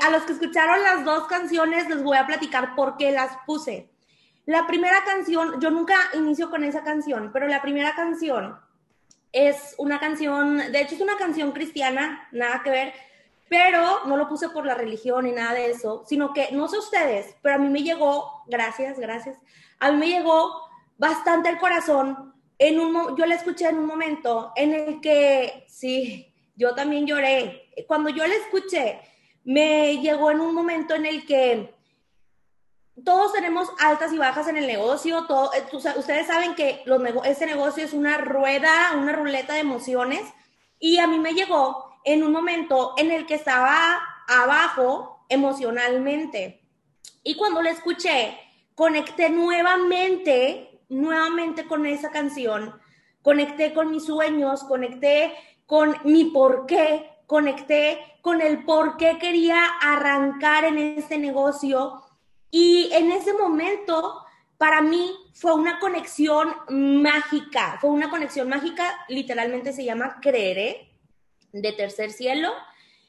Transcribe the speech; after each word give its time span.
a 0.00 0.10
los 0.10 0.22
que 0.22 0.32
escucharon 0.32 0.82
las 0.82 1.04
dos 1.04 1.26
canciones 1.26 1.88
les 1.88 2.02
voy 2.02 2.16
a 2.16 2.26
platicar 2.26 2.74
por 2.74 2.96
qué 2.96 3.12
las 3.12 3.36
puse. 3.46 3.90
La 4.46 4.66
primera 4.66 5.04
canción, 5.04 5.60
yo 5.60 5.70
nunca 5.70 5.96
inicio 6.14 6.50
con 6.50 6.64
esa 6.64 6.82
canción, 6.82 7.30
pero 7.32 7.46
la 7.46 7.62
primera 7.62 7.94
canción 7.94 8.58
es 9.32 9.74
una 9.78 10.00
canción, 10.00 10.58
de 10.58 10.80
hecho 10.80 10.94
es 10.94 11.00
una 11.00 11.16
canción 11.16 11.52
cristiana, 11.52 12.28
nada 12.32 12.62
que 12.62 12.70
ver, 12.70 12.92
pero 13.48 14.04
no 14.06 14.16
lo 14.16 14.28
puse 14.28 14.48
por 14.48 14.66
la 14.66 14.74
religión 14.74 15.24
ni 15.24 15.32
nada 15.32 15.54
de 15.54 15.70
eso, 15.70 16.04
sino 16.06 16.32
que 16.32 16.50
no 16.52 16.68
sé 16.68 16.78
ustedes, 16.78 17.36
pero 17.42 17.54
a 17.56 17.58
mí 17.58 17.68
me 17.68 17.82
llegó, 17.82 18.42
gracias, 18.46 18.98
gracias, 18.98 19.38
a 19.78 19.92
mí 19.92 19.98
me 19.98 20.08
llegó 20.08 20.62
bastante 20.98 21.48
el 21.48 21.58
corazón. 21.58 22.34
En 22.58 22.78
un, 22.78 23.16
yo 23.16 23.26
la 23.26 23.34
escuché 23.34 23.68
en 23.68 23.78
un 23.78 23.86
momento 23.86 24.52
en 24.54 24.72
el 24.72 25.00
que, 25.00 25.64
sí, 25.68 26.32
yo 26.54 26.74
también 26.74 27.06
lloré. 27.06 27.70
Cuando 27.86 28.10
yo 28.10 28.26
la 28.26 28.34
escuché, 28.34 29.00
me 29.44 29.98
llegó 29.98 30.30
en 30.30 30.40
un 30.40 30.54
momento 30.54 30.94
en 30.94 31.06
el 31.06 31.26
que 31.26 31.74
todos 33.04 33.32
tenemos 33.32 33.68
altas 33.80 34.12
y 34.12 34.18
bajas 34.18 34.48
en 34.48 34.56
el 34.56 34.66
negocio. 34.66 35.24
Todo, 35.26 35.52
eh, 35.54 35.64
ustedes 35.72 36.26
saben 36.26 36.54
que 36.54 36.82
los 36.84 37.02
ese 37.24 37.46
negocio 37.46 37.84
es 37.84 37.92
una 37.92 38.18
rueda, 38.18 38.92
una 38.96 39.12
ruleta 39.12 39.54
de 39.54 39.60
emociones. 39.60 40.22
Y 40.78 40.98
a 40.98 41.06
mí 41.06 41.18
me 41.18 41.34
llegó 41.34 41.98
en 42.04 42.22
un 42.22 42.32
momento 42.32 42.94
en 42.96 43.10
el 43.10 43.26
que 43.26 43.34
estaba 43.34 44.00
abajo 44.28 45.24
emocionalmente. 45.28 46.62
Y 47.22 47.36
cuando 47.36 47.62
la 47.62 47.70
escuché, 47.70 48.36
conecté 48.74 49.30
nuevamente, 49.30 50.80
nuevamente 50.88 51.66
con 51.66 51.86
esa 51.86 52.10
canción. 52.10 52.78
Conecté 53.22 53.72
con 53.72 53.90
mis 53.90 54.04
sueños, 54.04 54.64
conecté 54.64 55.32
con 55.66 55.96
mi 56.04 56.26
por 56.26 56.66
qué, 56.66 57.11
conecté 57.26 57.98
con 58.20 58.40
el 58.40 58.64
por 58.64 58.96
qué 58.96 59.18
quería 59.18 59.64
arrancar 59.80 60.64
en 60.64 60.78
este 60.78 61.18
negocio 61.18 62.02
y 62.50 62.90
en 62.92 63.10
ese 63.10 63.32
momento, 63.32 64.24
para 64.58 64.82
mí, 64.82 65.16
fue 65.32 65.54
una 65.54 65.80
conexión 65.80 66.54
mágica, 66.68 67.78
fue 67.80 67.90
una 67.90 68.10
conexión 68.10 68.48
mágica, 68.48 69.04
literalmente 69.08 69.72
se 69.72 69.84
llama 69.84 70.18
Creeré, 70.20 70.92
de 71.52 71.72
Tercer 71.72 72.12
Cielo. 72.12 72.50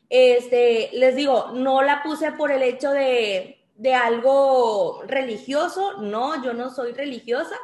Este, 0.09 0.89
les 0.93 1.15
digo, 1.15 1.51
no 1.53 1.81
la 1.81 2.03
puse 2.03 2.31
por 2.31 2.51
el 2.51 2.63
hecho 2.63 2.91
de, 2.91 3.65
de 3.75 3.93
algo 3.93 5.03
religioso, 5.07 6.01
no, 6.01 6.41
yo 6.43 6.53
no 6.53 6.69
soy 6.69 6.93
religiosa, 6.93 7.55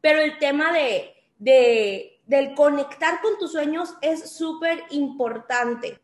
pero 0.00 0.20
el 0.20 0.38
tema 0.38 0.72
de, 0.72 1.14
de 1.38 2.19
del 2.30 2.54
conectar 2.54 3.20
con 3.20 3.36
tus 3.38 3.50
sueños 3.50 3.96
es 4.02 4.30
súper 4.30 4.84
importante. 4.90 6.00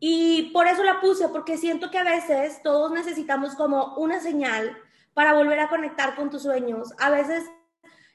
Y 0.00 0.50
por 0.54 0.66
eso 0.66 0.82
la 0.82 0.98
puse, 0.98 1.28
porque 1.28 1.58
siento 1.58 1.90
que 1.90 1.98
a 1.98 2.04
veces 2.04 2.62
todos 2.62 2.90
necesitamos 2.90 3.54
como 3.54 3.96
una 3.96 4.18
señal 4.18 4.74
para 5.12 5.34
volver 5.34 5.60
a 5.60 5.68
conectar 5.68 6.16
con 6.16 6.30
tus 6.30 6.44
sueños. 6.44 6.94
A 6.98 7.10
veces 7.10 7.44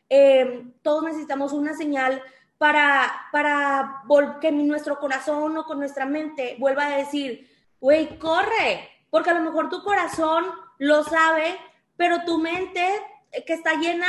eh, 0.09 0.65
todos 0.81 1.03
necesitamos 1.03 1.53
una 1.53 1.75
señal 1.75 2.23
para, 2.57 3.27
para 3.31 4.01
que 4.41 4.51
nuestro 4.51 4.97
corazón 4.97 5.55
o 5.57 5.65
con 5.65 5.77
nuestra 5.77 6.07
mente 6.07 6.55
vuelva 6.57 6.87
a 6.87 6.97
decir, 6.97 7.47
güey, 7.79 8.17
corre, 8.17 8.89
porque 9.11 9.29
a 9.29 9.35
lo 9.35 9.41
mejor 9.41 9.69
tu 9.69 9.83
corazón 9.83 10.43
lo 10.79 11.03
sabe, 11.03 11.55
pero 11.97 12.23
tu 12.25 12.39
mente 12.39 12.83
eh, 13.31 13.45
que 13.45 13.53
está 13.53 13.75
llena 13.75 14.07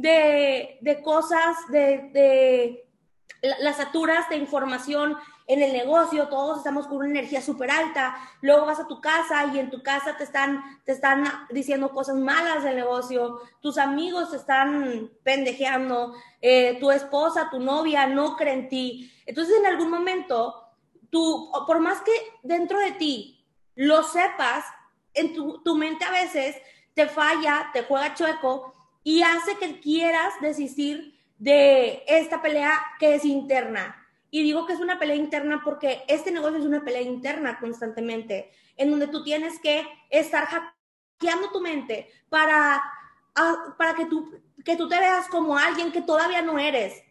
de, 0.00 0.78
de 0.80 1.02
cosas, 1.02 1.56
de, 1.70 2.10
de 2.12 2.88
las 3.60 3.76
saturas 3.76 4.28
de 4.28 4.36
información 4.36 5.16
en 5.46 5.62
el 5.62 5.72
negocio, 5.72 6.28
todos 6.28 6.58
estamos 6.58 6.86
con 6.86 6.98
una 6.98 7.08
energía 7.08 7.40
súper 7.40 7.70
alta, 7.70 8.16
luego 8.42 8.66
vas 8.66 8.80
a 8.80 8.86
tu 8.86 9.00
casa 9.00 9.46
y 9.46 9.58
en 9.58 9.70
tu 9.70 9.82
casa 9.82 10.16
te 10.16 10.24
están, 10.24 10.62
te 10.84 10.92
están 10.92 11.24
diciendo 11.50 11.90
cosas 11.90 12.16
malas 12.16 12.64
del 12.64 12.76
negocio, 12.76 13.40
tus 13.60 13.78
amigos 13.78 14.30
te 14.30 14.36
están 14.36 15.10
pendejeando, 15.22 16.14
eh, 16.42 16.76
tu 16.80 16.90
esposa, 16.90 17.48
tu 17.50 17.60
novia 17.60 18.06
no 18.06 18.36
cree 18.36 18.52
en 18.52 18.68
ti. 18.68 19.12
Entonces 19.24 19.56
en 19.58 19.66
algún 19.66 19.90
momento, 19.90 20.54
tú, 21.08 21.50
por 21.66 21.80
más 21.80 22.02
que 22.02 22.12
dentro 22.42 22.78
de 22.78 22.92
ti 22.92 23.46
lo 23.74 24.02
sepas, 24.02 24.64
en 25.14 25.32
tu, 25.34 25.62
tu 25.62 25.74
mente 25.74 26.04
a 26.04 26.10
veces 26.10 26.56
te 26.92 27.06
falla, 27.06 27.70
te 27.72 27.84
juega 27.84 28.14
chueco 28.14 28.74
y 29.08 29.22
hace 29.22 29.56
que 29.56 29.80
quieras 29.80 30.34
desistir 30.42 31.18
de 31.38 32.04
esta 32.06 32.42
pelea 32.42 32.78
que 33.00 33.14
es 33.14 33.24
interna. 33.24 33.96
Y 34.30 34.42
digo 34.42 34.66
que 34.66 34.74
es 34.74 34.80
una 34.80 34.98
pelea 34.98 35.16
interna 35.16 35.62
porque 35.64 36.04
este 36.08 36.30
negocio 36.30 36.58
es 36.58 36.66
una 36.66 36.84
pelea 36.84 37.00
interna 37.00 37.58
constantemente, 37.58 38.50
en 38.76 38.90
donde 38.90 39.06
tú 39.06 39.24
tienes 39.24 39.60
que 39.60 39.88
estar 40.10 40.44
hackeando 40.44 41.50
tu 41.50 41.62
mente 41.62 42.10
para, 42.28 42.82
ah, 43.34 43.74
para 43.78 43.94
que, 43.94 44.04
tú, 44.04 44.30
que 44.62 44.76
tú 44.76 44.90
te 44.90 45.00
veas 45.00 45.26
como 45.28 45.56
alguien 45.56 45.90
que 45.90 46.02
todavía 46.02 46.42
no 46.42 46.58
eres. 46.58 47.02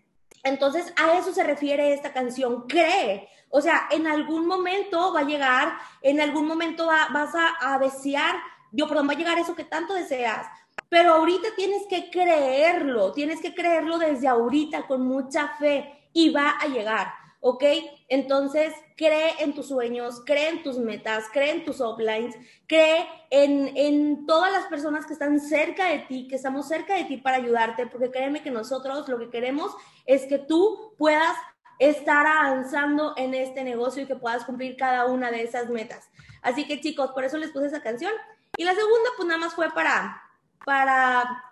Entonces, 0.43 0.93
a 0.97 1.17
eso 1.17 1.33
se 1.33 1.43
refiere 1.43 1.93
esta 1.93 2.13
canción, 2.13 2.67
cree. 2.67 3.27
O 3.49 3.59
sea, 3.59 3.87
en 3.89 4.05
algún 4.05 4.45
momento 4.45 5.13
va 5.13 5.21
a 5.21 5.27
llegar, 5.27 5.79
en 6.03 6.21
algún 6.21 6.45
momento 6.45 6.85
vas 6.85 7.33
a, 7.33 7.73
a 7.73 7.79
desear, 7.79 8.35
yo, 8.71 8.87
perdón, 8.87 9.09
va 9.09 9.13
a 9.13 9.17
llegar 9.17 9.39
eso 9.39 9.55
que 9.55 9.63
tanto 9.63 9.95
deseas, 9.95 10.45
pero 10.89 11.15
ahorita 11.15 11.49
tienes 11.55 11.83
que 11.89 12.09
creerlo, 12.09 13.11
tienes 13.11 13.41
que 13.41 13.53
creerlo 13.53 13.97
desde 13.97 14.27
ahorita 14.27 14.87
con 14.87 15.05
mucha 15.05 15.49
fe 15.59 16.09
y 16.13 16.29
va 16.29 16.51
a 16.51 16.67
llegar, 16.67 17.07
¿ok? 17.41 17.63
Entonces, 18.07 18.73
cree 18.95 19.31
en 19.39 19.53
tus 19.53 19.67
sueños, 19.67 20.21
cree 20.25 20.49
en 20.49 20.63
tus 20.63 20.77
metas, 20.77 21.25
cree 21.31 21.51
en 21.51 21.65
tus 21.65 21.81
uplines, 21.81 22.35
cree 22.67 23.07
en, 23.29 23.75
en 23.75 24.25
todas 24.25 24.51
las 24.51 24.65
personas 24.65 25.05
que 25.05 25.13
están 25.13 25.39
cerca 25.39 25.89
de 25.89 25.99
ti, 25.99 26.27
que 26.27 26.35
estamos 26.35 26.67
cerca 26.67 26.95
de 26.95 27.03
ti 27.03 27.17
para 27.17 27.37
ayudarte, 27.37 27.87
porque 27.87 28.09
créeme 28.09 28.41
que 28.41 28.51
nosotros 28.51 29.07
lo 29.09 29.19
que 29.19 29.29
queremos 29.29 29.75
es 30.05 30.25
que 30.25 30.39
tú 30.39 30.93
puedas 30.97 31.35
estar 31.79 32.25
avanzando 32.25 33.13
en 33.17 33.33
este 33.33 33.63
negocio 33.63 34.03
y 34.03 34.07
que 34.07 34.15
puedas 34.15 34.45
cumplir 34.45 34.77
cada 34.77 35.05
una 35.05 35.31
de 35.31 35.43
esas 35.43 35.69
metas. 35.69 36.09
Así 36.41 36.65
que 36.65 36.81
chicos, 36.81 37.11
por 37.11 37.23
eso 37.23 37.37
les 37.37 37.51
puse 37.51 37.67
esa 37.67 37.81
canción. 37.81 38.13
Y 38.55 38.63
la 38.63 38.73
segunda, 38.73 39.09
pues 39.15 39.27
nada 39.27 39.39
más 39.39 39.53
fue 39.53 39.69
para, 39.71 40.21
para, 40.67 41.45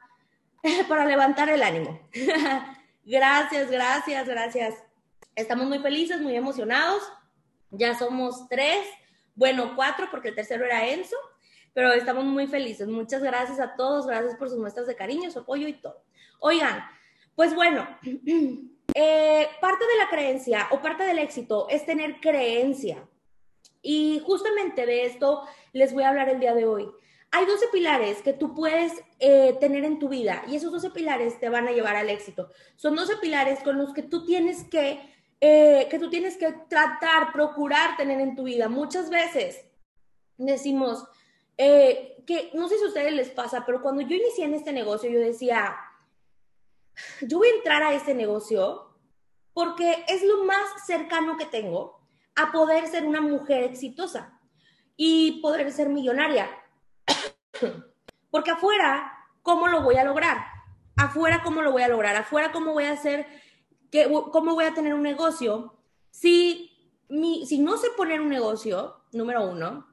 para 0.89 1.05
levantar 1.05 1.47
el 1.47 1.63
ánimo. 1.63 1.97
gracias, 3.05 3.71
gracias, 3.71 4.27
gracias. 4.27 4.75
Estamos 5.35 5.67
muy 5.67 5.79
felices, 5.79 6.19
muy 6.19 6.35
emocionados. 6.35 7.01
Ya 7.71 7.97
somos 7.97 8.45
tres, 8.49 8.85
bueno, 9.33 9.71
cuatro, 9.73 10.09
porque 10.11 10.29
el 10.29 10.35
tercero 10.35 10.65
era 10.65 10.85
Enzo, 10.85 11.15
pero 11.73 11.93
estamos 11.93 12.25
muy 12.25 12.47
felices. 12.47 12.89
Muchas 12.89 13.23
gracias 13.23 13.61
a 13.61 13.77
todos, 13.77 14.05
gracias 14.05 14.35
por 14.35 14.49
sus 14.49 14.59
muestras 14.59 14.85
de 14.85 14.97
cariño, 14.97 15.31
su 15.31 15.39
apoyo 15.39 15.69
y 15.69 15.79
todo. 15.79 16.03
Oigan, 16.39 16.83
pues 17.35 17.55
bueno, 17.55 17.87
eh, 18.93 19.47
parte 19.61 19.85
de 19.85 19.97
la 19.97 20.09
creencia 20.09 20.67
o 20.71 20.81
parte 20.81 21.03
del 21.03 21.19
éxito 21.19 21.67
es 21.69 21.85
tener 21.85 22.19
creencia. 22.19 23.07
Y 23.81 24.21
justamente 24.25 24.85
de 24.85 25.05
esto 25.05 25.47
les 25.71 25.93
voy 25.93 26.03
a 26.03 26.09
hablar 26.09 26.27
el 26.27 26.41
día 26.41 26.53
de 26.53 26.65
hoy 26.65 26.91
hay 27.35 27.46
12 27.46 27.68
pilares 27.68 28.22
que 28.22 28.31
tú 28.31 28.56
puedes 28.56 28.94
eh, 29.19 29.57
tener 29.59 29.84
en 29.84 30.00
tu 30.00 30.07
vida 30.07 30.44
y 30.47 30.56
esos 30.56 30.72
12 30.72 30.91
pilares 30.91 31.38
te 31.38 31.50
van 31.50 31.68
a 31.68 31.73
llevar 31.73 31.97
al 31.97 32.09
éxito. 32.09 32.50
Son 32.78 32.96
12 32.96 33.18
pilares 33.18 33.59
con 33.62 33.78
los 33.78 33.94
que 33.94 34.03
tú 34.03 34.25
tienes 34.25 34.63
que, 34.63 35.01
eh, 35.41 35.85
que 35.91 36.00
tú 36.00 36.09
tienes 36.09 36.38
que 36.38 36.53
tratar, 36.69 37.34
procurar 37.34 37.97
tener 37.97 38.22
en 38.22 38.38
tu 38.38 38.44
vida. 38.44 38.69
Muchas 38.69 39.09
veces 39.09 39.66
decimos 40.38 41.06
eh, 41.57 42.23
que, 42.25 42.51
no 42.53 42.69
sé 42.69 42.78
si 42.78 42.85
a 42.85 42.88
ustedes 42.88 43.12
les 43.12 43.31
pasa, 43.31 43.66
pero 43.66 43.81
cuando 43.81 44.02
yo 44.02 44.16
inicié 44.16 44.46
en 44.46 44.53
este 44.53 44.72
negocio, 44.72 45.09
yo 45.09 45.19
decía, 45.19 45.75
yo 47.19 47.40
voy 47.40 47.50
a 47.50 47.56
entrar 47.56 47.84
a 47.84 47.94
este 47.96 48.13
negocio 48.13 48.96
porque 49.52 50.06
es 50.07 50.23
lo 50.23 50.46
más 50.46 50.85
cercano 50.88 51.35
que 51.35 51.46
tengo 51.46 52.00
a 52.34 52.53
poder 52.53 52.88
ser 52.88 53.03
una 53.03 53.19
mujer 53.19 53.66
exitosa 53.66 54.40
y 54.96 55.41
poder 55.41 55.69
ser 55.73 55.90
millonaria 55.90 56.49
porque 58.31 58.52
afuera, 58.52 59.13
¿cómo 59.41 59.67
lo 59.67 59.81
voy 59.81 59.96
a 59.96 60.03
lograr? 60.03 60.46
Afuera, 60.97 61.41
¿cómo 61.43 61.61
lo 61.61 61.72
voy 61.72 61.84
a 61.84 61.87
lograr? 61.87 62.16
Afuera, 62.16 62.52
¿cómo 62.52 62.73
voy 62.73 62.85
a 62.85 62.93
hacer? 62.93 63.28
Que, 63.91 64.09
¿Cómo 64.31 64.55
voy 64.55 64.66
a 64.66 64.73
tener 64.73 64.93
un 64.93 65.03
negocio? 65.03 65.78
Si, 66.09 66.72
mi, 67.09 67.46
si 67.46 67.59
no 67.59 67.78
sé 67.78 67.90
poner 67.96 68.22
un 68.22 68.29
negocio, 68.29 69.02
número 69.11 69.46
uno. 69.46 69.87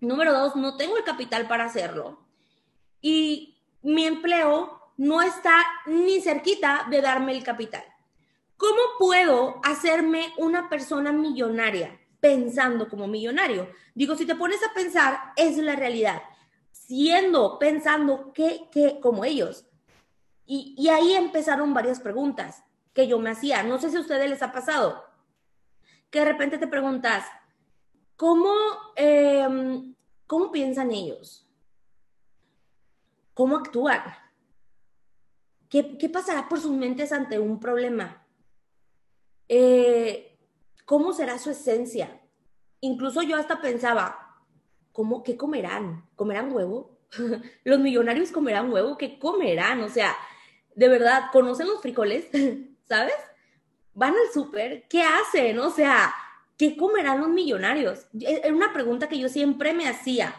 Número 0.00 0.32
dos, 0.32 0.56
no 0.56 0.76
tengo 0.76 0.96
el 0.96 1.04
capital 1.04 1.48
para 1.48 1.64
hacerlo. 1.64 2.20
Y 3.00 3.58
mi 3.82 4.06
empleo 4.06 4.80
no 4.96 5.22
está 5.22 5.62
ni 5.86 6.20
cerquita 6.20 6.86
de 6.90 7.00
darme 7.00 7.32
el 7.32 7.42
capital. 7.42 7.84
¿Cómo 8.56 8.80
puedo 8.98 9.60
hacerme 9.64 10.32
una 10.38 10.68
persona 10.68 11.12
millonaria 11.12 11.98
pensando 12.20 12.88
como 12.88 13.08
millonario? 13.08 13.68
Digo, 13.94 14.14
si 14.14 14.24
te 14.24 14.36
pones 14.36 14.62
a 14.62 14.72
pensar, 14.72 15.32
es 15.36 15.56
la 15.58 15.74
realidad 15.74 16.22
siendo, 16.86 17.58
pensando 17.58 18.32
que, 18.32 18.68
como 19.00 19.24
ellos. 19.24 19.66
Y, 20.46 20.74
y 20.76 20.88
ahí 20.88 21.14
empezaron 21.14 21.72
varias 21.72 22.00
preguntas 22.00 22.62
que 22.92 23.08
yo 23.08 23.18
me 23.18 23.30
hacía. 23.30 23.62
No 23.62 23.78
sé 23.78 23.90
si 23.90 23.96
a 23.96 24.00
ustedes 24.00 24.28
les 24.28 24.42
ha 24.42 24.52
pasado, 24.52 25.04
que 26.10 26.20
de 26.20 26.26
repente 26.26 26.58
te 26.58 26.66
preguntas, 26.66 27.24
¿cómo, 28.16 28.52
em, 28.96 29.94
¿cómo 30.26 30.52
piensan 30.52 30.92
ellos? 30.92 31.48
¿Cómo 33.34 33.56
actúan? 33.56 34.02
¿Qué, 35.68 35.98
¿Qué, 35.98 36.08
pasará 36.08 36.48
por 36.48 36.60
sus 36.60 36.70
mentes 36.70 37.10
ante 37.10 37.38
un 37.38 37.58
problema? 37.58 38.24
Eh, 39.48 40.38
¿Cómo 40.84 41.12
será 41.12 41.38
su 41.38 41.50
esencia? 41.50 42.20
Incluso 42.80 43.22
yo 43.22 43.36
hasta 43.36 43.60
pensaba, 43.60 44.23
¿cómo, 44.94 45.24
¿qué 45.24 45.36
comerán? 45.36 46.08
¿Comerán 46.14 46.52
huevo? 46.52 46.96
¿Los 47.64 47.80
millonarios 47.80 48.30
comerán 48.30 48.72
huevo? 48.72 48.96
¿Qué 48.96 49.18
comerán? 49.18 49.82
O 49.82 49.90
sea, 49.90 50.16
de 50.74 50.88
verdad, 50.88 51.24
¿conocen 51.32 51.66
los 51.66 51.82
frijoles? 51.82 52.26
¿Sabes? 52.88 53.14
Van 53.92 54.14
al 54.14 54.32
súper, 54.32 54.86
¿qué 54.88 55.02
hacen? 55.02 55.58
O 55.58 55.70
sea, 55.70 56.14
¿qué 56.56 56.76
comerán 56.76 57.20
los 57.20 57.28
millonarios? 57.28 58.06
Es 58.18 58.50
una 58.50 58.72
pregunta 58.72 59.08
que 59.08 59.18
yo 59.18 59.28
siempre 59.28 59.74
me 59.74 59.88
hacía. 59.88 60.34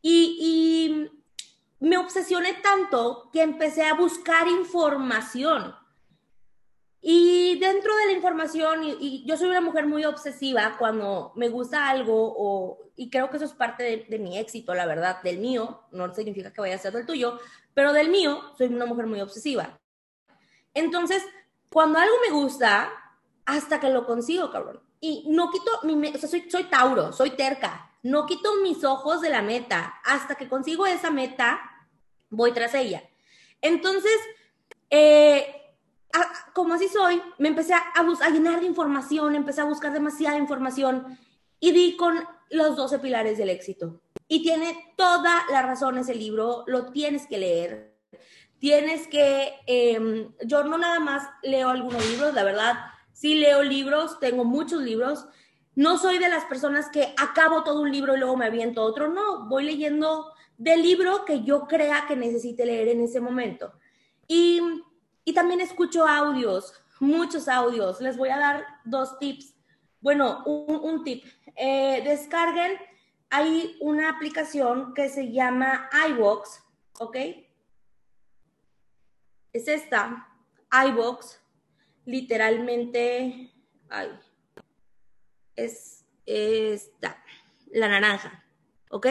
Y, 0.00 0.38
y 0.40 1.86
me 1.86 1.98
obsesioné 1.98 2.54
tanto 2.54 3.30
que 3.32 3.42
empecé 3.42 3.84
a 3.84 3.94
buscar 3.94 4.48
información. 4.48 5.74
Y 7.04 7.58
dentro 7.58 7.94
de 7.96 8.06
la 8.06 8.12
información, 8.12 8.84
y, 8.84 9.24
yo 9.26 9.36
soy 9.36 9.48
una 9.48 9.60
mujer 9.60 9.86
muy 9.86 10.04
obsesiva 10.04 10.76
cuando 10.78 11.32
me 11.34 11.48
gusta 11.48 11.88
algo, 11.88 12.32
o, 12.36 12.78
y 12.94 13.10
creo 13.10 13.28
que 13.28 13.36
eso 13.36 13.44
es 13.44 13.52
parte 13.52 13.82
de, 13.82 14.06
de, 14.08 14.18
mi 14.20 14.38
éxito, 14.38 14.72
la 14.72 14.86
verdad, 14.86 15.20
del 15.22 15.38
mío, 15.38 15.82
no 15.90 16.14
significa 16.14 16.52
que 16.52 16.60
vaya 16.60 16.76
a 16.76 16.78
ser 16.78 16.92
del 16.92 17.04
tuyo, 17.04 17.40
pero 17.74 17.92
del 17.92 18.08
mío, 18.08 18.40
soy 18.56 18.68
una 18.68 18.86
mujer 18.86 19.06
muy 19.06 19.20
obsesiva. 19.20 19.80
Entonces, 20.74 21.24
cuando 21.70 21.98
algo 21.98 22.14
me 22.24 22.32
gusta, 22.32 22.92
hasta 23.46 23.80
que 23.80 23.90
lo 23.90 24.06
consigo, 24.06 24.52
cabrón. 24.52 24.80
Y 25.00 25.24
no 25.28 25.50
quito 25.50 25.80
mi, 25.82 26.08
o 26.08 26.18
sea, 26.18 26.28
soy, 26.28 26.48
soy 26.48 26.64
Tauro, 26.64 27.12
soy 27.12 27.30
terca, 27.30 27.90
no 28.04 28.26
quito 28.26 28.56
mis 28.62 28.84
ojos 28.84 29.20
de 29.20 29.30
la 29.30 29.42
meta, 29.42 29.94
hasta 30.04 30.36
que 30.36 30.48
consigo 30.48 30.86
esa 30.86 31.10
meta, 31.10 31.60
voy 32.30 32.52
tras 32.52 32.74
ella. 32.74 33.02
Entonces, 33.60 34.16
eh, 34.90 35.61
como 36.52 36.74
así 36.74 36.88
soy, 36.88 37.20
me 37.38 37.48
empecé 37.48 37.74
a, 37.74 37.82
a, 37.94 38.30
llenar 38.30 38.60
de 38.60 38.66
información, 38.66 39.34
empecé 39.34 39.60
a 39.62 39.64
buscar 39.64 39.92
demasiada 39.92 40.36
información 40.36 41.18
y 41.60 41.72
di 41.72 41.96
con 41.96 42.18
los 42.50 42.76
12 42.76 42.98
pilares 42.98 43.38
del 43.38 43.50
éxito. 43.50 44.00
Y 44.28 44.42
tiene 44.42 44.94
toda 44.96 45.44
la 45.50 45.62
razón 45.62 45.98
ese 45.98 46.14
libro, 46.14 46.64
lo 46.66 46.86
tienes 46.92 47.26
que 47.26 47.38
leer. 47.38 47.96
Tienes 48.58 49.08
que, 49.08 49.54
eh, 49.66 50.28
yo 50.44 50.64
no 50.64 50.78
nada 50.78 51.00
más 51.00 51.28
leo 51.42 51.68
algunos 51.68 52.06
libros, 52.08 52.32
la 52.34 52.44
verdad, 52.44 52.74
sí 53.12 53.34
leo 53.34 53.62
libros, 53.62 54.20
tengo 54.20 54.44
muchos 54.44 54.82
libros. 54.82 55.26
No 55.74 55.98
soy 55.98 56.18
de 56.18 56.28
las 56.28 56.44
personas 56.44 56.88
que 56.90 57.14
acabo 57.16 57.64
todo 57.64 57.80
un 57.80 57.90
libro 57.90 58.14
y 58.14 58.18
luego 58.18 58.36
me 58.36 58.46
aviento 58.46 58.82
otro, 58.82 59.08
no, 59.08 59.48
voy 59.48 59.64
leyendo 59.64 60.32
del 60.58 60.82
libro 60.82 61.24
que 61.24 61.42
yo 61.42 61.66
crea 61.66 62.04
que 62.06 62.14
necesite 62.14 62.66
leer 62.66 62.88
en 62.88 63.00
ese 63.00 63.20
momento. 63.20 63.72
Y 64.28 64.60
y 65.24 65.34
también 65.34 65.60
escucho 65.60 66.06
audios, 66.06 66.74
muchos 67.00 67.48
audios. 67.48 68.00
Les 68.00 68.16
voy 68.16 68.30
a 68.30 68.38
dar 68.38 68.66
dos 68.84 69.18
tips. 69.18 69.54
Bueno, 70.00 70.42
un, 70.44 71.04
tip. 71.04 71.24
Eh, 71.56 72.02
descarguen, 72.04 72.78
hay 73.30 73.76
una 73.80 74.10
aplicación 74.10 74.94
que 74.94 75.08
se 75.08 75.30
llama 75.30 75.88
iVox, 76.08 76.62
¿ok? 76.98 77.16
Es 79.52 79.68
esta, 79.68 80.28
iVox, 80.86 81.40
literalmente, 82.04 83.52
ay, 83.88 84.18
es 85.54 86.04
esta, 86.26 87.22
la 87.70 87.88
naranja, 87.88 88.44
¿ok? 88.90 89.06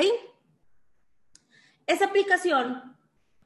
Esa 1.87 2.05
aplicación 2.05 2.97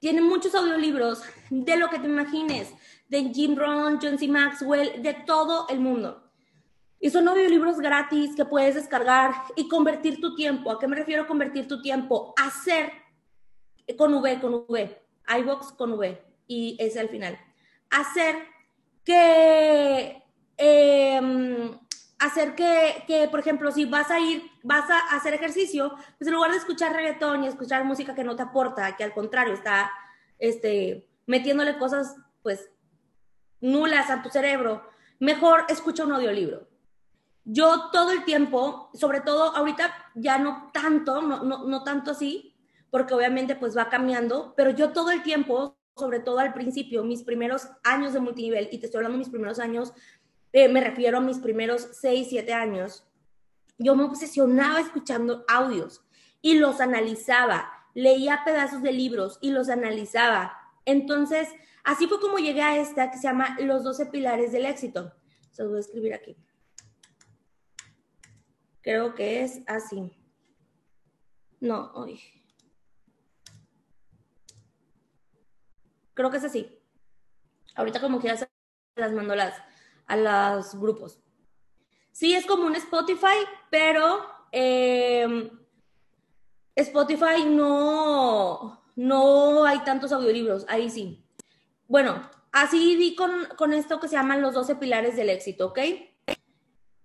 tiene 0.06 0.22
muchos 0.22 0.54
audiolibros 0.54 1.24
de 1.50 1.78
lo 1.78 1.90
que 1.90 1.98
te 1.98 2.06
imagines, 2.06 2.72
de 3.10 3.24
Jim 3.34 3.56
Rohn, 3.56 3.98
John 4.00 4.20
C. 4.20 4.28
Maxwell, 4.28 5.02
de 5.02 5.16
todo 5.16 5.66
el 5.68 5.80
mundo. 5.80 6.30
Y 7.00 7.10
son 7.10 7.28
audiolibros 7.28 7.80
gratis 7.80 8.36
que 8.36 8.46
puedes 8.46 8.76
descargar 8.76 9.34
y 9.56 9.68
convertir 9.68 10.22
tu 10.22 10.36
tiempo. 10.36 10.70
¿A 10.70 10.78
qué 10.78 10.88
me 10.88 10.96
refiero 10.96 11.26
convertir 11.26 11.68
tu 11.68 11.82
tiempo? 11.82 12.36
Hacer 12.38 12.92
con 13.98 14.14
V, 14.14 14.40
con 14.40 14.66
V, 14.68 15.02
iBox 15.40 15.72
con 15.72 15.94
V 15.94 16.24
y 16.46 16.78
ese 16.80 17.00
al 17.00 17.10
final. 17.10 17.40
Hacer 17.90 18.36
que, 19.04 20.22
eh, 20.56 21.80
hacer 22.20 22.56
que, 22.56 23.04
que, 23.08 23.28
por 23.28 23.40
ejemplo, 23.40 23.72
si 23.72 23.86
vas 23.86 24.10
a 24.12 24.20
ir, 24.20 24.44
vas 24.64 24.90
a 24.90 25.16
hacer 25.16 25.34
ejercicio, 25.34 25.94
pues 26.18 26.28
en 26.28 26.34
lugar 26.34 26.52
de 26.52 26.58
escuchar 26.58 26.94
reggaetón 26.94 27.44
y 27.44 27.48
escuchar 27.48 27.84
música 27.84 28.16
que 28.16 28.24
no 28.24 28.36
te 28.36 28.44
aporta, 28.44 28.96
que 28.96 29.04
al 29.04 29.14
contrario 29.14 29.54
está 29.54 29.92
este, 30.40 31.10
metiéndole 31.26 31.78
cosas, 31.78 32.16
pues, 32.42 32.70
nulas 33.62 34.10
a 34.10 34.22
tu 34.22 34.30
cerebro, 34.30 34.88
mejor 35.20 35.66
escucha 35.70 36.06
un 36.06 36.14
audiolibro. 36.14 36.68
Yo 37.44 37.90
todo 37.92 38.12
el 38.12 38.24
tiempo, 38.24 38.90
sobre 38.94 39.22
todo 39.22 39.56
ahorita 39.56 39.94
ya 40.16 40.38
no 40.38 40.72
tanto, 40.74 41.22
no, 41.22 41.44
no, 41.44 41.66
no 41.66 41.84
tanto 41.84 42.12
así, 42.12 42.56
porque 42.90 43.14
obviamente 43.14 43.56
pues 43.56 43.78
va 43.78 43.90
cambiando, 43.90 44.54
pero 44.56 44.72
yo 44.72 44.92
todo 44.92 45.12
el 45.12 45.22
tiempo, 45.22 45.78
sobre 45.96 46.20
todo 46.20 46.40
al 46.40 46.54
principio, 46.54 47.04
mis 47.04 47.24
primeros 47.24 47.68
años 47.84 48.14
de 48.14 48.20
multinivel, 48.20 48.70
y 48.72 48.80
te 48.80 48.86
estoy 48.86 49.00
hablando 49.00 49.18
de 49.18 49.26
mis 49.26 49.30
primeros 49.30 49.60
años, 49.60 49.94
eh, 50.56 50.70
me 50.70 50.80
refiero 50.80 51.18
a 51.18 51.22
mis 51.22 51.40
primeros 51.40 51.90
6, 52.00 52.28
7 52.30 52.54
años, 52.54 53.06
yo 53.78 53.94
me 53.98 54.06
obsesionaba 54.06 54.80
escuchando 54.80 55.44
audios 55.50 56.02
y 56.42 56.58
los 56.58 56.80
analizaba, 56.80 57.70
leía 57.94 58.42
pedazos 58.46 58.82
de 58.82 58.94
libros 58.94 59.38
y 59.42 59.52
los 59.52 59.68
analizaba. 59.68 60.58
Entonces, 60.86 61.50
así 61.84 62.08
fue 62.08 62.22
como 62.22 62.38
llegué 62.38 62.62
a 62.62 62.78
esta 62.78 63.12
que 63.12 63.18
se 63.18 63.24
llama 63.24 63.58
Los 63.60 63.84
12 63.84 64.06
pilares 64.06 64.54
del 64.54 64.66
éxito. 64.66 65.12
Se 65.52 65.64
los 65.64 65.72
voy 65.72 65.78
a 65.80 65.82
escribir 65.82 66.14
aquí. 66.14 66.38
Creo 68.80 69.14
que 69.14 69.44
es 69.44 69.60
así. 69.68 70.10
No, 71.60 71.92
hoy. 71.96 72.22
Creo 76.14 76.32
que 76.32 76.38
es 76.38 76.46
así. 76.46 76.80
Ahorita 77.76 78.00
como 78.00 78.22
quieras 78.22 78.48
las 78.96 79.12
mando 79.12 79.36
las, 79.36 79.62
a 80.08 80.18
los 80.18 80.80
grupos. 80.80 81.20
Sí, 82.12 82.34
es 82.34 82.46
como 82.46 82.66
un 82.66 82.76
Spotify, 82.76 83.46
pero 83.70 84.26
eh, 84.52 85.52
Spotify 86.76 87.44
no, 87.46 88.82
no 88.96 89.66
hay 89.66 89.80
tantos 89.80 90.12
audiolibros, 90.12 90.66
ahí 90.70 90.90
sí. 90.90 91.26
Bueno, 91.88 92.30
así 92.52 92.96
di 92.96 93.16
con, 93.16 93.32
con 93.58 93.74
esto 93.74 94.00
que 94.00 94.08
se 94.08 94.16
llaman 94.16 94.42
los 94.42 94.54
12 94.54 94.76
pilares 94.76 95.16
del 95.16 95.30
éxito, 95.30 95.68
¿ok? 95.68 95.80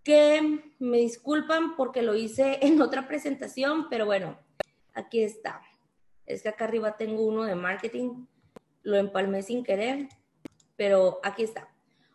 Que 0.03 0.73
me 0.79 0.99
disculpan 0.99 1.77
porque 1.77 2.03
lo 2.03 2.15
hice 2.15 2.59
en 2.63 2.81
otra 2.81 3.09
presentación, 3.09 3.89
pero 3.89 4.07
bueno, 4.07 4.39
aquí 4.95 5.23
está. 5.23 5.61
Es 6.27 6.43
que 6.43 6.49
acá 6.49 6.65
arriba 6.65 6.97
tengo 6.97 7.23
uno 7.25 7.43
de 7.43 7.57
marketing, 7.57 8.27
lo 8.83 8.97
empalmé 8.97 9.43
sin 9.43 9.65
querer, 9.65 10.09
pero 10.77 11.21
aquí 11.23 11.43
está, 11.43 11.69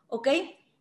¿ok? 0.07 0.29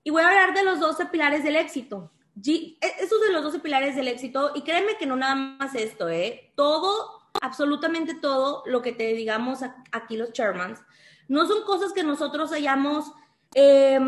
Y 0.04 0.10
voy 0.10 0.22
a 0.22 0.28
hablar 0.28 0.54
de 0.54 0.64
los 0.64 0.78
12 0.78 1.06
pilares 1.06 1.42
del 1.42 1.56
éxito. 1.56 2.12
E, 2.46 2.76
esos 3.00 3.20
de 3.22 3.32
los 3.32 3.42
12 3.42 3.60
pilares 3.60 3.96
del 3.96 4.08
éxito, 4.08 4.52
y 4.54 4.62
créeme 4.62 4.96
que 4.98 5.06
no 5.06 5.16
nada 5.16 5.34
más 5.34 5.74
esto, 5.74 6.08
¿eh? 6.08 6.52
Todo, 6.54 7.22
absolutamente 7.40 8.14
todo 8.14 8.62
lo 8.66 8.82
que 8.82 8.92
te 8.92 9.14
digamos 9.14 9.60
aquí 9.92 10.16
los 10.16 10.32
chairmans, 10.32 10.80
no 11.26 11.46
son 11.46 11.64
cosas 11.64 11.92
que 11.92 12.02
nosotros 12.02 12.52
hayamos 12.52 13.12
eh, 13.54 13.98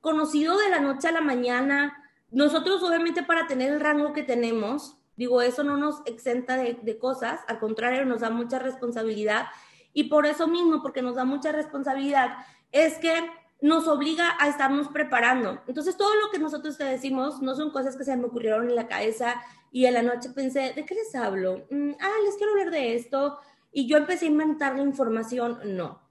conocido 0.00 0.56
de 0.58 0.68
la 0.68 0.78
noche 0.78 1.08
a 1.08 1.12
la 1.12 1.20
mañana. 1.20 1.96
Nosotros, 2.30 2.82
obviamente, 2.84 3.24
para 3.24 3.48
tener 3.48 3.72
el 3.72 3.80
rango 3.80 4.12
que 4.12 4.22
tenemos, 4.22 4.96
digo, 5.16 5.42
eso 5.42 5.64
no 5.64 5.76
nos 5.76 6.02
exenta 6.06 6.56
de, 6.56 6.78
de 6.80 6.98
cosas, 6.98 7.40
al 7.48 7.58
contrario, 7.58 8.04
nos 8.04 8.20
da 8.20 8.30
mucha 8.30 8.60
responsabilidad. 8.60 9.46
Y 9.92 10.04
por 10.04 10.26
eso 10.26 10.46
mismo, 10.46 10.82
porque 10.82 11.02
nos 11.02 11.16
da 11.16 11.24
mucha 11.24 11.50
responsabilidad, 11.50 12.36
es 12.70 12.98
que 12.98 13.28
nos 13.60 13.88
obliga 13.88 14.36
a 14.38 14.48
estarnos 14.48 14.88
preparando. 14.88 15.62
Entonces, 15.66 15.96
todo 15.96 16.14
lo 16.14 16.30
que 16.30 16.38
nosotros 16.38 16.76
te 16.76 16.84
decimos 16.84 17.40
no 17.40 17.54
son 17.54 17.70
cosas 17.70 17.96
que 17.96 18.04
se 18.04 18.16
me 18.16 18.26
ocurrieron 18.26 18.68
en 18.68 18.76
la 18.76 18.86
cabeza 18.86 19.42
y 19.72 19.86
en 19.86 19.94
la 19.94 20.02
noche 20.02 20.30
pensé, 20.30 20.72
¿de 20.74 20.84
qué 20.84 20.94
les 20.94 21.14
hablo? 21.14 21.66
Mm, 21.70 21.92
ah, 22.00 22.12
les 22.24 22.36
quiero 22.36 22.52
hablar 22.52 22.70
de 22.70 22.94
esto. 22.94 23.38
Y 23.72 23.86
yo 23.86 23.96
empecé 23.96 24.26
a 24.26 24.28
inventar 24.28 24.76
la 24.76 24.82
información. 24.82 25.58
No. 25.64 26.02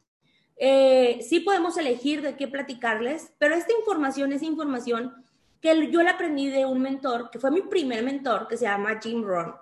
Eh, 0.58 1.20
sí 1.28 1.42
podemos 1.42 1.78
elegir 1.78 2.22
de 2.22 2.36
qué 2.36 2.48
platicarles, 2.48 3.34
pero 3.38 3.56
esta 3.56 3.74
información 3.74 4.32
es 4.34 4.42
información 4.42 5.14
que 5.62 5.92
yo 5.92 6.04
la 6.04 6.12
aprendí 6.12 6.48
de 6.50 6.66
un 6.66 6.82
mentor, 6.82 7.30
que 7.32 7.40
fue 7.40 7.52
mi 7.52 7.62
primer 7.62 8.04
mentor, 8.04 8.48
que 8.48 8.58
se 8.58 8.66
llama 8.66 9.00
Jim 9.02 9.24
Rohn. 9.24 9.56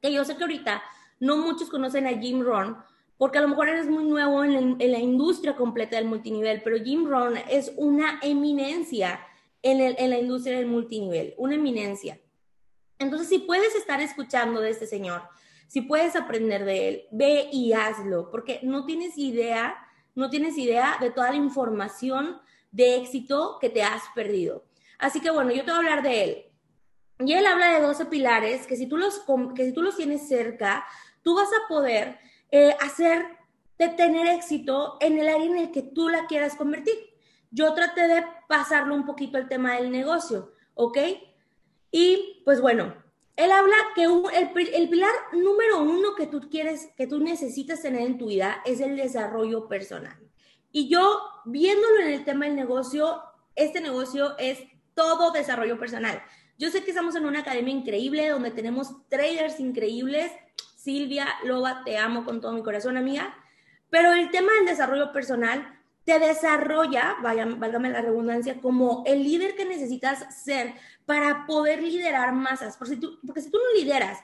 Que 0.00 0.12
yo 0.12 0.24
sé 0.24 0.36
que 0.36 0.42
ahorita 0.42 0.82
no 1.20 1.36
muchos 1.36 1.70
conocen 1.70 2.06
a 2.06 2.18
Jim 2.18 2.42
Rohn, 2.42 2.76
porque 3.22 3.38
a 3.38 3.42
lo 3.42 3.46
mejor 3.46 3.68
eres 3.68 3.88
muy 3.88 4.02
nuevo 4.02 4.42
en, 4.42 4.78
la 4.80 4.98
industria 4.98 5.54
completa 5.54 5.94
del 5.94 6.06
multinivel, 6.06 6.60
pero 6.64 6.82
Jim 6.82 7.06
Rohn 7.06 7.36
es 7.48 7.72
una 7.76 8.18
eminencia 8.20 9.24
en, 9.62 10.10
la 10.10 10.18
industria 10.18 10.56
del 10.56 10.66
multinivel, 10.66 11.32
una 11.36 11.54
eminencia. 11.54 12.20
Entonces, 12.98 13.28
si 13.28 13.38
puedes 13.38 13.76
estar 13.76 14.00
escuchando 14.00 14.60
de 14.60 14.70
este 14.70 14.88
señor, 14.88 15.22
si 15.68 15.82
puedes 15.82 16.16
aprender 16.16 16.64
de 16.64 16.88
él, 16.88 17.02
ve 17.12 17.48
y 17.52 17.72
hazlo, 17.74 18.28
porque 18.28 18.58
no 18.64 18.86
tienes 18.86 19.16
idea, 19.16 19.76
no 20.16 20.28
tienes 20.28 20.58
idea 20.58 20.96
de 21.00 21.12
toda 21.12 21.30
la 21.30 21.36
información 21.36 22.40
de 22.72 22.96
éxito 22.96 23.58
que 23.60 23.70
te 23.70 23.84
has 23.84 24.02
perdido. 24.16 24.64
Así 24.98 25.20
que 25.20 25.30
bueno, 25.30 25.52
yo 25.52 25.64
te 25.64 25.70
voy 25.70 25.74
a 25.74 25.78
hablar 25.78 26.02
de 26.02 26.24
él. 26.24 26.44
Y 27.20 27.34
él 27.34 27.46
habla 27.46 27.72
de 27.72 27.82
12 27.82 28.06
pilares 28.06 28.66
que 28.66 28.76
si 28.76 28.88
tú 28.88 28.96
los, 28.96 29.22
que 29.54 29.64
si 29.64 29.72
tú 29.72 29.80
los 29.80 29.96
tienes 29.96 30.26
cerca, 30.26 30.84
tú 31.22 31.36
vas 31.36 31.50
a 31.50 31.68
poder 31.68 32.18
eh, 32.52 32.76
hacer 32.80 33.24
de 33.78 33.88
tener 33.88 34.28
éxito 34.28 34.96
en 35.00 35.18
el 35.18 35.28
área 35.28 35.46
en 35.46 35.58
el 35.58 35.72
que 35.72 35.82
tú 35.82 36.08
la 36.08 36.26
quieras 36.26 36.54
convertir. 36.54 36.94
Yo 37.50 37.74
traté 37.74 38.06
de 38.06 38.24
pasarlo 38.48 38.94
un 38.94 39.04
poquito 39.04 39.38
el 39.38 39.48
tema 39.48 39.74
del 39.74 39.90
negocio, 39.90 40.52
¿ok? 40.74 40.98
Y 41.90 42.42
pues 42.44 42.60
bueno, 42.60 42.94
él 43.36 43.50
habla 43.50 43.76
que 43.94 44.04
el, 44.04 44.88
pilar 44.88 45.10
número 45.32 45.82
uno 45.82 46.14
que 46.14 46.26
tú 46.26 46.40
quieres, 46.50 46.90
que 46.96 47.06
tú 47.06 47.18
necesitas 47.18 47.82
tener 47.82 48.02
en 48.02 48.18
tu 48.18 48.26
vida 48.26 48.62
es 48.64 48.80
el 48.80 48.96
desarrollo 48.96 49.68
personal. 49.68 50.16
Y 50.70 50.88
yo, 50.88 51.20
viéndolo 51.44 52.00
en 52.00 52.12
el 52.12 52.24
tema 52.24 52.46
del 52.46 52.56
negocio, 52.56 53.22
este 53.56 53.80
negocio 53.80 54.36
es 54.38 54.58
todo 54.94 55.32
desarrollo 55.32 55.78
personal. 55.78 56.22
Yo 56.58 56.70
sé 56.70 56.84
que 56.84 56.90
estamos 56.90 57.16
en 57.16 57.26
una 57.26 57.40
academia 57.40 57.74
increíble 57.74 58.28
donde 58.28 58.50
tenemos 58.50 59.08
traders 59.08 59.60
increíbles. 59.60 60.30
Silvia, 60.82 61.28
Loba, 61.44 61.84
te 61.84 61.96
amo 61.96 62.24
con 62.24 62.40
todo 62.40 62.52
mi 62.52 62.62
corazón, 62.62 62.96
amiga. 62.96 63.34
Pero 63.88 64.12
el 64.12 64.30
tema 64.30 64.52
del 64.54 64.66
desarrollo 64.66 65.12
personal 65.12 65.80
te 66.04 66.18
desarrolla, 66.18 67.16
vaya, 67.22 67.46
válgame 67.46 67.88
la 67.90 68.00
redundancia, 68.00 68.60
como 68.60 69.04
el 69.06 69.22
líder 69.22 69.54
que 69.54 69.64
necesitas 69.64 70.42
ser 70.44 70.74
para 71.06 71.46
poder 71.46 71.80
liderar 71.80 72.32
masas. 72.32 72.76
Porque 72.76 72.94
si 72.94 73.00
tú, 73.00 73.20
porque 73.24 73.42
si 73.42 73.50
tú 73.50 73.58
no 73.58 73.80
lideras 73.80 74.18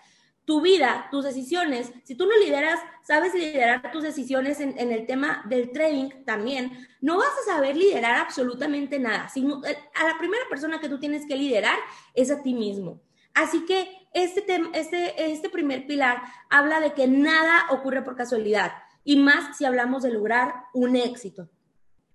tu 0.45 0.61
vida, 0.61 1.07
tus 1.13 1.25
decisiones, 1.25 1.93
si 2.03 2.17
tú 2.17 2.27
no 2.27 2.37
lideras, 2.39 2.81
sabes 3.03 3.35
liderar 3.35 3.93
tus 3.93 4.03
decisiones 4.03 4.59
en, 4.61 4.77
el 4.79 5.07
tema 5.07 5.45
del 5.47 5.71
trading 5.71 6.25
también, 6.25 6.89
no 7.01 7.19
vas 7.19 7.29
a 7.29 7.55
saber 7.55 7.77
liderar 7.77 8.17
absolutamente 8.17 8.99
nada. 8.99 9.29
Sino, 9.29 9.65
eh, 9.65 9.79
a 9.95 10.05
la 10.05 10.19
primera 10.19 10.43
persona 10.49 10.81
que 10.81 10.89
tú 10.89 10.99
tienes 10.99 11.25
que 11.25 11.37
liderar 11.37 11.79
es 12.15 12.33
a 12.33 12.43
ti 12.43 12.55
mismo. 12.55 13.01
Así 13.35 13.65
que 13.65 13.98
este, 14.13 14.63
este, 14.75 15.31
este 15.33 15.49
primer 15.49 15.87
pilar 15.87 16.23
habla 16.51 16.81
de 16.81 16.93
que 16.93 17.07
nada 17.07 17.67
ocurre 17.71 18.03
por 18.03 18.17
casualidad 18.17 18.73
y 19.05 19.17
más 19.17 19.57
si 19.57 19.65
hablamos 19.65 20.03
de 20.03 20.11
lograr 20.11 20.65
un 20.73 20.97
éxito. 20.97 21.49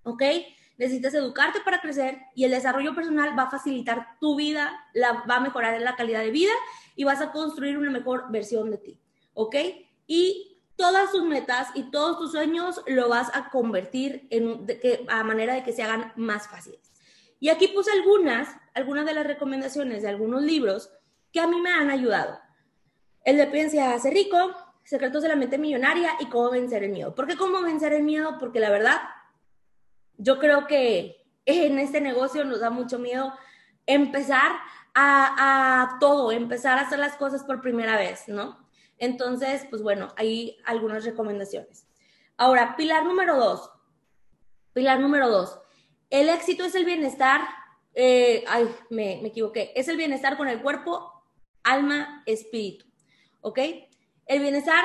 ¿ok? 0.04 0.22
Necesitas 0.76 1.14
educarte 1.14 1.60
para 1.60 1.80
crecer 1.80 2.20
y 2.34 2.44
el 2.44 2.50
desarrollo 2.50 2.94
personal 2.94 3.36
va 3.38 3.44
a 3.44 3.50
facilitar 3.50 4.16
tu 4.20 4.36
vida, 4.36 4.72
la, 4.92 5.24
va 5.28 5.36
a 5.36 5.40
mejorar 5.40 5.80
la 5.80 5.96
calidad 5.96 6.20
de 6.20 6.30
vida 6.30 6.52
y 6.94 7.04
vas 7.04 7.20
a 7.20 7.32
construir 7.32 7.78
una 7.78 7.90
mejor 7.90 8.30
versión 8.30 8.70
de 8.70 8.78
ti, 8.78 8.98
¿ok? 9.34 9.56
Y 10.06 10.60
todas 10.76 11.12
tus 11.12 11.24
metas 11.24 11.68
y 11.74 11.90
todos 11.90 12.18
tus 12.18 12.32
sueños 12.32 12.82
lo 12.86 13.08
vas 13.08 13.30
a 13.34 13.50
convertir 13.50 14.26
en 14.30 14.66
que, 14.66 15.04
a 15.08 15.22
manera 15.24 15.54
de 15.54 15.62
que 15.62 15.72
se 15.72 15.82
hagan 15.82 16.12
más 16.16 16.48
fáciles. 16.48 16.92
Y 17.38 17.50
aquí 17.50 17.68
puse 17.68 17.90
algunas, 17.92 18.48
algunas 18.74 19.06
de 19.06 19.14
las 19.14 19.26
recomendaciones 19.26 20.02
de 20.02 20.08
algunos 20.08 20.42
libros 20.42 20.90
que 21.34 21.40
a 21.40 21.48
mí 21.48 21.60
me 21.60 21.72
han 21.72 21.90
ayudado. 21.90 22.38
El 23.24 23.36
de 23.36 23.48
Piense 23.48 23.98
ser 23.98 24.14
rico, 24.14 24.38
Secretos 24.84 25.22
de 25.22 25.30
la 25.30 25.36
mente 25.36 25.58
millonaria 25.58 26.10
y 26.20 26.26
cómo 26.26 26.50
vencer 26.50 26.84
el 26.84 26.92
miedo. 26.92 27.14
¿Por 27.14 27.26
qué 27.26 27.36
cómo 27.36 27.62
vencer 27.62 27.92
el 27.92 28.04
miedo? 28.04 28.36
Porque 28.38 28.60
la 28.60 28.70
verdad 28.70 29.00
yo 30.16 30.38
creo 30.38 30.66
que 30.66 31.26
en 31.44 31.78
este 31.78 32.00
negocio 32.00 32.44
nos 32.44 32.60
da 32.60 32.70
mucho 32.70 32.98
miedo 32.98 33.32
empezar 33.86 34.52
a, 34.94 35.96
todo, 35.98 36.30
empezar 36.30 36.78
a 36.78 36.82
hacer 36.82 37.00
las 37.00 37.16
cosas 37.16 37.42
por 37.42 37.60
primera 37.60 37.96
vez, 37.96 38.28
¿no? 38.28 38.64
Entonces, 38.98 39.66
pues 39.70 39.82
bueno, 39.82 40.12
hay 40.16 40.58
algunas 40.66 41.04
recomendaciones. 41.04 41.88
Ahora, 42.36 42.76
pilar 42.76 43.04
número 43.04 43.36
dos. 43.36 43.72
Pilar 44.72 45.00
número 45.00 45.28
dos. 45.28 45.58
El 46.10 46.28
éxito 46.28 46.64
es 46.64 46.74
el 46.76 46.84
bienestar. 46.84 47.40
Eh, 47.94 48.44
ay, 48.46 48.68
me, 48.90 49.18
me 49.20 49.28
equivoqué. 49.28 49.72
Es 49.74 49.88
el 49.88 49.96
bienestar 49.96 50.36
con 50.36 50.46
el 50.46 50.62
cuerpo, 50.62 51.13
alma, 51.64 52.22
espíritu. 52.26 52.86
¿Ok? 53.40 53.58
El 54.26 54.40
bienestar 54.40 54.84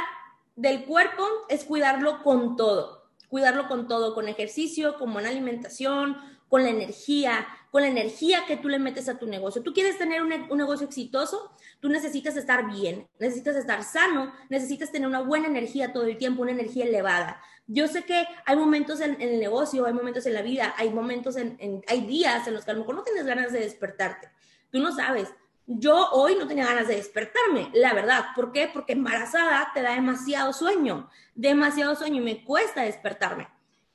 del 0.55 0.85
cuerpo 0.85 1.23
es 1.49 1.63
cuidarlo 1.63 2.23
con 2.23 2.55
todo 2.55 2.99
cuidarlo 3.29 3.67
con 3.67 3.87
todo, 3.87 4.13
con 4.13 4.27
ejercicio, 4.27 4.97
con 4.97 5.13
buena 5.13 5.29
alimentación, 5.29 6.17
con 6.49 6.63
la 6.63 6.69
energía, 6.69 7.47
con 7.69 7.83
la 7.83 7.87
energía 7.87 8.43
que 8.47 8.57
tú 8.57 8.67
le 8.69 8.79
metes 8.79 9.07
a 9.07 9.19
tu 9.19 9.27
negocio. 9.27 9.61
Tú 9.61 9.71
quieres 9.71 9.99
tener 9.99 10.23
un, 10.23 10.29
negocio 10.57 10.87
exitoso, 10.87 11.51
tú 11.79 11.89
necesitas 11.89 12.35
estar 12.35 12.71
bien, 12.71 13.07
necesitas 13.19 13.55
estar 13.55 13.83
sano, 13.83 14.33
necesitas 14.49 14.91
tener 14.91 15.07
una 15.07 15.21
buena 15.21 15.47
energía 15.47 15.93
todo 15.93 16.05
el 16.05 16.17
tiempo, 16.17 16.41
una 16.41 16.51
energía 16.51 16.85
elevada. 16.85 17.39
Yo 17.67 17.87
sé 17.87 18.03
que 18.03 18.25
hay 18.45 18.55
momentos 18.55 18.99
en, 18.99 19.21
el 19.21 19.39
negocio, 19.39 19.85
hay 19.85 19.93
momentos 19.93 20.25
en 20.25 20.33
la 20.33 20.41
vida, 20.41 20.73
hay 20.75 20.89
momentos 20.89 21.37
en, 21.37 21.83
hay 21.87 22.01
días 22.01 22.47
en 22.47 22.55
los 22.55 22.65
que 22.65 22.71
a 22.71 22.73
no 22.73 23.03
tienes 23.03 23.27
ganas 23.27 23.53
de 23.53 23.59
despertarte. 23.59 24.29
Tú 24.71 24.79
no 24.79 24.91
sabes, 24.91 25.29
yo 25.71 26.09
hoy 26.13 26.35
no 26.35 26.47
tenía 26.47 26.65
ganas 26.65 26.87
de 26.87 26.95
despertarme, 26.95 27.69
la 27.73 27.93
verdad. 27.93 28.25
¿Por 28.35 28.51
qué? 28.51 28.71
Porque 28.73 28.93
embarazada 28.93 29.69
te 29.71 29.83
da 29.83 29.93
demasiado 29.93 30.51
sueño, 30.51 31.07
demasiado 31.35 31.95
sueño 31.95 32.21
y 32.21 32.25
me 32.25 32.43
cuesta 32.43 32.81
despertarme. 32.81 33.47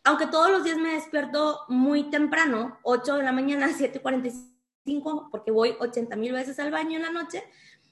Aunque 0.05 0.29
todos 0.29 0.51
los 0.51 0.63
días 0.63 0.77
me 0.77 0.93
despierto 0.93 1.63
muy 1.67 2.05
temprano, 2.11 2.79
8 2.83 3.17
de 3.17 3.25
la 3.25 3.33
mañana, 3.33 3.69
7.45, 3.77 5.31
porque 5.33 5.51
voy 5.51 5.75
80 5.81 6.15
mil 6.15 6.33
veces 6.33 6.61
al 6.61 6.71
baño 6.71 6.97
en 6.97 7.03
la 7.03 7.11
noche. 7.11 7.43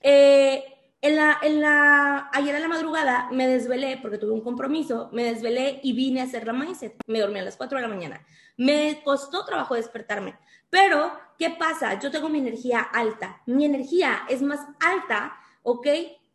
Eh, 0.00 0.62
en 1.00 1.16
la, 1.16 1.38
en 1.42 1.60
la, 1.60 2.30
ayer 2.32 2.54
en 2.54 2.62
la 2.62 2.68
madrugada 2.68 3.28
me 3.32 3.48
desvelé 3.48 3.98
porque 4.00 4.18
tuve 4.18 4.30
un 4.30 4.42
compromiso, 4.42 5.08
me 5.12 5.24
desvelé 5.24 5.80
y 5.82 5.92
vine 5.92 6.20
a 6.20 6.24
hacer 6.24 6.46
la 6.46 6.52
mindset. 6.52 6.94
Me 7.08 7.18
dormí 7.18 7.40
a 7.40 7.42
las 7.42 7.56
4 7.56 7.78
de 7.78 7.82
la 7.82 7.88
mañana. 7.88 8.24
Me 8.56 9.02
costó 9.02 9.44
trabajo 9.44 9.74
despertarme. 9.74 10.38
Pero, 10.70 11.12
¿qué 11.42 11.50
pasa? 11.50 11.98
Yo 11.98 12.12
tengo 12.12 12.28
mi 12.28 12.38
energía 12.38 12.82
alta. 12.82 13.42
Mi 13.46 13.64
energía 13.64 14.22
es 14.28 14.42
más 14.42 14.60
alta, 14.78 15.36
¿ok? 15.64 15.88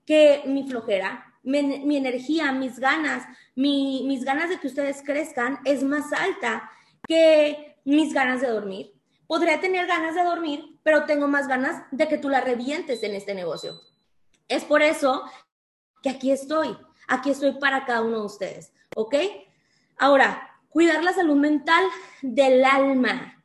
Que 0.06 0.44
mi 0.46 0.68
flojera. 0.68 1.34
Mi, 1.44 1.96
energía, 1.96 2.52
mis 2.52 2.78
ganas, 2.78 3.24
mis 3.56 4.26
ganas 4.26 4.50
de 4.50 4.60
que 4.60 4.68
ustedes 4.68 5.02
crezcan 5.02 5.60
es 5.64 5.82
más 5.82 6.12
alta 6.12 6.70
que 7.08 7.78
mis 7.86 8.14
ganas 8.14 8.42
de 8.42 8.50
dormir. 8.50 8.96
Podría 9.28 9.62
tener 9.62 9.88
ganas 9.88 10.14
de 10.14 10.26
dormir, 10.26 10.78
pero 10.84 11.06
tengo 11.06 11.30
más 11.30 11.48
ganas 11.48 11.84
de 11.92 12.10
que 12.10 12.18
tú 12.18 12.28
la 12.28 12.42
revientes 12.42 13.02
en 13.02 13.16
este 13.16 13.34
negocio. 13.34 13.80
Es 14.50 14.66
por 14.66 14.82
eso 14.82 15.24
que 16.04 16.10
aquí 16.10 16.32
estoy. 16.32 16.78
Aquí 17.08 17.30
estoy 17.30 17.54
para 17.54 17.86
cada 17.86 18.02
uno 18.02 18.20
de 18.20 18.26
ustedes, 18.26 18.74
¿ok? 18.94 19.16
Ahora, 19.98 20.60
cuidar 20.68 21.02
la 21.02 21.14
salud 21.14 21.38
mental 21.38 21.86
del 22.22 22.66
alma 22.66 23.37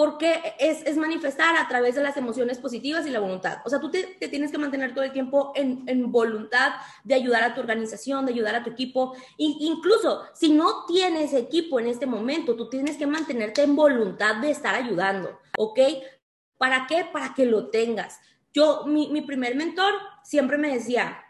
porque 0.00 0.54
es, 0.58 0.96
manifestar 0.96 1.54
a 1.58 1.68
través 1.68 1.94
de 1.94 2.02
las 2.02 2.16
emociones 2.16 2.56
positivas 2.56 3.06
y 3.06 3.10
la 3.10 3.20
voluntad. 3.20 3.58
O 3.66 3.68
sea, 3.68 3.80
tú 3.80 3.90
te, 3.90 4.02
tienes 4.30 4.50
que 4.50 4.56
mantener 4.56 4.94
todo 4.94 5.04
el 5.04 5.12
tiempo 5.12 5.52
en, 5.54 6.10
voluntad 6.10 6.72
de 7.04 7.12
ayudar 7.12 7.42
a 7.42 7.54
tu 7.54 7.60
organización, 7.60 8.24
de 8.24 8.32
ayudar 8.32 8.54
a 8.54 8.64
tu 8.64 8.70
equipo. 8.70 9.12
E 9.36 9.44
incluso 9.60 10.22
si 10.32 10.54
no 10.54 10.86
tienes 10.86 11.34
equipo 11.34 11.78
en 11.78 11.86
este 11.86 12.06
momento, 12.06 12.56
tú 12.56 12.70
tienes 12.70 12.96
que 12.96 13.06
mantenerte 13.06 13.62
en 13.62 13.76
voluntad 13.76 14.36
de 14.36 14.50
estar 14.50 14.74
ayudando, 14.74 15.38
¿ok? 15.58 15.78
¿Para 16.56 16.86
qué? 16.86 17.04
Para 17.12 17.34
que 17.34 17.44
lo 17.44 17.68
tengas. 17.68 18.20
Yo, 18.54 18.84
mi, 18.86 19.20
primer 19.20 19.54
mentor 19.54 19.92
siempre 20.24 20.56
me 20.56 20.72
decía, 20.72 21.22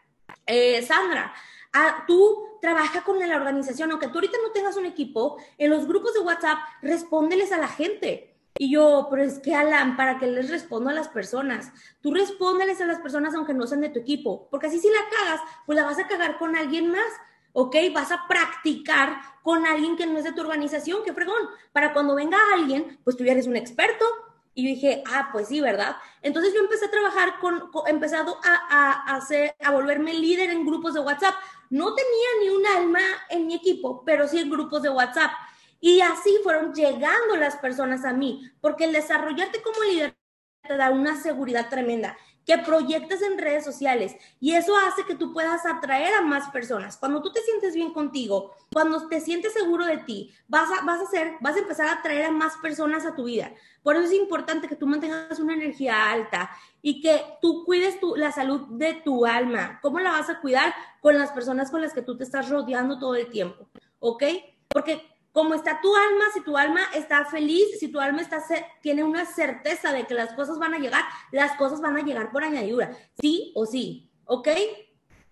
eh, 0.47 0.81
Sandra, 0.83 1.35
ah, 1.73 2.05
tú 2.07 2.59
trabaja 2.61 3.03
con 3.03 3.19
la 3.19 3.35
organización, 3.35 3.91
aunque 3.91 4.07
tú 4.07 4.19
ahorita 4.19 4.39
no 4.41 4.53
tengas 4.53 4.77
un 4.77 4.87
equipo, 4.87 5.39
en 5.59 5.71
los 5.71 5.89
grupos 5.89 6.15
de 6.15 6.21
WhatsApp, 6.21 6.59
respóndeles 6.83 7.51
a 7.51 7.59
la 7.59 7.67
gente 7.67 8.29
y 8.61 8.71
yo, 8.71 9.07
pero 9.09 9.23
es 9.23 9.39
que 9.39 9.55
Alan, 9.55 9.97
¿para 9.97 10.19
qué 10.19 10.27
les 10.27 10.51
respondo 10.51 10.91
a 10.91 10.93
las 10.93 11.09
personas? 11.09 11.73
Tú 12.03 12.13
respóndeles 12.13 12.79
a 12.83 12.85
las 12.85 12.99
personas 12.99 13.35
aunque 13.35 13.55
no 13.55 13.67
sean 13.67 13.81
de 13.81 13.89
tu 13.89 14.01
equipo, 14.01 14.49
porque 14.51 14.67
así 14.67 14.79
si 14.79 14.89
la 14.89 15.01
cagas, 15.17 15.41
pues 15.65 15.77
la 15.77 15.87
vas 15.87 15.99
a 15.99 16.07
cagar 16.07 16.37
con 16.37 16.55
alguien 16.55 16.91
más, 16.91 17.11
¿ok? 17.55 17.75
Vas 17.95 18.13
a 18.13 18.27
practicar 18.29 19.17
con 19.43 19.65
alguien 19.65 19.97
que 19.97 20.05
no 20.05 20.19
es 20.19 20.25
de 20.25 20.33
tu 20.33 20.43
organización, 20.43 21.01
qué 21.07 21.15
fregón, 21.15 21.41
para 21.73 21.95
cuando 21.95 22.15
venga 22.15 22.37
alguien, 22.53 22.99
pues 23.03 23.17
tú 23.17 23.25
ya 23.25 23.33
eres 23.33 23.47
un 23.47 23.57
experto. 23.57 24.05
Y 24.53 24.67
dije, 24.67 25.03
ah, 25.11 25.31
pues 25.33 25.49
sí, 25.49 25.63
¿verdad? 25.63 25.97
Entonces 26.21 26.53
yo 26.53 26.61
empecé 26.61 26.85
a 26.85 26.91
trabajar 26.91 27.39
con, 27.41 27.71
empezado 27.87 28.37
a, 28.45 29.17
a, 29.17 29.21
a 29.65 29.71
volverme 29.71 30.13
líder 30.13 30.51
en 30.51 30.67
grupos 30.67 30.93
de 30.93 31.01
WhatsApp. 31.01 31.35
No 31.71 31.95
tenía 31.95 32.29
ni 32.43 32.51
un 32.51 32.67
alma 32.67 33.01
en 33.31 33.47
mi 33.47 33.55
equipo, 33.55 34.05
pero 34.05 34.29
sí 34.29 34.39
en 34.39 34.51
grupos 34.51 34.83
de 34.83 34.91
WhatsApp. 34.91 35.31
Y 35.81 36.01
así 36.01 36.39
fueron 36.43 36.75
llegando 36.75 37.37
las 37.37 37.57
personas 37.57 38.05
a 38.05 38.13
mí, 38.13 38.51
porque 38.61 38.85
el 38.85 38.93
desarrollarte 38.93 39.63
como 39.63 39.83
líder 39.83 40.15
te 40.63 40.77
da 40.77 40.91
una 40.91 41.21
seguridad 41.21 41.69
tremenda 41.69 42.17
que 42.47 42.59
proyectas 42.59 43.23
en 43.23 43.39
redes 43.39 43.65
sociales 43.65 44.17
y 44.41 44.55
eso 44.55 44.75
hace 44.77 45.05
que 45.05 45.15
tú 45.15 45.33
puedas 45.33 45.65
atraer 45.67 46.15
a 46.15 46.23
más 46.23 46.51
personas. 46.51 46.97
Cuando 46.97 47.23
tú 47.23 47.33
te 47.33 47.43
sientes 47.43 47.75
bien 47.75 47.93
contigo, 47.93 48.55
cuando 48.73 49.07
te 49.09 49.21
sientes 49.21 49.53
seguro 49.53 49.85
de 49.85 49.99
ti, 49.99 50.33
vas 50.49 50.69
a, 50.71 50.85
vas 50.85 51.01
a 51.01 51.05
hacer, 51.05 51.35
vas 51.41 51.57
a 51.57 51.61
empezar 51.61 51.87
a 51.87 51.93
atraer 51.93 52.25
a 52.25 52.31
más 52.31 52.57
personas 52.57 53.07
a 53.07 53.15
tu 53.15 53.25
vida. 53.25 53.53
Por 53.83 53.97
eso 53.97 54.07
es 54.07 54.13
importante 54.15 54.69
que 54.69 54.77
tú 54.77 54.87
mantengas 54.87 55.39
una 55.39 55.55
energía 55.55 56.11
alta 56.11 56.51
y 56.83 57.01
que 57.01 57.23
tú 57.41 57.65
cuides 57.65 58.01
tu, 58.01 58.17
la 58.17 58.33
salud 58.33 58.63
de 58.71 58.95
tu 58.95 59.27
alma. 59.27 59.79
¿Cómo 59.83 60.01
la 60.01 60.11
vas 60.11 60.31
a 60.31 60.41
cuidar? 60.41 60.75
Con 61.01 61.19
las 61.19 61.31
personas 61.31 61.71
con 61.71 61.83
las 61.83 61.93
que 61.93 62.03
tú 62.03 62.17
te 62.17 62.25
estás 62.25 62.49
rodeando 62.49 62.99
todo 62.99 63.15
el 63.15 63.31
tiempo, 63.31 63.69
¿ok? 64.01 64.25
Porque 64.69 65.10
como 65.33 65.55
está 65.55 65.81
tu 65.81 65.95
alma, 65.95 66.25
si 66.35 66.41
tu 66.41 66.57
alma 66.57 66.81
está 66.95 67.25
feliz, 67.25 67.79
si 67.79 67.89
tu 67.89 68.01
alma 68.01 68.21
está, 68.21 68.43
tiene 68.81 69.05
una 69.05 69.25
certeza 69.25 69.93
de 69.93 70.07
que 70.07 70.15
las 70.15 70.33
cosas 70.33 70.59
van 70.59 70.75
a 70.75 70.79
llegar, 70.79 71.05
las 71.31 71.57
cosas 71.57 71.81
van 71.81 71.97
a 71.97 72.03
llegar 72.03 72.33
por 72.33 72.43
añadidura, 72.43 72.91
sí 73.21 73.53
o 73.55 73.65
sí, 73.65 74.11
¿ok? 74.25 74.49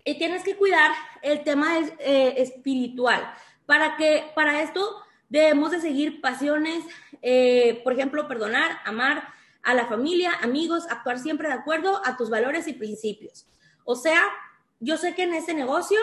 Y 0.05 0.17
tienes 0.17 0.43
que 0.43 0.55
cuidar 0.55 0.91
el 1.21 1.43
tema 1.43 1.77
eh, 1.79 2.35
espiritual. 2.37 3.33
Para 3.65 3.97
que, 3.97 4.31
para 4.35 4.61
esto 4.61 5.03
debemos 5.27 5.71
de 5.71 5.81
seguir 5.81 6.21
pasiones, 6.21 6.83
eh, 7.21 7.81
por 7.83 7.93
ejemplo, 7.93 8.27
perdonar, 8.27 8.79
amar 8.85 9.33
a 9.61 9.73
la 9.73 9.87
familia, 9.87 10.31
amigos, 10.41 10.87
actuar 10.89 11.19
siempre 11.19 11.49
de 11.49 11.55
acuerdo 11.55 12.01
a 12.05 12.15
tus 12.15 12.29
valores 12.29 12.67
y 12.67 12.73
principios. 12.73 13.45
O 13.83 13.95
sea, 13.95 14.21
yo 14.79 14.97
sé 14.97 15.13
que 15.13 15.23
en 15.23 15.33
ese 15.33 15.53
negocio 15.53 15.99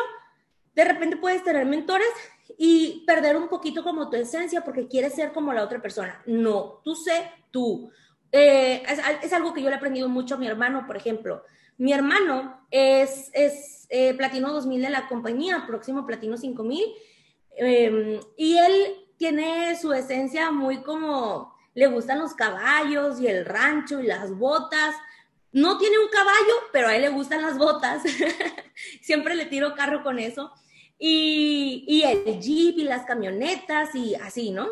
de 0.75 0.85
repente 0.85 1.17
puedes 1.17 1.43
tener 1.43 1.65
mentores 1.65 2.09
y 2.59 3.05
perder 3.07 3.37
un 3.37 3.49
poquito 3.49 3.83
como 3.83 4.09
tu 4.09 4.17
esencia 4.17 4.63
porque 4.63 4.89
quieres 4.89 5.15
ser 5.15 5.33
como 5.33 5.53
la 5.53 5.63
otra 5.63 5.81
persona. 5.81 6.23
No, 6.27 6.81
tú 6.85 6.95
sé 6.95 7.31
tú. 7.51 7.91
Eh, 8.33 8.83
es, 9.23 9.33
algo 9.33 9.55
que 9.55 9.63
yo 9.63 9.69
le 9.69 9.75
he 9.75 9.79
aprendido 9.79 10.09
mucho 10.09 10.35
a 10.35 10.39
mi 10.39 10.47
hermano, 10.47 10.87
por 10.87 10.97
ejemplo. 10.97 11.43
Mi 11.79 11.93
hermano 11.93 12.67
es, 12.71 13.31
es 13.33 13.87
eh, 13.91 14.15
Platino 14.15 14.53
2000 14.53 14.83
de 14.83 14.91
la 14.91 15.09
compañía, 15.09 15.65
próximo 15.67 16.07
Platino 16.07 16.37
5000, 16.37 16.85
em, 17.57 18.21
y 18.37 18.59
él 18.59 18.75
tiene 19.17 19.77
su 19.79 19.93
esencia 19.93 20.51
muy 20.51 20.83
como, 20.83 21.55
le 21.75 21.87
gustan 21.87 22.19
los 22.19 22.35
caballos 22.35 23.21
y 23.21 23.27
el 23.27 23.45
rancho 23.45 24.01
y 24.01 24.07
las 24.07 24.33
botas. 24.37 24.95
No 25.53 25.79
tiene 25.79 25.99
un 25.99 26.09
caballo, 26.09 26.55
pero 26.73 26.89
a 26.89 26.97
él 26.97 27.03
le 27.03 27.09
gustan 27.09 27.43
las 27.43 27.59
botas. 27.59 28.03
Siempre 29.03 29.35
le 29.35 29.47
tiro 29.47 29.75
carro 29.75 30.03
con 30.03 30.19
eso 30.19 30.53
y, 30.99 31.85
y 31.87 32.03
el 32.03 32.41
jeep 32.41 32.79
y 32.79 32.85
las 32.85 33.05
camionetas 33.05 33.95
y 33.95 34.15
así, 34.15 34.51
¿no? 34.51 34.67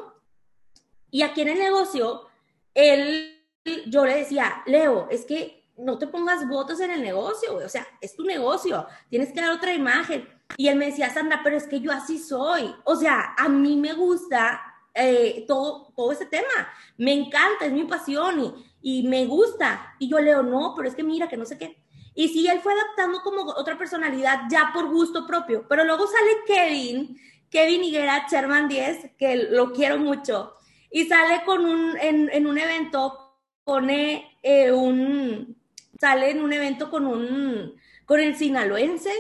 Y 1.11 1.23
aquí 1.23 1.43
en 1.43 1.49
el 1.49 1.59
negocio, 1.59 2.27
él, 2.75 3.41
yo 3.87 4.05
le 4.05 4.17
decía, 4.17 4.63
Leo, 4.67 5.09
es 5.11 5.25
que 5.25 5.65
no 5.77 5.99
te 5.99 6.07
pongas 6.07 6.49
votos 6.49 6.81
en 6.81 6.91
el 6.91 7.03
negocio, 7.03 7.57
o 7.57 7.69
sea, 7.69 7.87
es 8.01 8.17
tu 8.17 8.25
negocio, 8.25 8.87
tienes 9.09 9.33
que 9.33 9.41
dar 9.41 9.51
otra 9.51 9.73
imagen. 9.75 10.29
Y 10.57 10.69
él 10.69 10.77
me 10.77 10.87
decía, 10.87 11.11
Sandra, 11.11 11.41
pero 11.43 11.57
es 11.57 11.67
que 11.67 11.81
yo 11.81 11.93
así 11.93 12.19
soy, 12.19 12.75
o 12.85 12.97
sea, 12.97 13.35
a 13.37 13.49
mí 13.49 13.77
me 13.77 13.93
gusta 13.93 14.61
eh, 14.95 15.45
todo, 15.49 15.93
todo 15.97 16.13
ese 16.13 16.27
tema, 16.27 16.69
me 16.97 17.13
encanta, 17.13 17.67
es 17.67 17.73
mi 17.73 17.85
pasión 17.85 18.41
y, 18.41 19.01
y 19.03 19.09
me 19.09 19.27
gusta. 19.27 19.95
Y 19.99 20.09
yo 20.09 20.19
leo, 20.19 20.43
no, 20.43 20.75
pero 20.77 20.89
es 20.89 20.95
que 20.95 21.03
mira, 21.03 21.29
que 21.29 21.37
no 21.37 21.45
sé 21.45 21.59
qué. 21.59 21.84
Y 22.15 22.29
sí, 22.29 22.47
él 22.47 22.61
fue 22.61 22.73
adaptando 22.73 23.21
como 23.23 23.43
otra 23.43 23.77
personalidad 23.77 24.43
ya 24.49 24.71
por 24.73 24.89
gusto 24.89 25.27
propio. 25.27 25.67
Pero 25.69 25.85
luego 25.85 26.07
sale 26.07 26.31
Kevin, 26.47 27.19
Kevin 27.51 27.85
Higuera, 27.85 28.27
Sherman 28.31 28.69
10, 28.69 29.13
que 29.19 29.37
lo 29.51 29.73
quiero 29.73 29.99
mucho. 29.99 30.55
Y 30.91 31.07
sale 31.07 31.43
con 31.45 31.65
un, 31.65 31.97
en, 31.99 32.47
un 32.47 32.59
evento, 32.59 33.41
pone 33.65 34.39
eh, 34.43 34.71
un, 34.71 35.57
sale 35.99 36.31
en 36.31 36.43
un 36.43 36.53
evento 36.53 36.89
con 36.89 37.07
un, 37.07 37.75
con 38.05 38.21
el 38.21 38.37
sinaloense. 38.37 39.11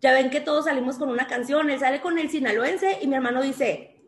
Ya 0.00 0.14
ven 0.14 0.30
que 0.30 0.40
todos 0.40 0.64
salimos 0.64 0.96
con 0.96 1.10
una 1.10 1.26
canción, 1.26 1.70
él 1.70 1.78
sale 1.78 2.00
con 2.00 2.18
el 2.18 2.30
sinaloense 2.30 2.98
y 3.02 3.06
mi 3.06 3.14
hermano 3.14 3.42
dice, 3.42 4.00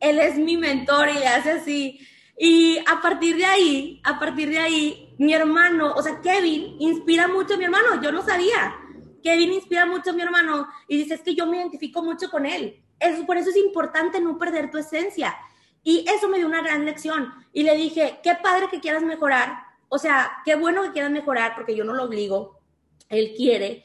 él 0.00 0.18
es 0.18 0.38
mi 0.38 0.56
mentor 0.56 1.08
y 1.08 1.14
le 1.14 1.26
hace 1.26 1.50
así. 1.50 2.00
Y 2.38 2.78
a 2.86 3.00
partir 3.00 3.36
de 3.36 3.44
ahí, 3.44 4.00
a 4.04 4.18
partir 4.18 4.50
de 4.50 4.58
ahí, 4.58 5.05
mi 5.18 5.32
hermano, 5.32 5.92
o 5.94 6.02
sea, 6.02 6.20
Kevin 6.20 6.76
inspira 6.78 7.28
mucho 7.28 7.54
a 7.54 7.56
mi 7.56 7.64
hermano, 7.64 8.00
yo 8.02 8.12
no 8.12 8.22
sabía. 8.22 8.76
Kevin 9.22 9.52
inspira 9.52 9.86
mucho 9.86 10.10
a 10.10 10.12
mi 10.12 10.22
hermano 10.22 10.68
y 10.88 10.98
dice, 10.98 11.14
es 11.14 11.22
que 11.22 11.34
yo 11.34 11.46
me 11.46 11.56
identifico 11.56 12.02
mucho 12.02 12.30
con 12.30 12.46
él. 12.46 12.82
Eso, 13.00 13.26
por 13.26 13.36
eso 13.36 13.50
es 13.50 13.56
importante 13.56 14.20
no 14.20 14.38
perder 14.38 14.70
tu 14.70 14.78
esencia. 14.78 15.36
Y 15.82 16.04
eso 16.08 16.28
me 16.28 16.38
dio 16.38 16.46
una 16.46 16.62
gran 16.62 16.84
lección. 16.84 17.32
Y 17.52 17.62
le 17.62 17.76
dije, 17.76 18.20
qué 18.22 18.34
padre 18.42 18.68
que 18.70 18.80
quieras 18.80 19.02
mejorar. 19.02 19.56
O 19.88 19.98
sea, 19.98 20.42
qué 20.44 20.54
bueno 20.54 20.82
que 20.82 20.92
quieras 20.92 21.10
mejorar 21.10 21.54
porque 21.54 21.76
yo 21.76 21.84
no 21.84 21.94
lo 21.94 22.04
obligo. 22.04 22.60
Él 23.08 23.34
quiere. 23.36 23.84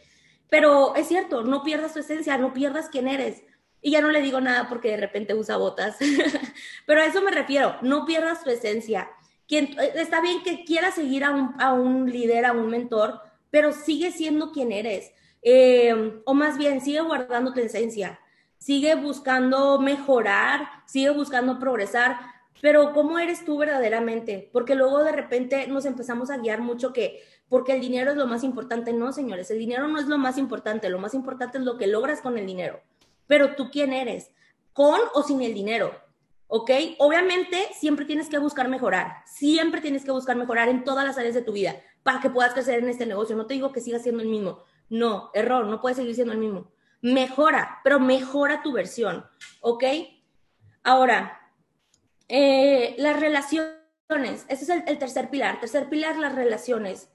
Pero 0.50 0.96
es 0.96 1.08
cierto, 1.08 1.44
no 1.44 1.64
pierdas 1.64 1.94
tu 1.94 2.00
esencia, 2.00 2.38
no 2.38 2.54
pierdas 2.54 2.90
quién 2.90 3.08
eres. 3.08 3.44
Y 3.82 3.92
ya 3.92 4.02
no 4.02 4.10
le 4.10 4.22
digo 4.22 4.42
nada 4.42 4.68
porque 4.68 4.90
de 4.90 4.98
repente 4.98 5.34
usa 5.34 5.58
botas. 5.58 5.98
Pero 6.86 7.02
a 7.02 7.06
eso 7.06 7.22
me 7.22 7.32
refiero, 7.32 7.78
no 7.82 8.06
pierdas 8.06 8.44
tu 8.44 8.50
esencia. 8.50 9.10
Eh, 9.52 9.94
está 9.96 10.22
bien 10.22 10.42
que 10.44 10.64
quieras 10.64 10.96
seguir 10.96 11.24
a 11.24 11.74
un, 11.74 12.10
líder, 12.10 12.46
a 12.46 12.54
un 12.54 12.70
mentor, 12.70 13.20
pero 13.50 13.74
sigue 13.74 14.12
siendo 14.12 14.52
quien 14.52 14.72
eres. 14.72 15.12
Eh, 15.42 16.22
o 16.26 16.34
más 16.34 16.58
bien, 16.58 16.82
sigue 16.82 17.02
guardando 17.02 17.54
tu 17.54 17.60
esencia, 17.60 18.20
sigue 18.58 18.96
buscando 18.96 19.80
mejorar, 19.80 20.68
sigue 20.86 21.10
buscando 21.10 21.60
progresar, 21.60 22.18
pero 22.62 22.94
¿cómo 22.94 23.18
eres 23.18 23.44
tú 23.44 23.58
verdaderamente? 23.58 24.50
Porque 24.54 24.76
luego 24.76 25.04
de 25.04 25.12
repente 25.12 25.68
nos 25.68 25.86
empezamos 25.86 26.30
a 26.30 26.38
guiar 26.38 26.62
mucho 26.62 26.94
que 26.94 27.22
porque 27.50 27.74
el 27.74 27.82
dinero 27.82 28.12
es 28.12 28.18
lo 28.18 28.28
más 28.28 28.44
importante. 28.44 28.94
No, 28.94 29.12
señores, 29.12 29.52
el 29.52 29.60
dinero 29.60 29.88
no 29.88 30.00
es 30.00 30.06
lo 30.06 30.18
más 30.18 30.38
importante, 30.38 30.90
lo 30.90 31.00
más 31.00 31.14
importante 31.14 31.58
es 31.58 31.66
lo 31.66 31.78
que 31.78 31.88
logras 31.88 32.22
con 32.22 32.38
el 32.38 32.46
dinero. 32.46 32.80
Pero 33.28 33.56
tú 33.56 33.70
quién 33.72 33.92
eres, 33.92 34.32
con 34.72 35.00
o 35.14 35.24
sin 35.24 35.42
el 35.42 35.54
dinero. 35.54 35.92
¿Ok? 36.54 36.70
Obviamente 36.98 37.70
siempre 37.74 38.04
tienes 38.04 38.28
que 38.28 38.38
buscar 38.38 38.68
mejorar, 38.68 39.24
siempre 39.26 39.80
tienes 39.80 40.04
que 40.04 40.12
buscar 40.12 40.36
mejorar 40.36 40.68
en 40.68 40.84
todas 40.84 41.06
las 41.06 41.18
áreas 41.18 41.34
de 41.34 41.42
tu 41.42 41.54
vida 41.54 41.78
para 42.04 42.20
que 42.20 42.30
puedas 42.30 42.54
crecer 42.54 42.80
en 42.80 42.90
este 42.90 43.06
negocio. 43.06 43.38
No 43.38 43.46
te 43.46 43.54
digo 43.54 43.72
que 43.72 43.80
sigas 43.80 44.04
siendo 44.04 44.22
el 44.22 44.28
mismo, 44.28 44.60
no, 44.90 45.32
error, 45.34 45.66
no 45.66 45.80
puedes 45.80 45.98
seguir 45.98 46.14
siendo 46.14 46.34
el 46.34 46.40
mismo. 46.40 46.70
Mejora, 47.02 47.80
pero 47.86 48.02
mejora 48.02 48.62
tu 48.62 48.74
versión, 48.74 49.26
¿ok? 49.62 49.86
Ahora, 50.84 51.40
eh, 52.28 52.96
las 52.98 53.18
relaciones, 53.18 54.46
ese 54.50 54.64
es 54.64 54.70
el, 54.70 54.84
el 54.88 55.00
tercer 55.00 55.30
pilar. 55.30 55.62
Tercer 55.62 55.88
pilar, 55.88 56.18
las 56.18 56.36
relaciones. 56.36 57.08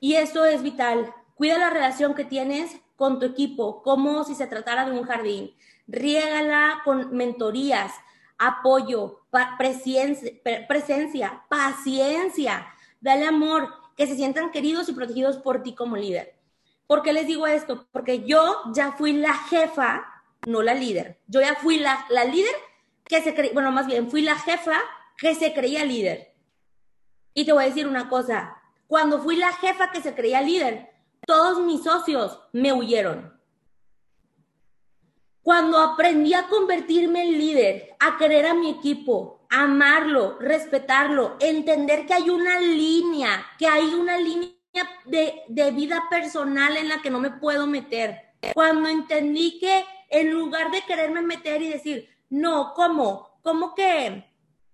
Y 0.00 0.14
eso 0.14 0.46
es 0.46 0.62
vital. 0.62 1.12
Cuida 1.34 1.58
la 1.58 1.68
relación 1.68 2.14
que 2.14 2.24
tienes 2.24 2.80
con 2.96 3.18
tu 3.18 3.26
equipo, 3.26 3.82
como 3.82 4.24
si 4.24 4.34
se 4.34 4.46
tratara 4.46 4.86
de 4.86 4.98
un 4.98 5.04
jardín. 5.04 5.54
Riégala 5.86 6.80
con 6.84 7.14
mentorías, 7.14 7.92
apoyo, 8.38 9.20
presencia, 9.58 10.32
presencia, 10.68 11.44
paciencia, 11.48 12.66
dale 13.00 13.26
amor, 13.26 13.68
que 13.96 14.06
se 14.06 14.16
sientan 14.16 14.50
queridos 14.50 14.88
y 14.88 14.92
protegidos 14.92 15.38
por 15.38 15.62
ti 15.62 15.74
como 15.74 15.96
líder. 15.96 16.38
¿Por 16.86 17.02
qué 17.02 17.12
les 17.12 17.26
digo 17.26 17.46
esto? 17.46 17.86
Porque 17.92 18.24
yo 18.24 18.62
ya 18.72 18.92
fui 18.92 19.12
la 19.12 19.34
jefa, 19.34 20.06
no 20.46 20.62
la 20.62 20.74
líder. 20.74 21.20
Yo 21.26 21.40
ya 21.40 21.56
fui 21.56 21.78
la, 21.78 22.06
la 22.08 22.24
líder 22.24 22.54
que 23.04 23.20
se 23.20 23.34
creía, 23.34 23.52
bueno, 23.52 23.72
más 23.72 23.86
bien, 23.86 24.10
fui 24.10 24.22
la 24.22 24.36
jefa 24.36 24.78
que 25.18 25.34
se 25.34 25.52
creía 25.52 25.84
líder. 25.84 26.34
Y 27.34 27.44
te 27.44 27.52
voy 27.52 27.64
a 27.64 27.68
decir 27.68 27.86
una 27.86 28.08
cosa, 28.08 28.56
cuando 28.86 29.20
fui 29.20 29.36
la 29.36 29.52
jefa 29.52 29.90
que 29.90 30.00
se 30.00 30.14
creía 30.14 30.40
líder, 30.40 30.90
todos 31.26 31.60
mis 31.60 31.82
socios 31.82 32.40
me 32.52 32.72
huyeron. 32.72 33.37
Cuando 35.48 35.78
aprendí 35.78 36.34
a 36.34 36.46
convertirme 36.46 37.22
en 37.22 37.38
líder, 37.38 37.96
a 38.00 38.18
querer 38.18 38.44
a 38.44 38.52
mi 38.52 38.68
equipo, 38.68 39.46
amarlo, 39.48 40.36
respetarlo, 40.38 41.38
entender 41.40 42.04
que 42.04 42.12
hay 42.12 42.28
una 42.28 42.60
línea, 42.60 43.46
que 43.58 43.66
hay 43.66 43.94
una 43.94 44.18
línea 44.18 44.52
de, 45.06 45.44
de 45.48 45.70
vida 45.70 46.04
personal 46.10 46.76
en 46.76 46.90
la 46.90 47.00
que 47.00 47.08
no 47.08 47.18
me 47.18 47.30
puedo 47.30 47.66
meter. 47.66 48.34
Cuando 48.52 48.90
entendí 48.90 49.58
que 49.58 49.86
en 50.10 50.32
lugar 50.32 50.70
de 50.70 50.82
quererme 50.82 51.22
meter 51.22 51.62
y 51.62 51.70
decir, 51.70 52.10
no, 52.28 52.74
¿cómo? 52.74 53.40
¿Cómo 53.42 53.74
que 53.74 54.27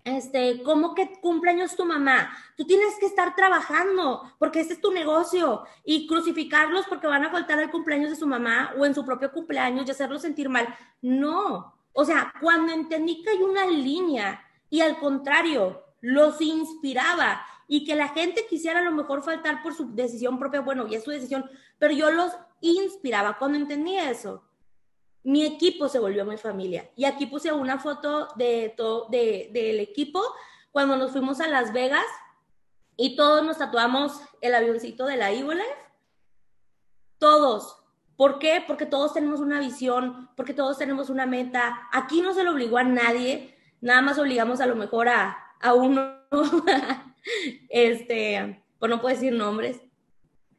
este, 0.05 0.63
¿cómo 0.63 0.95
que 0.95 1.19
cumpleaños 1.21 1.77
tu 1.77 1.85
mamá? 1.87 2.31
Tú 2.57 2.65
tienes 2.65 2.99
que 3.01 3.07
estar 3.07 3.35
trabajando 3.35 4.23
porque 4.39 4.61
este 4.61 4.75
es 4.75 4.81
tu 4.81 4.93
negocio 4.93 5.65
y 5.83 6.07
crucificarlos 6.07 6.87
porque 6.87 7.07
van 7.07 7.25
a 7.25 7.31
faltar 7.31 7.59
el 7.59 7.71
cumpleaños 7.71 8.11
de 8.11 8.17
su 8.17 8.27
mamá 8.27 8.75
o 8.79 8.85
en 8.85 8.95
su 8.95 9.05
propio 9.05 9.33
cumpleaños 9.33 9.87
y 9.87 9.91
hacerlos 9.91 10.23
sentir 10.23 10.49
mal. 10.49 10.69
No. 11.01 11.75
O 11.95 12.05
sea, 12.05 12.35
cuando 12.41 12.73
entendí 12.73 13.23
que 13.23 13.31
hay 13.31 13.43
una 13.43 13.67
línea 13.67 14.45
y 14.69 14.83
al 14.83 14.99
contrario, 14.99 15.83
los 16.01 16.41
inspiraba 16.43 17.43
y 17.67 17.85
que 17.85 17.95
la 17.95 18.09
gente 18.09 18.47
quisiera 18.49 18.81
a 18.81 18.85
lo 18.85 18.93
mejor 18.93 19.23
faltar 19.23 19.63
por 19.63 19.75
su 19.75 19.95
decisión 19.95 20.39
propia, 20.39 20.61
bueno, 20.61 20.87
ya 20.87 20.99
es 20.99 21.05
su 21.05 21.11
decisión, 21.11 21.49
pero 21.79 21.95
yo 21.95 22.11
los 22.11 22.33
inspiraba 22.61 23.39
cuando 23.39 23.57
entendí 23.57 23.97
eso 23.97 24.43
mi 25.25 25.45
equipo 25.45 25.89
se 25.89 25.99
volvió 25.99 26.25
mi 26.25 26.37
familia. 26.37 26.91
Y 26.97 27.07
aquí 27.07 27.27
puse 27.27 27.53
una 27.53 27.79
foto 27.79 28.29
de 28.37 28.73
todo, 28.77 29.09
de, 29.09 29.51
del 29.53 29.81
equipo 29.81 30.23
cuando 30.71 30.97
nos 30.97 31.13
fuimos 31.13 31.41
a 31.41 31.49
Las 31.49 31.73
Vegas 31.73 32.07
y 32.97 33.17
todos 33.17 33.45
nos 33.45 33.59
tatuamos 33.59 34.21
el 34.41 34.55
avioncito 34.55 35.07
de 35.07 35.17
la 35.17 35.33
Evil 35.33 35.59
Todos. 37.19 37.79
¿Por 38.17 38.39
qué? 38.39 38.63
Porque 38.65 38.87
todos 38.87 39.13
tenemos 39.13 39.41
una 39.41 39.59
visión, 39.59 40.31
porque 40.37 40.55
todos 40.55 40.79
tenemos 40.79 41.11
una 41.11 41.27
meta. 41.27 41.89
Aquí 41.91 42.21
no 42.21 42.33
se 42.33 42.45
lo 42.45 42.53
obligó 42.53 42.79
a 42.79 42.85
nadie, 42.85 43.57
nada 43.81 44.03
más 44.03 44.19
obligamos 44.19 44.61
a 44.61 44.67
lo 44.67 44.77
mejor 44.77 45.09
a, 45.09 45.37
a 45.61 45.75
uno, 45.75 46.17
este, 47.71 48.65
pues 48.79 48.91
no 48.91 49.01
puedo 49.01 49.15
decir 49.15 49.33
nombres, 49.33 49.81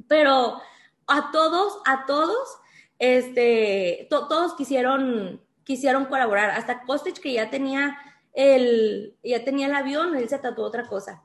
pero 0.08 0.60
a 1.08 1.32
todos, 1.32 1.80
a 1.86 2.06
todos, 2.06 2.58
este, 3.00 4.08
todos 4.10 4.56
quisieron, 4.56 5.42
quisieron 5.64 6.06
colaborar. 6.06 6.52
Hasta 6.52 6.84
Kostic, 6.84 7.20
que 7.20 7.34
ya 7.34 7.50
tenía 7.50 7.98
el, 8.34 9.18
ya 9.24 9.44
tenía 9.44 9.68
el 9.68 9.76
avión, 9.76 10.16
él 10.16 10.30
se 10.30 10.40
tatuó 10.40 10.66
otra 10.66 10.88
cosa 10.88 11.24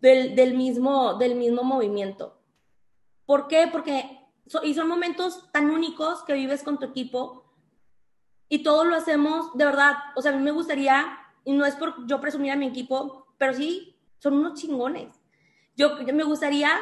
del, 0.00 0.54
mismo, 0.54 1.14
del 1.14 1.34
mismo 1.34 1.62
movimiento. 1.62 2.40
¿Por 3.26 3.48
qué? 3.48 3.68
Porque 3.70 4.18
y 4.64 4.74
son 4.74 4.88
momentos 4.88 5.50
tan 5.52 5.70
únicos 5.70 6.24
que 6.24 6.32
vives 6.32 6.64
con 6.64 6.78
tu 6.78 6.86
equipo 6.86 7.44
y 8.48 8.64
todos 8.64 8.86
lo 8.86 8.96
hacemos 8.96 9.56
de 9.56 9.64
verdad. 9.64 9.94
O 10.16 10.22
sea, 10.22 10.32
a 10.32 10.36
mí 10.36 10.42
me 10.42 10.50
gustaría, 10.50 11.18
y 11.44 11.52
no 11.52 11.64
es 11.64 11.76
por 11.76 12.06
yo 12.06 12.20
presumir 12.20 12.50
a 12.50 12.56
mi 12.56 12.66
equipo, 12.66 13.26
pero 13.38 13.54
sí, 13.54 13.96
son 14.18 14.38
unos 14.38 14.58
chingones. 14.60 15.20
Yo, 15.76 15.96
me 16.12 16.24
gustaría 16.24 16.72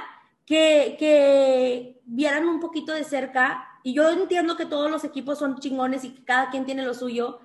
que 0.46 2.00
vieran 2.06 2.48
un 2.48 2.58
poquito 2.58 2.92
de 2.92 3.04
cerca, 3.04 3.67
y 3.82 3.94
yo 3.94 4.08
entiendo 4.10 4.56
que 4.56 4.66
todos 4.66 4.90
los 4.90 5.04
equipos 5.04 5.38
son 5.38 5.58
chingones 5.58 6.04
y 6.04 6.10
que 6.10 6.24
cada 6.24 6.50
quien 6.50 6.64
tiene 6.64 6.84
lo 6.84 6.94
suyo, 6.94 7.40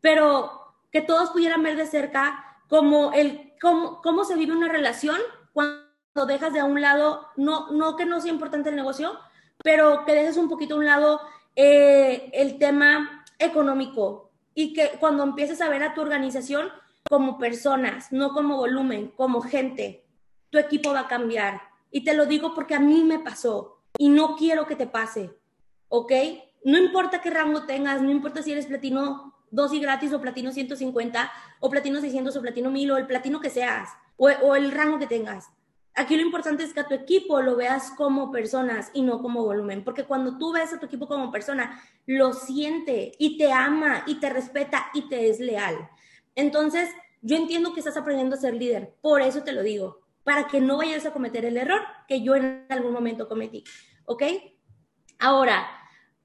pero 0.00 0.74
que 0.90 1.02
todos 1.02 1.30
pudieran 1.30 1.62
ver 1.62 1.76
de 1.76 1.86
cerca 1.86 2.62
como 2.68 3.12
el, 3.12 3.54
cómo, 3.60 4.00
cómo 4.02 4.24
se 4.24 4.36
vive 4.36 4.52
una 4.52 4.68
relación 4.68 5.16
cuando 5.52 6.26
dejas 6.26 6.52
de 6.52 6.60
a 6.60 6.64
un 6.64 6.80
lado, 6.80 7.28
no, 7.36 7.70
no 7.70 7.96
que 7.96 8.06
no 8.06 8.20
sea 8.20 8.32
importante 8.32 8.70
el 8.70 8.76
negocio, 8.76 9.18
pero 9.62 10.04
que 10.04 10.14
dejes 10.14 10.36
un 10.36 10.48
poquito 10.48 10.74
a 10.74 10.78
un 10.78 10.86
lado 10.86 11.20
eh, 11.54 12.30
el 12.32 12.58
tema 12.58 13.24
económico 13.38 14.30
y 14.54 14.72
que 14.72 14.92
cuando 14.98 15.22
empieces 15.22 15.60
a 15.60 15.68
ver 15.68 15.82
a 15.82 15.94
tu 15.94 16.00
organización 16.00 16.68
como 17.08 17.38
personas, 17.38 18.12
no 18.12 18.32
como 18.32 18.56
volumen, 18.56 19.12
como 19.16 19.40
gente, 19.40 20.04
tu 20.50 20.58
equipo 20.58 20.92
va 20.92 21.00
a 21.00 21.08
cambiar. 21.08 21.60
Y 21.90 22.04
te 22.04 22.14
lo 22.14 22.26
digo 22.26 22.54
porque 22.54 22.74
a 22.74 22.80
mí 22.80 23.04
me 23.04 23.18
pasó 23.18 23.82
y 23.98 24.08
no 24.08 24.36
quiero 24.36 24.66
que 24.66 24.76
te 24.76 24.86
pase, 24.86 25.30
¿ok? 25.88 26.12
No 26.64 26.78
importa 26.78 27.20
qué 27.20 27.30
rango 27.30 27.64
tengas, 27.64 28.02
no 28.02 28.10
importa 28.10 28.42
si 28.42 28.52
eres 28.52 28.66
platino 28.66 29.34
2 29.50 29.72
y 29.74 29.80
gratis 29.80 30.12
o 30.12 30.20
platino 30.20 30.52
150 30.52 31.32
o 31.60 31.70
platino 31.70 32.00
600 32.00 32.36
o 32.36 32.42
platino 32.42 32.70
1000 32.70 32.90
o 32.90 32.96
el 32.96 33.06
platino 33.06 33.40
que 33.40 33.50
seas 33.50 33.90
o, 34.16 34.54
el 34.54 34.72
rango 34.72 34.98
que 34.98 35.06
tengas. 35.06 35.48
Aquí 35.94 36.16
lo 36.16 36.22
importante 36.22 36.62
es 36.62 36.74
que 36.74 36.80
a 36.80 36.88
tu 36.88 36.94
equipo 36.94 37.40
lo 37.40 37.56
veas 37.56 37.90
como 37.92 38.30
personas 38.30 38.90
y 38.92 39.02
no 39.02 39.22
como 39.22 39.44
volumen, 39.44 39.82
porque 39.82 40.04
cuando 40.04 40.36
tú 40.36 40.52
ves 40.52 40.72
a 40.72 40.78
tu 40.78 40.86
equipo 40.86 41.06
como 41.06 41.30
persona, 41.30 41.80
lo 42.04 42.34
siente 42.34 43.12
y 43.18 43.38
te 43.38 43.50
ama 43.50 44.02
y 44.06 44.16
te 44.16 44.28
respeta 44.28 44.88
y 44.92 45.08
te 45.08 45.30
es 45.30 45.40
leal. 45.40 45.88
Entonces, 46.34 46.90
yo 47.22 47.36
entiendo 47.36 47.72
que 47.72 47.80
estás 47.80 47.96
aprendiendo 47.96 48.36
a 48.36 48.38
ser 48.38 48.54
líder, 48.54 48.94
por 49.00 49.22
eso 49.22 49.42
te 49.42 49.52
lo 49.52 49.62
digo, 49.62 50.02
para 50.22 50.48
que 50.48 50.60
no 50.60 50.76
vayas 50.76 51.06
a 51.06 51.12
cometer 51.12 51.46
el 51.46 51.56
error 51.56 51.80
que 52.06 52.20
yo 52.20 52.34
en 52.34 52.66
algún 52.68 52.92
momento 52.92 53.26
cometí, 53.26 53.64
¿ok? 54.04 54.22
Ahora, 55.18 55.66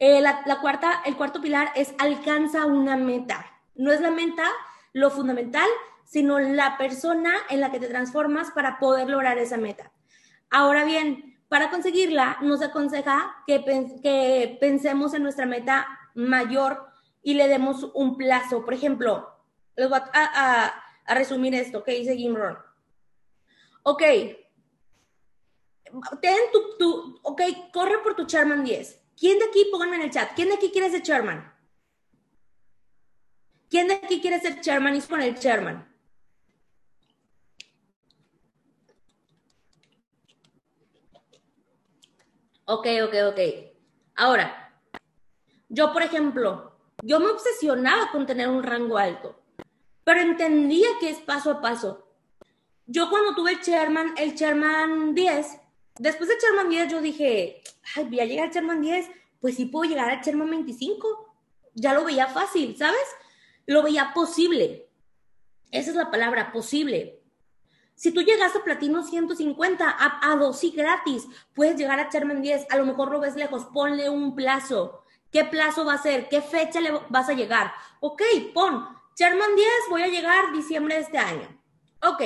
eh, 0.02 0.20
la, 0.20 0.60
cuarta, 0.62 1.04
el 1.06 1.16
cuarto 1.16 1.42
pilar 1.42 1.72
es 1.76 1.94
alcanza 2.00 2.66
una 2.66 2.98
meta. 2.98 3.46
No 3.76 3.92
es 3.92 4.02
la 4.02 4.10
meta 4.10 4.50
lo 4.94 5.12
fundamental, 5.12 5.70
sino 6.06 6.40
la 6.40 6.76
persona 6.80 7.36
en 7.52 7.60
la 7.60 7.70
que 7.72 7.80
te 7.80 7.88
transformas 7.88 8.50
para 8.50 8.80
poder 8.80 9.08
lograr 9.12 9.38
esa 9.38 9.58
meta. 9.58 9.92
Ahora 10.50 10.86
bien, 10.86 11.40
para 11.50 11.70
conseguirla, 11.70 12.40
nos 12.42 12.64
aconseja 12.64 13.44
que, 13.46 13.64
que 14.02 14.58
pensemos 14.60 15.14
en 15.14 15.22
nuestra 15.22 15.46
meta 15.46 15.88
mayor 16.16 16.88
y 17.22 17.36
le 17.36 17.48
demos 17.48 17.92
un 17.94 18.18
plazo. 18.18 18.66
Por 18.66 18.74
ejemplo, 18.74 19.30
les 19.76 19.88
voy 19.88 20.00
a, 20.14 20.84
resumir 21.10 21.54
esto 21.54 21.84
que 21.84 21.94
dice 21.94 22.18
Gimron. 22.18 22.58
Ok, 23.84 24.02
ten 26.22 26.38
tu, 26.52 26.78
tu, 26.80 27.20
ok, 27.22 27.42
corre 27.72 28.00
por 28.00 28.16
tu 28.16 28.26
Chairman 28.26 28.64
10. 28.64 29.01
¿Quién 29.22 29.38
de 29.38 29.46
aquí, 29.46 29.66
pónganme 29.70 29.98
en 29.98 30.02
el 30.02 30.10
chat, 30.10 30.32
quién 30.34 30.48
de 30.48 30.56
aquí 30.56 30.72
quiere 30.72 30.90
ser 30.90 31.04
Chairman? 31.04 31.54
¿Quién 33.70 33.88
de 33.88 33.94
aquí 33.94 34.20
quiere 34.20 34.40
ser 34.40 34.60
Chairman 34.62 34.96
y 34.96 35.02
con 35.02 35.22
el 35.22 35.38
Chairman? 35.38 35.88
Ok, 42.66 42.88
ok, 43.04 43.14
ok. 43.30 43.40
Ahora, 44.16 44.74
yo, 45.70 45.94
por 45.94 46.02
ejemplo, 46.02 46.80
yo 47.04 47.20
me 47.20 47.28
obsesionaba 47.28 48.12
con 48.12 48.26
tener 48.26 48.48
un 48.48 48.64
rango 48.64 48.98
alto, 48.98 49.40
pero 50.04 50.22
entendía 50.22 50.90
que 51.00 51.12
es 51.12 51.20
paso 51.20 51.52
a 51.52 51.62
paso. 51.62 52.12
Yo 52.88 53.12
cuando 53.12 53.36
tuve 53.36 53.52
el 53.52 53.62
Chairman, 53.62 54.16
el 54.18 54.34
Chairman 54.34 55.14
10, 55.14 55.61
después 56.02 56.30
de 56.30 56.38
Chairman 56.40 56.70
10 56.70 56.92
yo 56.92 57.02
dije, 57.02 57.62
voy 57.96 58.20
a 58.20 58.26
llegar 58.26 58.48
al 58.48 58.52
Chairman 58.52 58.82
10, 58.82 59.10
pues 59.40 59.56
sí 59.56 59.66
puedo 59.66 59.90
llegar 59.90 60.10
al 60.10 60.22
Chairman 60.22 60.50
25. 60.50 61.36
Ya 61.76 61.94
lo 61.94 62.04
veía 62.04 62.28
fácil, 62.28 62.76
¿sabes? 62.76 63.06
Lo 63.68 63.84
veía 63.84 64.12
posible. 64.14 64.90
Esa 65.72 65.92
es 65.92 65.96
la 65.96 66.10
palabra, 66.10 66.52
posible. 66.52 67.22
Si 67.96 68.12
tú 68.12 68.22
llegas 68.22 68.56
a 68.56 68.64
Platino 68.64 69.04
150, 69.04 69.88
a, 69.88 70.32
a 70.32 70.36
dos 70.38 70.64
y 70.64 70.72
gratis, 70.72 71.28
puedes 71.54 71.78
llegar 71.78 72.00
a 72.00 72.10
Chairman 72.10 72.42
10, 72.42 72.66
a 72.72 72.78
lo 72.78 72.86
mejor 72.86 73.12
lo 73.12 73.20
ves 73.20 73.36
lejos, 73.36 73.66
ponle 73.66 74.10
un 74.10 74.36
plazo. 74.36 75.04
¿Qué 75.32 75.46
plazo 75.46 75.86
va 75.86 75.94
a 75.94 76.02
ser? 76.02 76.28
¿Qué 76.30 76.42
fecha 76.42 76.82
le 76.82 76.92
vas 77.10 77.30
a 77.30 77.34
llegar? 77.34 77.72
Ok, 78.00 78.24
pon, 78.56 78.88
Chairman 79.16 79.56
10, 79.56 79.68
voy 79.92 80.02
a 80.02 80.08
llegar 80.08 80.52
diciembre 80.52 80.96
de 80.96 81.02
este 81.02 81.20
año. 81.20 81.62
Ok, 82.02 82.24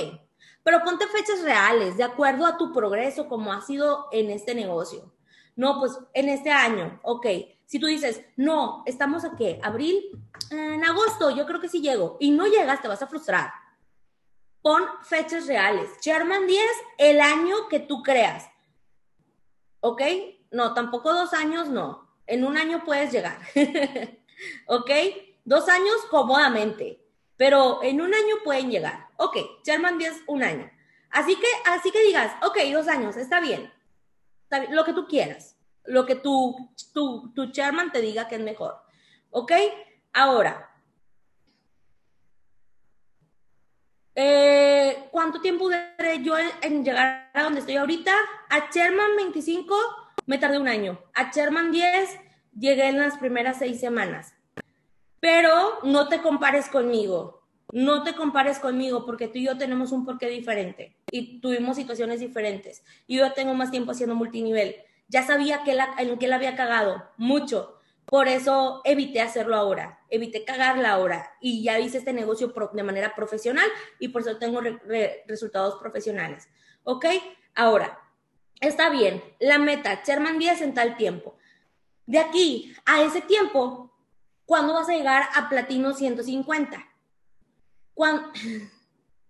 pero 0.66 0.84
ponte 0.84 1.08
fechas 1.08 1.42
reales, 1.42 1.96
de 1.96 2.04
acuerdo 2.04 2.46
a 2.46 2.58
tu 2.58 2.74
progreso, 2.74 3.30
como 3.30 3.54
ha 3.54 3.62
sido 3.62 4.10
en 4.12 4.30
este 4.30 4.54
negocio. 4.54 5.14
No, 5.56 5.80
pues 5.80 5.98
en 6.14 6.28
este 6.28 6.52
año, 6.52 7.00
ok. 7.04 7.28
Si 7.66 7.80
tú 7.80 7.88
dices, 7.88 8.22
no, 8.36 8.84
estamos 8.86 9.24
a 9.24 9.38
qué, 9.38 9.62
abril, 9.64 10.04
en 10.52 10.84
agosto, 10.84 11.30
yo 11.30 11.46
creo 11.46 11.62
que 11.62 11.70
sí 11.70 11.80
llego, 11.80 12.18
y 12.20 12.32
no 12.32 12.46
llegas, 12.46 12.82
te 12.82 12.90
vas 12.90 13.02
a 13.02 13.08
frustrar 13.08 13.50
pon 14.66 14.82
fechas 15.04 15.46
reales. 15.46 15.92
Sherman 16.02 16.48
10, 16.48 16.60
el 16.98 17.22
año 17.22 17.68
que 17.70 17.80
tú 17.80 18.02
creas. 18.02 18.50
¿Ok? 19.80 20.02
No, 20.50 20.74
tampoco 20.74 21.14
dos 21.14 21.34
años, 21.34 21.70
no. 21.70 22.10
En 22.26 22.44
un 22.44 22.58
año 22.58 22.84
puedes 22.84 23.12
llegar. 23.12 23.38
¿Ok? 24.66 24.90
Dos 25.44 25.70
años 25.70 25.98
cómodamente, 26.10 27.05
pero 27.38 27.84
en 27.84 28.02
un 28.02 28.14
año 28.14 28.36
pueden 28.44 28.70
llegar. 28.70 29.08
Ok, 29.18 29.38
Sherman 29.64 29.98
10, 29.98 30.24
un 30.28 30.44
año. 30.44 30.70
Así 31.12 31.36
que, 31.36 31.48
así 31.66 31.92
que 31.92 32.02
digas, 32.02 32.34
ok, 32.44 32.58
dos 32.74 32.88
años, 32.88 33.16
está 33.16 33.40
bien. 33.40 33.72
Está 34.44 34.60
bien. 34.60 34.76
Lo 34.76 34.84
que 34.84 34.94
tú 34.94 35.08
quieras. 35.08 35.58
Lo 35.86 36.06
que 36.06 36.16
tu, 36.16 36.72
tu, 36.94 37.32
tu 37.34 37.52
chairman 37.52 37.92
te 37.92 38.02
diga 38.02 38.28
que 38.28 38.36
es 38.36 38.42
mejor. 38.42 38.76
¿Ok? 39.30 39.52
Ahora, 40.14 40.76
Eh, 44.18 45.10
¿Cuánto 45.12 45.42
tiempo 45.42 45.66
duré 45.66 46.24
yo 46.24 46.36
en, 46.62 46.86
llegar 46.86 47.30
a 47.34 47.44
donde 47.44 47.60
estoy 47.60 47.76
ahorita? 47.76 48.14
A 48.50 48.70
Sherman 48.72 49.18
25 49.18 49.76
me 50.26 50.38
tardé 50.38 50.58
un 50.58 50.70
año. 50.70 51.00
A 51.14 51.32
Sherman 51.32 51.72
10 51.72 52.18
llegué 52.58 52.88
en 52.88 52.98
las 52.98 53.18
primeras 53.18 53.60
seis 53.60 53.80
semanas. 53.80 54.34
Pero 55.26 55.80
no 55.82 56.08
te 56.08 56.22
compares 56.22 56.70
conmigo. 56.70 57.42
No 57.72 58.04
te 58.04 58.14
compares 58.14 58.60
conmigo 58.60 59.08
porque 59.08 59.28
tú 59.28 59.40
y 59.40 59.46
yo 59.46 59.58
tenemos 59.58 59.92
un 59.92 60.06
porqué 60.06 60.30
diferente 60.30 60.96
y 61.10 61.42
tuvimos 61.42 61.78
situaciones 61.78 62.20
diferentes. 62.20 62.84
Yo 63.08 63.34
tengo 63.34 63.56
más 63.56 63.72
tiempo 63.72 63.94
haciendo 63.94 64.14
multinivel. 64.14 64.76
Ya 65.08 65.26
sabía 65.26 65.64
que 65.64 65.74
la, 65.74 65.96
en 65.98 66.20
qué 66.20 66.28
la 66.28 66.36
había 66.36 66.56
cagado, 66.56 67.10
mucho 67.18 67.80
por 68.06 68.28
eso 68.28 68.82
evité 68.84 69.20
hacerlo 69.20 69.56
ahora, 69.56 70.00
evité 70.12 70.46
cagarla 70.46 70.92
ahora 70.92 71.34
y 71.42 71.64
ya 71.64 71.80
hice 71.80 71.98
este 71.98 72.14
negocio 72.14 72.54
de 72.74 72.84
manera 72.84 73.16
profesional 73.16 73.68
y 73.98 74.10
por 74.10 74.22
eso 74.22 74.38
tengo 74.38 74.62
resultados 75.26 75.80
profesionales. 75.82 76.48
¿Ok? 76.84 77.08
Ahora, 77.56 78.00
está 78.62 78.92
bien, 78.92 79.24
la 79.40 79.58
meta, 79.58 80.04
Sherman 80.06 80.38
10 80.38 80.62
en 80.62 80.74
tal 80.76 80.98
tiempo. 80.98 81.36
De 82.06 82.20
aquí 82.20 82.76
a 82.86 83.02
ese 83.02 83.22
tiempo, 83.22 83.95
¿cuándo 84.46 84.74
vas 84.74 84.90
a 84.90 84.94
llegar 84.94 85.24
a 85.36 85.50
platino 85.50 85.94
150? 85.94 86.86
¿Cuándo? 87.94 88.32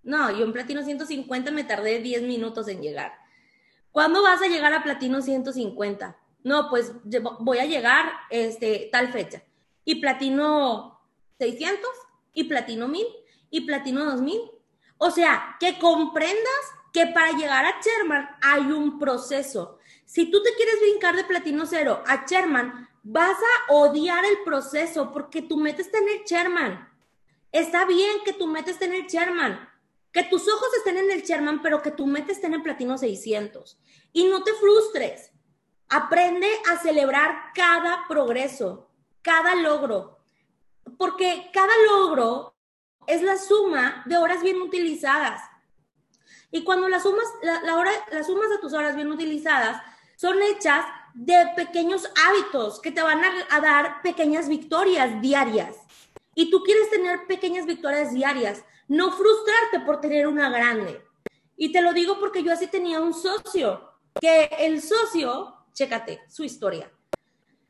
No, 0.04 0.30
yo 0.30 0.46
en 0.46 0.54
platino 0.54 0.84
150 0.84 1.50
me 1.50 1.64
tardé 1.64 1.98
10 1.98 2.22
minutos 2.22 2.68
en 2.68 2.80
llegar. 2.80 3.12
¿Cuándo 3.90 4.22
vas 4.22 4.40
a 4.40 4.48
llegar 4.48 4.72
a 4.72 4.84
platino 4.84 5.20
150? 5.20 6.16
no, 6.46 6.70
pues 6.70 6.94
voy 7.40 7.58
a 7.58 7.66
llegar 7.66 8.06
este, 8.30 8.90
tal 8.92 9.12
fecha. 9.12 9.42
Y 9.84 9.96
platino 9.96 11.02
600, 11.40 11.90
y 12.34 12.44
platino 12.44 12.88
1000, 12.88 13.04
y 13.50 13.62
platino 13.62 14.06
2000. 14.06 14.40
O 15.00 15.10
sea, 15.10 15.58
que 15.60 15.80
comprendas 15.80 16.62
que 16.94 17.08
para 17.08 17.32
llegar 17.32 17.66
a 17.66 17.82
Sherman 17.82 18.30
hay 18.44 18.62
un 18.62 19.00
proceso. 19.00 19.80
Si 20.06 20.30
tú 20.30 20.44
te 20.44 20.54
quieres 20.54 20.80
brincar 20.82 21.16
de 21.16 21.24
platino 21.24 21.66
cero 21.66 22.04
a 22.06 22.28
Sherman, 22.28 22.90
vas 23.08 23.38
a 23.38 23.74
odiar 23.74 24.26
el 24.26 24.40
proceso 24.44 25.12
porque 25.12 25.44
tu 25.44 25.58
meta 25.58 25.82
está 25.82 26.00
en 26.00 26.10
el 26.10 26.24
Sherman. 26.24 26.90
Está 27.52 27.86
bien 27.86 28.18
que 28.26 28.34
tu 28.34 28.48
meta 28.48 28.72
esté 28.72 28.86
en 28.86 28.96
el 28.96 29.06
Sherman, 29.06 29.70
que 30.12 30.24
tus 30.24 30.48
ojos 30.48 30.68
estén 30.76 30.98
en 30.98 31.12
el 31.12 31.22
Sherman, 31.22 31.62
pero 31.62 31.84
que 31.84 31.92
tu 31.92 32.08
meta 32.08 32.32
esté 32.32 32.48
en 32.48 32.56
el 32.56 32.64
platino 32.64 32.98
600. 32.98 33.80
Y 34.12 34.26
no 34.26 34.44
te 34.44 34.54
frustres. 34.54 35.32
Aprende 35.88 36.50
a 36.72 36.80
celebrar 36.80 37.52
cada 37.54 38.08
progreso, 38.08 38.90
cada 39.22 39.54
logro, 39.54 40.18
porque 40.98 41.52
cada 41.54 41.74
logro 41.88 42.56
es 43.06 43.22
la 43.22 43.38
suma 43.38 44.02
de 44.08 44.18
horas 44.18 44.42
bien 44.42 44.60
utilizadas. 44.64 45.44
Y 46.50 46.64
cuando 46.64 46.90
las 46.90 47.04
sumas, 47.04 47.28
la, 47.44 47.78
hora, 47.78 47.92
las 48.12 48.26
sumas 48.26 48.50
de 48.50 48.58
tus 48.58 48.74
horas 48.74 48.96
bien 48.96 49.12
utilizadas 49.12 49.80
son 50.16 50.42
hechas 50.42 50.84
de 51.16 51.48
pequeños 51.56 52.10
hábitos 52.28 52.82
que 52.82 52.92
te 52.92 53.02
van 53.02 53.22
a, 53.24 53.60
dar 53.62 54.02
pequeñas 54.04 54.50
victorias 54.50 55.22
diarias. 55.22 55.78
Y 56.36 56.52
tú 56.52 56.62
quieres 56.62 56.90
tener 56.90 57.26
pequeñas 57.26 57.66
victorias 57.66 58.14
diarias, 58.14 58.64
no 58.90 59.12
frustrarte 59.12 59.80
por 59.86 60.02
tener 60.02 60.28
una 60.28 60.50
grande. 60.50 61.02
Y 61.56 61.72
te 61.72 61.82
lo 61.82 61.94
digo 61.94 62.20
porque 62.20 62.44
yo 62.44 62.52
así 62.52 62.68
tenía 62.68 63.00
un 63.00 63.14
socio, 63.14 63.94
que 64.20 64.50
el 64.60 64.82
socio, 64.82 65.56
chécate 65.74 66.22
su 66.28 66.44
historia. 66.44 66.92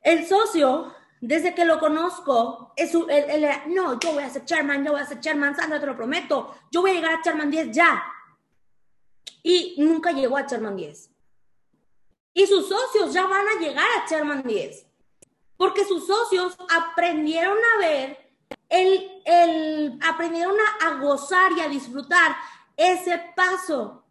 El 0.01 0.25
socio, 0.25 0.91
desde 1.21 1.53
que 1.53 1.65
lo 1.65 1.79
conozco, 1.79 2.73
es 2.75 2.95
él, 2.95 3.09
era, 3.09 3.65
no, 3.67 3.99
yo 3.99 4.13
voy 4.13 4.23
a 4.23 4.29
ser 4.31 4.43
chairman, 4.43 4.83
yo 4.83 4.93
voy 4.93 5.01
a 5.01 5.05
ser 5.05 5.19
chairman, 5.19 5.55
Sandra, 5.55 5.79
te 5.79 5.85
lo 5.85 5.95
prometo, 5.95 6.55
yo 6.71 6.81
voy 6.81 6.91
a 6.91 6.93
llegar 6.95 7.13
a 7.13 7.21
chairman 7.21 7.51
10 7.51 7.71
ya. 7.71 8.03
Y 9.43 9.75
nunca 9.77 10.11
llegó 10.11 10.35
a 10.35 10.47
chairman 10.47 10.75
10. 10.75 11.14
Y 12.37 12.45
sus 12.47 12.67
socios 12.67 13.13
ya 13.13 13.25
van 13.27 13.47
a 13.47 13.59
llegar 13.59 13.85
a 13.97 14.07
Sherman 14.07 14.43
10. 14.43 14.85
Porque 15.55 15.85
sus 15.85 16.05
socios 16.05 16.57
aprendieron 16.69 17.57
a 17.57 17.79
ver, 17.79 18.29
el, 18.67 19.21
el, 19.23 19.97
aprendieron 20.05 20.55
a, 20.81 20.95
gozar 20.99 21.53
y 21.53 21.61
a 21.61 21.69
disfrutar 21.69 22.35
ese 22.75 23.21
paso. 23.37 24.03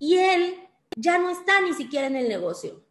Y 0.00 0.18
él 0.18 0.68
ya 0.96 1.18
no 1.18 1.30
está 1.30 1.60
ni 1.60 1.72
siquiera 1.72 2.08
en 2.08 2.16
el 2.16 2.28
negocio. 2.28 2.82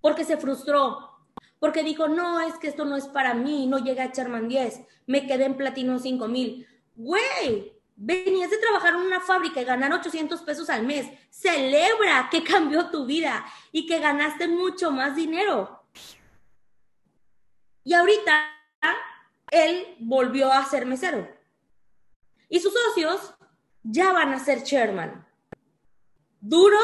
Porque 0.00 0.24
se 0.24 0.38
frustró. 0.38 1.10
Porque 1.58 1.82
dijo, 1.82 2.08
no, 2.08 2.40
es 2.40 2.54
que 2.54 2.68
esto 2.68 2.86
no 2.86 2.96
es 2.96 3.06
para 3.06 3.34
mí, 3.34 3.66
no 3.66 3.78
llegué 3.78 4.00
a 4.00 4.12
Sherman 4.12 4.48
10, 4.48 4.80
me 5.06 5.26
quedé 5.26 5.44
en 5.44 5.58
platino 5.58 5.98
5000. 5.98 6.66
Güey, 6.94 7.75
Venías 7.98 8.50
de 8.50 8.58
trabajar 8.58 8.94
en 8.94 9.00
una 9.00 9.20
fábrica 9.20 9.60
y 9.60 9.64
ganar 9.64 9.92
800 9.92 10.42
pesos 10.42 10.68
al 10.68 10.84
mes. 10.84 11.10
Celebra 11.30 12.28
que 12.30 12.44
cambió 12.44 12.90
tu 12.90 13.06
vida 13.06 13.44
y 13.72 13.86
que 13.86 13.98
ganaste 13.98 14.48
mucho 14.48 14.90
más 14.90 15.16
dinero. 15.16 15.82
Y 17.82 17.94
ahorita 17.94 18.52
él 19.50 19.96
volvió 19.98 20.52
a 20.52 20.64
ser 20.66 20.84
mesero. 20.84 21.26
Y 22.48 22.60
sus 22.60 22.74
socios 22.74 23.34
ya 23.82 24.12
van 24.12 24.34
a 24.34 24.40
ser 24.40 24.62
chairman. 24.62 25.26
¿Duro? 26.40 26.78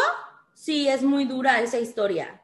Sí, 0.55 0.89
es 0.89 1.03
muy 1.03 1.25
dura 1.25 1.61
esa 1.61 1.79
historia, 1.79 2.41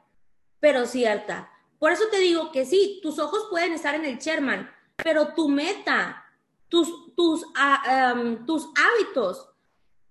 pero 0.61 0.87
cierta. 0.87 1.51
Por 1.79 1.93
eso 1.93 2.05
te 2.11 2.19
digo 2.19 2.53
que 2.53 2.67
sí, 2.67 3.01
tus 3.03 3.19
ojos 3.19 3.47
pueden 3.49 3.73
estar 3.73 3.95
en 3.95 4.05
el 4.05 4.19
chairman, 4.19 4.71
pero 4.97 5.35
tu 5.35 5.49
meta 5.49 6.25
tus, 6.69 7.15
tus, 7.15 7.45
ah, 7.57 8.15
tus 8.47 8.69
hábitos 8.77 9.49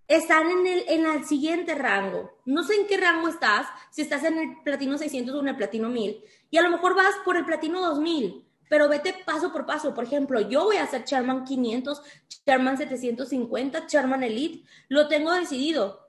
están 0.08 0.50
en 0.50 0.68
el, 0.68 0.84
en 0.88 1.06
el 1.06 1.26
siguiente 1.26 1.76
rango. 1.76 2.40
No 2.46 2.64
sé 2.64 2.76
en 2.76 2.88
qué 2.88 2.98
rango 2.98 3.28
estás, 3.28 3.68
si 3.92 4.02
estás 4.02 4.24
en 4.24 4.38
el 4.38 4.64
platino 4.64 4.98
600 4.98 5.36
o 5.36 5.40
en 5.40 5.50
el 5.50 5.58
platino 5.58 5.90
1000. 5.90 6.24
Y 6.50 6.58
a 6.58 6.62
lo 6.62 6.70
mejor 6.70 6.96
vas 6.96 7.16
por 7.26 7.36
el 7.36 7.46
platino 7.46 7.82
2000, 7.82 8.46
pero 8.70 8.88
vete 8.88 9.14
paso 9.26 9.52
por 9.52 9.66
paso. 9.66 9.94
Por 9.94 10.06
ejemplo, 10.06 10.40
yo 10.42 10.64
voy 10.64 10.78
a 10.78 10.84
hacer 10.84 11.04
Charman 11.04 11.44
500, 11.44 12.02
Charman 12.46 12.78
750, 12.78 13.88
Charman 13.88 14.24
Elite. 14.24 14.66
Lo 14.88 15.08
tengo 15.08 15.34
decidido. 15.34 16.08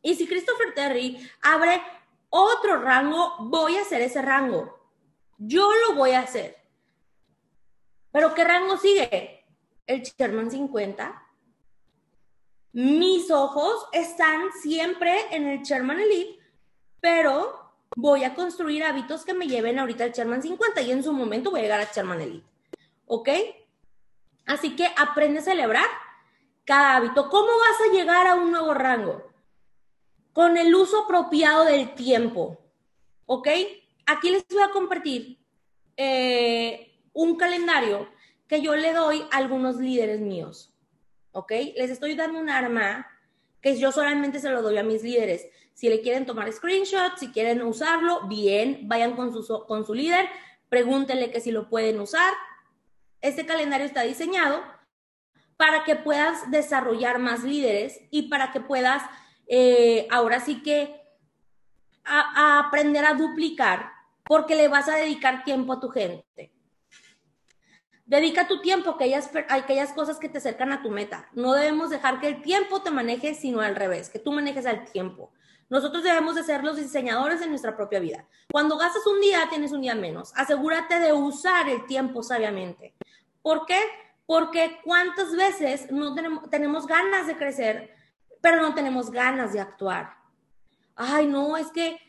Y 0.00 0.14
si 0.14 0.26
Christopher 0.26 0.74
Terry 0.74 1.18
abre 1.42 1.82
otro 2.30 2.80
rango, 2.80 3.36
voy 3.40 3.76
a 3.76 3.82
hacer 3.82 4.00
ese 4.00 4.22
rango. 4.22 4.78
Yo 5.36 5.70
lo 5.86 5.96
voy 5.96 6.12
a 6.12 6.20
hacer. 6.20 6.56
Pero 8.10 8.34
¿qué 8.34 8.44
rango 8.44 8.78
sigue? 8.78 9.37
El 9.88 10.02
Sherman 10.02 10.50
50. 10.50 11.26
Mis 12.74 13.30
ojos 13.30 13.86
están 13.92 14.52
siempre 14.62 15.34
en 15.34 15.48
el 15.48 15.62
Sherman 15.62 15.98
Elite, 15.98 16.38
pero 17.00 17.72
voy 17.96 18.22
a 18.22 18.34
construir 18.34 18.84
hábitos 18.84 19.24
que 19.24 19.34
me 19.34 19.48
lleven 19.48 19.78
ahorita 19.78 20.04
al 20.04 20.12
Sherman 20.12 20.42
50 20.42 20.82
y 20.82 20.92
en 20.92 21.02
su 21.02 21.12
momento 21.12 21.50
voy 21.50 21.60
a 21.60 21.62
llegar 21.62 21.80
al 21.80 21.88
Sherman 21.88 22.20
Elite. 22.20 22.46
¿Ok? 23.06 23.30
Así 24.46 24.76
que 24.76 24.86
aprende 24.96 25.40
a 25.40 25.42
celebrar 25.42 25.86
cada 26.64 26.96
hábito. 26.96 27.30
¿Cómo 27.30 27.48
vas 27.48 27.88
a 27.88 27.92
llegar 27.92 28.26
a 28.26 28.34
un 28.34 28.52
nuevo 28.52 28.74
rango? 28.74 29.26
Con 30.34 30.58
el 30.58 30.74
uso 30.74 31.04
apropiado 31.04 31.64
del 31.64 31.94
tiempo. 31.94 32.58
¿Ok? 33.24 33.48
Aquí 34.06 34.30
les 34.30 34.46
voy 34.48 34.62
a 34.62 34.70
compartir 34.70 35.38
eh, 35.96 37.00
un 37.14 37.36
calendario 37.36 38.08
que 38.48 38.62
yo 38.62 38.74
le 38.74 38.92
doy 38.92 39.24
a 39.30 39.36
algunos 39.36 39.76
líderes 39.76 40.20
míos. 40.20 40.74
¿Ok? 41.32 41.52
Les 41.76 41.90
estoy 41.90 42.14
dando 42.14 42.40
un 42.40 42.50
arma 42.50 43.06
que 43.60 43.78
yo 43.78 43.92
solamente 43.92 44.40
se 44.40 44.50
lo 44.50 44.62
doy 44.62 44.78
a 44.78 44.82
mis 44.82 45.02
líderes. 45.02 45.46
Si 45.74 45.88
le 45.88 46.00
quieren 46.00 46.26
tomar 46.26 46.52
screenshots, 46.52 47.20
si 47.20 47.28
quieren 47.28 47.62
usarlo, 47.62 48.26
bien, 48.26 48.88
vayan 48.88 49.14
con 49.14 49.32
su, 49.32 49.64
con 49.66 49.84
su 49.84 49.94
líder, 49.94 50.28
pregúntenle 50.68 51.30
que 51.30 51.40
si 51.40 51.50
lo 51.50 51.68
pueden 51.68 52.00
usar. 52.00 52.32
Este 53.20 53.46
calendario 53.46 53.86
está 53.86 54.02
diseñado 54.02 54.62
para 55.56 55.84
que 55.84 55.96
puedas 55.96 56.50
desarrollar 56.50 57.18
más 57.18 57.42
líderes 57.42 58.00
y 58.10 58.28
para 58.28 58.52
que 58.52 58.60
puedas, 58.60 59.02
eh, 59.48 60.06
ahora 60.10 60.40
sí 60.40 60.62
que, 60.62 60.96
aprender 62.10 63.04
a 63.04 63.12
duplicar, 63.12 63.92
porque 64.24 64.54
le 64.54 64.68
vas 64.68 64.88
a 64.88 64.96
dedicar 64.96 65.44
tiempo 65.44 65.74
a 65.74 65.80
tu 65.80 65.90
gente. 65.90 66.52
Dedica 68.08 68.48
tu 68.48 68.62
tiempo 68.62 68.88
a 68.88 69.54
aquellas, 69.54 69.92
cosas 69.92 70.18
que 70.18 70.30
te 70.30 70.38
acercan 70.38 70.72
a 70.72 70.80
tu 70.80 70.88
meta. 70.88 71.28
No 71.34 71.52
debemos 71.52 71.90
dejar 71.90 72.20
que 72.20 72.28
el 72.28 72.40
tiempo 72.40 72.80
te 72.80 72.90
maneje, 72.90 73.34
sino 73.34 73.60
al 73.60 73.76
revés, 73.76 74.08
que 74.08 74.18
tú 74.18 74.32
manejes 74.32 74.64
al 74.64 74.86
tiempo. 74.86 75.30
Nosotros 75.68 76.02
debemos 76.02 76.34
de 76.34 76.42
ser 76.42 76.64
los 76.64 76.76
diseñadores 76.76 77.40
de 77.40 77.48
nuestra 77.48 77.76
propia 77.76 78.00
vida. 78.00 78.26
Cuando 78.50 78.78
gastas 78.78 79.06
un 79.06 79.20
día, 79.20 79.46
tienes 79.50 79.72
un 79.72 79.82
día 79.82 79.94
menos. 79.94 80.32
Asegúrate 80.36 80.98
de 81.00 81.12
usar 81.12 81.68
el 81.68 81.84
tiempo 81.84 82.22
sabiamente. 82.22 82.94
¿Por 83.42 83.66
qué? 83.66 83.78
Porque 84.24 84.80
cuántas 84.84 85.36
veces 85.36 85.92
no 85.92 86.14
tenemos, 86.14 86.48
tenemos 86.48 86.86
ganas 86.86 87.26
de 87.26 87.36
crecer, 87.36 87.94
pero 88.40 88.62
no 88.62 88.74
tenemos 88.74 89.10
ganas 89.10 89.52
de 89.52 89.60
actuar. 89.60 90.16
Ay, 90.96 91.26
no, 91.26 91.58
es 91.58 91.70
que 91.72 92.00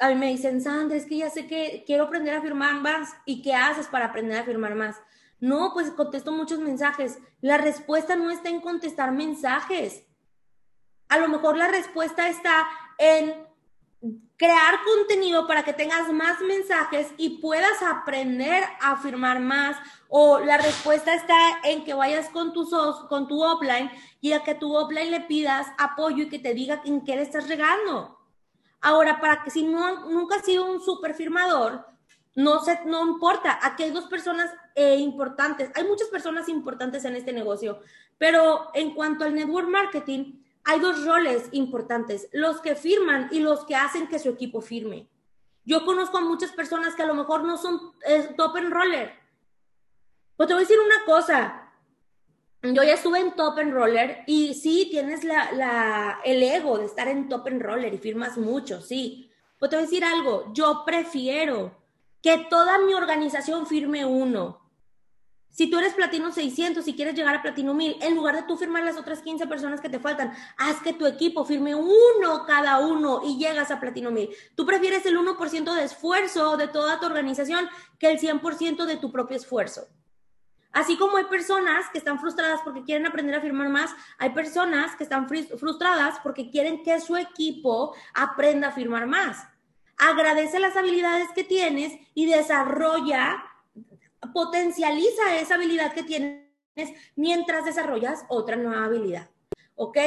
a 0.00 0.08
mí 0.08 0.14
me 0.14 0.28
dicen, 0.28 0.60
Sandra, 0.60 0.96
es 0.96 1.06
que 1.06 1.18
ya 1.18 1.30
sé 1.30 1.46
que 1.46 1.84
quiero 1.86 2.04
aprender 2.04 2.34
a 2.34 2.42
firmar 2.42 2.74
más. 2.80 3.10
¿Y 3.26 3.42
qué 3.42 3.54
haces 3.54 3.86
para 3.86 4.06
aprender 4.06 4.38
a 4.38 4.44
firmar 4.44 4.74
más? 4.74 4.96
No, 5.40 5.72
pues 5.72 5.90
contesto 5.90 6.32
muchos 6.32 6.58
mensajes. 6.58 7.18
La 7.40 7.58
respuesta 7.58 8.16
no 8.16 8.30
está 8.30 8.48
en 8.48 8.60
contestar 8.60 9.12
mensajes. 9.12 10.04
A 11.08 11.18
lo 11.18 11.28
mejor 11.28 11.56
la 11.56 11.68
respuesta 11.68 12.28
está 12.28 12.66
en 12.98 13.46
crear 14.36 14.74
contenido 14.84 15.46
para 15.46 15.62
que 15.62 15.74
tengas 15.74 16.10
más 16.10 16.40
mensajes 16.40 17.08
y 17.18 17.40
puedas 17.40 17.82
aprender 17.82 18.64
a 18.80 18.96
firmar 18.96 19.40
más. 19.40 19.76
O 20.08 20.38
la 20.40 20.58
respuesta 20.58 21.14
está 21.14 21.36
en 21.64 21.84
que 21.84 21.94
vayas 21.94 22.28
con 22.30 22.52
tu, 22.52 22.68
con 23.08 23.28
tu 23.28 23.42
offline 23.42 23.90
y 24.20 24.32
a 24.32 24.42
que 24.42 24.54
tu 24.54 24.74
offline 24.74 25.10
le 25.10 25.20
pidas 25.22 25.66
apoyo 25.78 26.24
y 26.24 26.28
que 26.28 26.38
te 26.38 26.54
diga 26.54 26.80
en 26.84 27.04
qué 27.04 27.16
le 27.16 27.22
estás 27.22 27.48
regando. 27.48 28.19
Ahora, 28.80 29.20
para 29.20 29.42
que 29.42 29.50
si 29.50 29.62
no, 29.62 30.08
nunca 30.08 30.36
has 30.36 30.44
sido 30.44 30.64
un 30.64 30.80
super 30.80 31.14
firmador, 31.14 31.86
no, 32.34 32.62
se, 32.64 32.84
no 32.86 33.06
importa. 33.06 33.58
Aquí 33.62 33.82
hay 33.82 33.90
dos 33.90 34.06
personas 34.06 34.50
eh, 34.74 34.96
importantes. 34.96 35.70
Hay 35.74 35.84
muchas 35.84 36.08
personas 36.08 36.48
importantes 36.48 37.04
en 37.04 37.16
este 37.16 37.32
negocio, 37.32 37.80
pero 38.18 38.70
en 38.74 38.94
cuanto 38.94 39.24
al 39.24 39.34
network 39.34 39.68
marketing, 39.68 40.40
hay 40.64 40.78
dos 40.78 41.04
roles 41.04 41.48
importantes, 41.52 42.28
los 42.32 42.60
que 42.60 42.74
firman 42.74 43.28
y 43.30 43.40
los 43.40 43.64
que 43.64 43.74
hacen 43.74 44.08
que 44.08 44.18
su 44.18 44.28
equipo 44.28 44.60
firme. 44.60 45.08
Yo 45.64 45.84
conozco 45.84 46.18
a 46.18 46.22
muchas 46.22 46.52
personas 46.52 46.94
que 46.94 47.02
a 47.02 47.06
lo 47.06 47.14
mejor 47.14 47.44
no 47.44 47.56
son 47.56 47.92
top 48.36 48.56
en 48.56 48.70
roller. 48.70 49.12
Pues 50.36 50.46
te 50.46 50.54
voy 50.54 50.62
a 50.62 50.66
decir 50.66 50.78
una 50.80 51.04
cosa, 51.04 51.59
yo 52.62 52.82
ya 52.82 52.94
estuve 52.94 53.20
en 53.20 53.32
Top 53.32 53.58
and 53.58 53.72
Roller 53.72 54.22
y 54.26 54.54
sí, 54.54 54.88
tienes 54.90 55.24
la, 55.24 56.20
el 56.24 56.42
ego 56.42 56.78
de 56.78 56.84
estar 56.84 57.08
en 57.08 57.28
Top 57.28 57.46
and 57.46 57.62
Roller 57.62 57.92
y 57.94 57.98
firmas 57.98 58.36
mucho, 58.36 58.82
sí. 58.82 59.30
Pero 59.58 59.70
te 59.70 59.76
voy 59.76 59.84
a 59.84 59.86
decir 59.86 60.04
algo, 60.04 60.52
yo 60.52 60.82
prefiero 60.84 61.76
que 62.22 62.46
toda 62.50 62.78
mi 62.78 62.92
organización 62.92 63.66
firme 63.66 64.04
uno. 64.04 64.58
Si 65.48 65.68
tú 65.68 65.78
eres 65.78 65.94
platino 65.94 66.30
600 66.30 66.86
y 66.86 66.94
quieres 66.94 67.14
llegar 67.14 67.34
a 67.34 67.42
platino 67.42 67.74
1000, 67.74 67.96
en 68.02 68.14
lugar 68.14 68.36
de 68.36 68.42
tú 68.44 68.56
firmar 68.56 68.84
las 68.84 68.96
otras 68.96 69.20
15 69.20 69.46
personas 69.46 69.80
que 69.80 69.88
te 69.88 69.98
faltan, 69.98 70.32
haz 70.56 70.80
que 70.80 70.92
tu 70.92 71.06
equipo 71.06 71.44
firme 71.44 71.74
uno 71.74 72.44
cada 72.46 72.78
uno 72.78 73.22
y 73.24 73.36
llegas 73.36 73.70
a 73.70 73.80
platino 73.80 74.10
1000. 74.10 74.30
Tú 74.54 74.64
prefieres 74.64 75.04
el 75.06 75.18
1% 75.18 75.74
de 75.74 75.84
esfuerzo 75.84 76.56
de 76.56 76.68
toda 76.68 77.00
tu 77.00 77.06
organización 77.06 77.68
que 77.98 78.10
el 78.10 78.20
100% 78.20 78.84
de 78.84 78.96
tu 78.96 79.10
propio 79.10 79.36
esfuerzo. 79.36 79.88
Así 80.72 80.96
como 80.96 81.16
hay 81.16 81.24
personas 81.24 81.88
que 81.90 81.98
están 81.98 82.20
frustradas 82.20 82.60
porque 82.62 82.84
quieren 82.84 83.06
aprender 83.06 83.34
a 83.34 83.40
firmar 83.40 83.68
más, 83.68 83.90
hay 84.18 84.30
personas 84.30 84.94
que 84.96 85.04
están 85.04 85.28
frustradas 85.28 86.20
porque 86.22 86.50
quieren 86.50 86.82
que 86.84 87.00
su 87.00 87.16
equipo 87.16 87.94
aprenda 88.14 88.68
a 88.68 88.72
firmar 88.72 89.06
más. 89.06 89.46
Agradece 89.96 90.60
las 90.60 90.76
habilidades 90.76 91.28
que 91.34 91.44
tienes 91.44 91.92
y 92.14 92.26
desarrolla 92.26 93.44
potencializa 94.32 95.36
esa 95.36 95.54
habilidad 95.54 95.92
que 95.92 96.02
tienes 96.02 96.50
mientras 97.16 97.64
desarrollas 97.64 98.24
otra 98.28 98.56
nueva 98.56 98.84
habilidad. 98.84 99.28
¿Ok? 99.74 99.98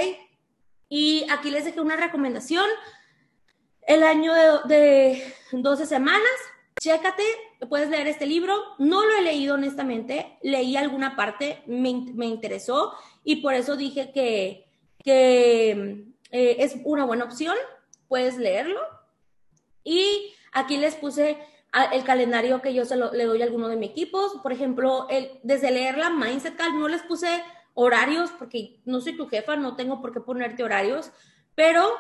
Y 0.90 1.26
aquí 1.32 1.52
les 1.52 1.66
dejé 1.66 1.82
una 1.82 1.96
recomendación. 1.96 2.66
El 3.82 4.04
año 4.04 4.34
de, 4.66 5.36
12 5.52 5.86
semanas, 5.86 6.22
chécate, 6.84 7.24
puedes 7.70 7.90
leer 7.90 8.08
este 8.08 8.26
libro. 8.26 8.56
No 8.78 9.06
lo 9.06 9.16
he 9.16 9.22
leído 9.22 9.56
honestamente, 9.56 10.38
leí 10.42 10.76
alguna 10.76 11.16
parte, 11.16 11.64
me, 11.66 11.90
interesó 11.90 12.94
y 13.24 13.38
por 13.38 13.54
eso 13.54 13.78
dije 13.78 14.12
que, 14.12 14.66
que 15.04 16.06
eh, 16.32 16.56
es 16.60 16.76
una 16.84 17.06
buena 17.06 17.24
opción. 17.24 17.56
Puedes 18.10 18.38
leerlo. 18.38 18.82
Y 19.84 20.34
aquí 20.52 20.78
les 20.78 20.96
puse 20.96 21.38
el 21.92 22.04
calendario 22.04 22.62
que 22.62 22.74
yo 22.74 22.86
se 22.86 22.98
le 22.98 23.26
doy 23.26 23.42
a 23.42 23.46
alguno 23.46 23.70
de 23.70 23.78
mis 23.78 23.92
equipos. 23.92 24.34
Por 24.44 24.52
ejemplo, 24.52 25.08
el, 25.10 25.40
desde 25.44 25.72
leer 25.72 25.98
la 25.98 26.10
Mindset 26.10 26.58
Call 26.58 26.78
no 26.78 26.90
les 26.90 27.02
puse 27.04 27.44
horarios 27.74 28.30
porque 28.38 28.82
no 28.86 29.00
soy 29.00 29.16
tu 29.16 29.28
jefa, 29.28 29.56
no 29.56 29.76
tengo 29.76 30.02
por 30.02 30.14
qué 30.14 30.20
ponerte 30.20 30.64
horarios, 30.64 31.12
pero 31.56 31.92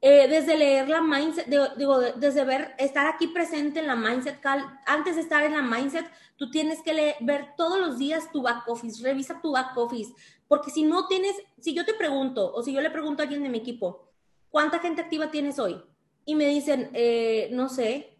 eh, 0.00 0.28
desde 0.28 0.56
leer 0.56 0.88
la 0.88 1.02
Mindset, 1.02 1.46
digo, 1.76 2.00
desde 2.00 2.44
ver, 2.44 2.74
estar 2.78 3.06
aquí 3.06 3.26
presente 3.26 3.80
en 3.80 3.88
la 3.88 3.96
Mindset 3.96 4.40
Call, 4.40 4.64
antes 4.86 5.16
de 5.16 5.22
estar 5.22 5.42
en 5.42 5.54
la 5.54 5.62
Mindset, 5.62 6.08
tú 6.36 6.50
tienes 6.50 6.82
que 6.82 6.92
leer, 6.92 7.16
ver 7.20 7.54
todos 7.56 7.80
los 7.80 7.98
días 7.98 8.30
tu 8.30 8.42
back 8.42 8.68
office, 8.68 9.02
revisa 9.02 9.40
tu 9.40 9.52
back 9.52 9.76
office, 9.76 10.12
porque 10.46 10.70
si 10.70 10.84
no 10.84 11.08
tienes, 11.08 11.34
si 11.60 11.74
yo 11.74 11.84
te 11.84 11.94
pregunto, 11.94 12.52
o 12.54 12.62
si 12.62 12.72
yo 12.72 12.80
le 12.80 12.90
pregunto 12.90 13.22
a 13.22 13.24
alguien 13.24 13.42
de 13.42 13.48
mi 13.48 13.58
equipo, 13.58 14.08
¿cuánta 14.50 14.78
gente 14.78 15.02
activa 15.02 15.30
tienes 15.30 15.58
hoy? 15.58 15.82
Y 16.24 16.36
me 16.36 16.46
dicen, 16.46 16.90
eh, 16.92 17.48
no 17.52 17.68
sé, 17.68 18.18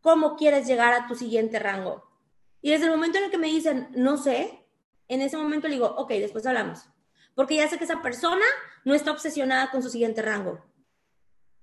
cómo 0.00 0.36
quieres 0.36 0.68
llegar 0.68 0.94
a 0.94 1.08
tu 1.08 1.16
siguiente 1.16 1.58
rango. 1.58 2.04
Y 2.62 2.70
desde 2.70 2.84
el 2.84 2.92
momento 2.92 3.18
en 3.18 3.24
el 3.24 3.30
que 3.30 3.38
me 3.38 3.48
dicen, 3.48 3.88
no 3.96 4.16
sé, 4.16 4.64
en 5.08 5.20
ese 5.20 5.36
momento 5.36 5.66
le 5.66 5.74
digo, 5.74 5.94
ok, 5.96 6.10
después 6.10 6.46
hablamos. 6.46 6.88
Porque 7.36 7.54
ya 7.54 7.68
sé 7.68 7.78
que 7.78 7.84
esa 7.84 8.02
persona 8.02 8.44
no 8.84 8.94
está 8.94 9.12
obsesionada 9.12 9.70
con 9.70 9.84
su 9.84 9.90
siguiente 9.90 10.22
rango. 10.22 10.64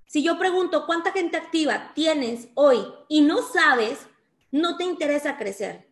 Si 0.08 0.24
yo 0.24 0.40
pregunto 0.40 0.86
cuánta 0.86 1.12
gente 1.12 1.36
activa 1.36 1.92
tienes 1.94 2.48
hoy 2.54 2.78
y 3.10 3.20
no 3.20 3.42
sabes, 3.42 4.08
no 4.52 4.78
te 4.78 4.86
interesa 4.86 5.38
crecer. 5.38 5.92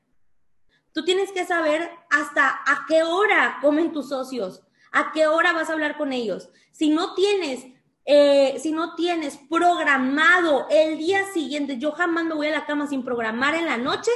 Tú 0.94 1.04
tienes 1.04 1.34
que 1.34 1.46
saber 1.46 1.89
hasta 2.10 2.48
a 2.48 2.86
qué 2.88 3.04
hora 3.04 3.58
comen 3.62 3.91
tus 3.91 4.08
socios, 4.08 4.62
a 4.94 5.12
qué 5.12 5.28
hora 5.28 5.52
vas 5.52 5.70
a 5.70 5.74
hablar 5.74 5.98
con 5.98 6.13
ellos. 6.13 6.50
Si 6.72 6.89
no 6.89 7.13
tienes 7.13 7.65
eh, 8.06 8.58
si 8.60 8.72
no 8.72 8.96
tienes 8.96 9.38
programado 9.50 10.67
el 10.70 10.98
día 10.98 11.32
siguiente, 11.34 11.78
yo 11.78 11.91
jamás 11.91 12.26
me 12.26 12.34
voy 12.34 12.48
a 12.48 12.52
la 12.52 12.65
cama 12.65 12.88
sin 12.88 13.04
programar 13.04 13.54
en 13.56 13.65
la 13.65 13.78
noche 13.78 14.12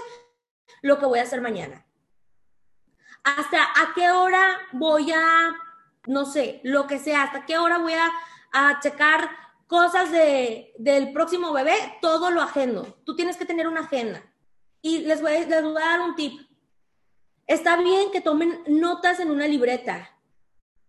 lo 0.82 0.97
que 0.97 1.06
voy 1.06 1.19
a 1.19 1.23
hacer 1.23 1.41
mañana. 1.41 1.85
Hasta 3.25 3.63
a 3.63 3.93
qué 3.93 4.11
hora 4.11 4.59
voy 4.71 5.11
a, 5.11 5.55
no 6.07 6.25
sé, 6.25 6.61
lo 6.63 6.88
que 6.88 6.99
sea, 6.99 7.23
hasta 7.23 7.45
qué 7.45 7.57
hora 7.57 7.79
voy 7.79 7.93
a, 7.93 8.11
checar 8.81 9.29
cosas 9.67 10.13
de, 10.13 10.73
del 10.77 11.11
próximo 11.11 11.51
bebé, 11.51 11.75
todo 12.01 12.31
lo 12.31 12.41
agendo. 12.41 12.97
Tú 13.03 13.17
tienes 13.17 13.35
que 13.35 13.45
tener 13.45 13.67
una 13.67 13.81
agenda. 13.81 14.23
Y 14.81 14.99
les 14.99 15.21
voy, 15.21 15.45
les 15.45 15.63
voy 15.63 15.81
a 15.81 15.85
dar 15.85 16.01
un 16.01 16.15
tip. 16.15 16.39
Está 17.47 17.75
bien 17.75 18.11
que 18.11 18.21
tomen 18.21 18.63
notas 18.67 19.19
en 19.19 19.29
una 19.29 19.45
libreta 19.45 20.15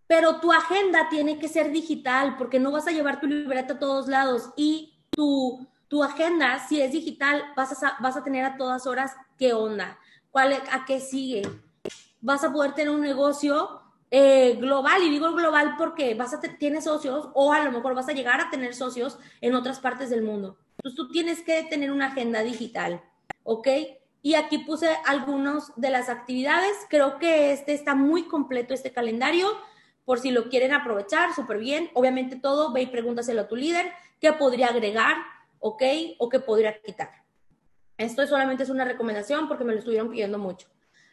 pero 0.07 0.39
tu 0.39 0.51
agenda 0.53 1.09
tiene 1.09 1.37
que 1.37 1.49
ser 1.49 1.71
digital 1.71 2.37
porque 2.37 2.59
no 2.59 2.71
vas 2.71 2.87
a 2.87 2.91
llevar 2.91 3.19
tu 3.19 3.27
libreta 3.27 3.73
a 3.73 3.79
todos 3.79 4.07
lados 4.07 4.49
y 4.55 4.97
tu, 5.11 5.67
tu 5.89 6.03
agenda, 6.03 6.65
si 6.67 6.81
es 6.81 6.93
digital, 6.93 7.43
vas 7.55 7.83
a, 7.83 7.97
vas 7.99 8.15
a 8.15 8.23
tener 8.23 8.45
a 8.45 8.57
todas 8.57 8.87
horas 8.87 9.13
qué 9.37 9.53
onda, 9.53 9.99
cuál, 10.31 10.53
a 10.71 10.85
qué 10.85 11.01
sigue. 11.01 11.41
Vas 12.21 12.43
a 12.43 12.51
poder 12.51 12.73
tener 12.73 12.93
un 12.93 13.01
negocio 13.01 13.81
eh, 14.09 14.55
global, 14.59 15.03
y 15.03 15.09
digo 15.09 15.33
global 15.33 15.75
porque 15.77 16.15
vas 16.15 16.33
a 16.33 16.39
tienes 16.39 16.85
socios 16.85 17.29
o 17.33 17.51
a 17.51 17.63
lo 17.63 17.71
mejor 17.71 17.93
vas 17.93 18.07
a 18.07 18.13
llegar 18.13 18.39
a 18.39 18.49
tener 18.49 18.73
socios 18.73 19.19
en 19.41 19.53
otras 19.53 19.79
partes 19.79 20.09
del 20.09 20.21
mundo. 20.21 20.57
Entonces 20.77 20.95
tú 20.95 21.09
tienes 21.09 21.41
que 21.41 21.63
tener 21.63 21.91
una 21.91 22.07
agenda 22.07 22.41
digital, 22.41 23.03
¿ok? 23.43 23.67
Y 24.21 24.35
aquí 24.35 24.59
puse 24.59 24.89
algunas 25.05 25.73
de 25.75 25.89
las 25.89 26.09
actividades. 26.09 26.75
Creo 26.89 27.17
que 27.17 27.51
este 27.51 27.73
está 27.73 27.95
muy 27.95 28.27
completo, 28.27 28.73
este 28.73 28.91
calendario 28.91 29.47
por 30.07 30.19
si 30.19 30.31
lo 30.31 30.47
quieren 30.47 30.73
aprovechar, 30.73 31.35
súper 31.35 31.57
bien. 31.57 31.89
Obviamente 31.93 32.37
todo, 32.37 32.71
ve 32.71 32.83
y 32.83 32.87
pregúntaselo 32.87 33.41
a 33.41 33.47
tu 33.49 33.57
líder, 33.57 33.91
qué 34.21 34.31
podría 34.31 34.67
agregar, 34.67 35.17
¿ok? 35.59 35.83
O 36.17 36.29
qué 36.29 36.39
podría 36.39 36.81
quitar. 36.81 37.11
Esto 37.97 38.25
solamente 38.25 38.63
es 38.63 38.69
una 38.69 38.85
recomendación 38.85 39.49
porque 39.49 39.65
me 39.65 39.73
lo 39.73 39.79
estuvieron 39.79 40.09
pidiendo 40.09 40.37
mucho. 40.37 40.69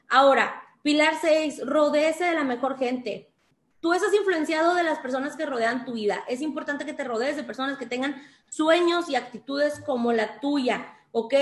Ahora, 0.08 0.62
pilar 0.84 1.14
6, 1.18 1.66
rodeese 1.66 2.24
de 2.24 2.34
la 2.34 2.44
mejor 2.44 2.76
gente. 2.78 3.32
Tú 3.80 3.94
estás 3.94 4.12
influenciado 4.12 4.74
de 4.74 4.82
las 4.82 4.98
personas 4.98 5.34
que 5.34 5.46
rodean 5.46 5.86
tu 5.86 5.94
vida. 5.94 6.22
Es 6.28 6.42
importante 6.42 6.84
que 6.84 6.92
te 6.92 7.04
rodees 7.04 7.36
de 7.36 7.42
personas 7.42 7.78
que 7.78 7.86
tengan 7.86 8.22
sueños 8.50 9.08
y 9.08 9.16
actitudes 9.16 9.80
como 9.80 10.12
la 10.12 10.40
tuya, 10.40 10.94
¿ok? 11.12 11.34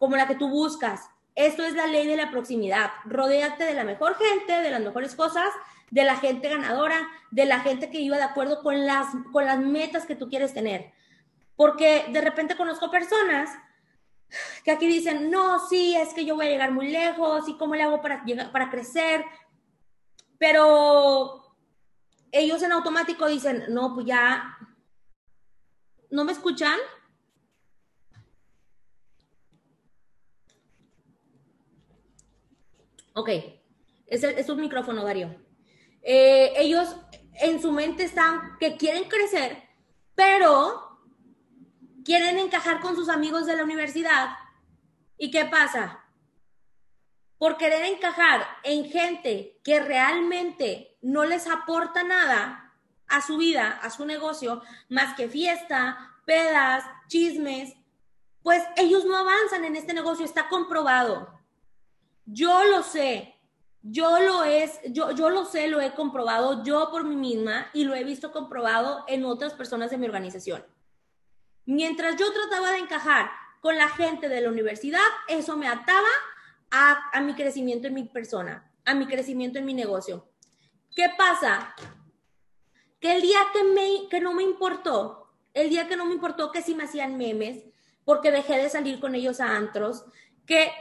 Como 0.00 0.16
la 0.16 0.26
que 0.26 0.34
tú 0.34 0.48
buscas. 0.48 1.08
Esto 1.36 1.64
es 1.64 1.74
la 1.74 1.86
ley 1.86 2.08
de 2.08 2.16
la 2.16 2.32
proximidad. 2.32 2.90
Rodéate 3.04 3.64
de 3.64 3.74
la 3.74 3.84
mejor 3.84 4.16
gente, 4.16 4.52
de 4.52 4.70
las 4.70 4.80
mejores 4.80 5.14
cosas 5.14 5.48
de 5.92 6.04
la 6.04 6.16
gente 6.16 6.48
ganadora, 6.48 7.08
de 7.30 7.44
la 7.44 7.60
gente 7.60 7.88
que 7.88 8.00
iba 8.00 8.16
de 8.16 8.24
acuerdo 8.24 8.62
con 8.62 8.84
las, 8.84 9.06
con 9.30 9.46
las 9.46 9.60
metas 9.60 10.06
que 10.06 10.16
tú 10.16 10.28
quieres 10.28 10.54
tener. 10.54 10.90
Porque 11.54 12.06
de 12.08 12.20
repente 12.20 12.56
conozco 12.56 12.90
personas 12.90 13.50
que 14.64 14.70
aquí 14.70 14.86
dicen, 14.86 15.30
no, 15.30 15.58
sí, 15.68 15.96
es 15.96 16.14
que 16.14 16.24
yo 16.24 16.34
voy 16.34 16.46
a 16.46 16.50
llegar 16.50 16.72
muy 16.72 16.88
lejos 16.88 17.48
y 17.48 17.56
cómo 17.56 17.74
le 17.74 17.82
hago 17.82 18.00
para, 18.00 18.24
para 18.52 18.70
crecer. 18.70 19.24
Pero 20.38 21.56
ellos 22.30 22.62
en 22.62 22.72
automático 22.72 23.26
dicen, 23.26 23.64
no, 23.68 23.94
pues 23.94 24.06
ya, 24.06 24.56
¿no 26.10 26.24
me 26.24 26.32
escuchan? 26.32 26.78
Ok, 33.14 33.28
es, 34.06 34.24
es 34.24 34.48
un 34.48 34.60
micrófono, 34.60 35.04
Darío. 35.04 35.34
Eh, 36.02 36.52
ellos 36.56 36.96
en 37.34 37.60
su 37.60 37.70
mente 37.70 38.04
están 38.04 38.56
que 38.58 38.76
quieren 38.76 39.04
crecer, 39.04 39.62
pero 40.14 40.91
quieren 42.04 42.38
encajar 42.38 42.80
con 42.80 42.94
sus 42.96 43.08
amigos 43.08 43.46
de 43.46 43.56
la 43.56 43.64
universidad. 43.64 44.36
¿Y 45.18 45.30
qué 45.30 45.44
pasa? 45.44 46.04
Por 47.38 47.56
querer 47.56 47.84
encajar 47.84 48.46
en 48.62 48.84
gente 48.84 49.60
que 49.64 49.80
realmente 49.80 50.98
no 51.02 51.24
les 51.24 51.46
aporta 51.46 52.02
nada 52.02 52.74
a 53.08 53.20
su 53.20 53.36
vida, 53.36 53.78
a 53.82 53.90
su 53.90 54.04
negocio, 54.06 54.62
más 54.88 55.14
que 55.14 55.28
fiesta, 55.28 56.16
pedas, 56.24 56.84
chismes, 57.08 57.74
pues 58.42 58.62
ellos 58.76 59.04
no 59.04 59.16
avanzan 59.16 59.64
en 59.64 59.76
este 59.76 59.94
negocio, 59.94 60.24
está 60.24 60.48
comprobado. 60.48 61.38
Yo 62.24 62.64
lo 62.64 62.82
sé, 62.82 63.34
yo 63.82 64.20
lo 64.20 64.44
es, 64.44 64.80
yo, 64.90 65.10
yo 65.10 65.30
lo 65.30 65.44
sé, 65.44 65.68
lo 65.68 65.80
he 65.80 65.92
comprobado 65.94 66.62
yo 66.64 66.90
por 66.90 67.04
mí 67.04 67.16
misma 67.16 67.66
y 67.72 67.84
lo 67.84 67.94
he 67.94 68.04
visto 68.04 68.32
comprobado 68.32 69.04
en 69.08 69.24
otras 69.24 69.54
personas 69.54 69.90
de 69.90 69.98
mi 69.98 70.06
organización. 70.06 70.64
Mientras 71.64 72.16
yo 72.16 72.32
trataba 72.32 72.72
de 72.72 72.78
encajar 72.78 73.30
con 73.60 73.76
la 73.76 73.88
gente 73.88 74.28
de 74.28 74.40
la 74.40 74.48
universidad, 74.48 75.00
eso 75.28 75.56
me 75.56 75.68
ataba 75.68 76.08
a, 76.70 77.20
mi 77.20 77.34
crecimiento 77.34 77.86
en 77.86 77.94
mi 77.94 78.04
persona, 78.04 78.70
a 78.84 78.94
mi 78.94 79.06
crecimiento 79.06 79.58
en 79.58 79.66
mi 79.66 79.74
negocio. 79.74 80.26
¿Qué 80.94 81.06
pasa? 81.16 81.74
Que 82.98 83.16
el 83.16 83.22
día 83.22 83.38
que, 83.52 83.64
me, 83.64 84.08
que 84.08 84.20
no 84.20 84.32
me 84.32 84.42
importó, 84.42 85.32
el 85.54 85.70
día 85.70 85.86
que 85.86 85.96
no 85.96 86.06
me 86.06 86.14
importó 86.14 86.50
que 86.50 86.62
si 86.62 86.74
me 86.74 86.84
hacían 86.84 87.18
memes, 87.18 87.64
porque 88.04 88.30
dejé 88.30 88.56
de 88.58 88.68
salir 88.68 89.00
con 89.00 89.14
ellos 89.14 89.40
a 89.40 89.56
antros, 89.56 90.04
que 90.46 90.72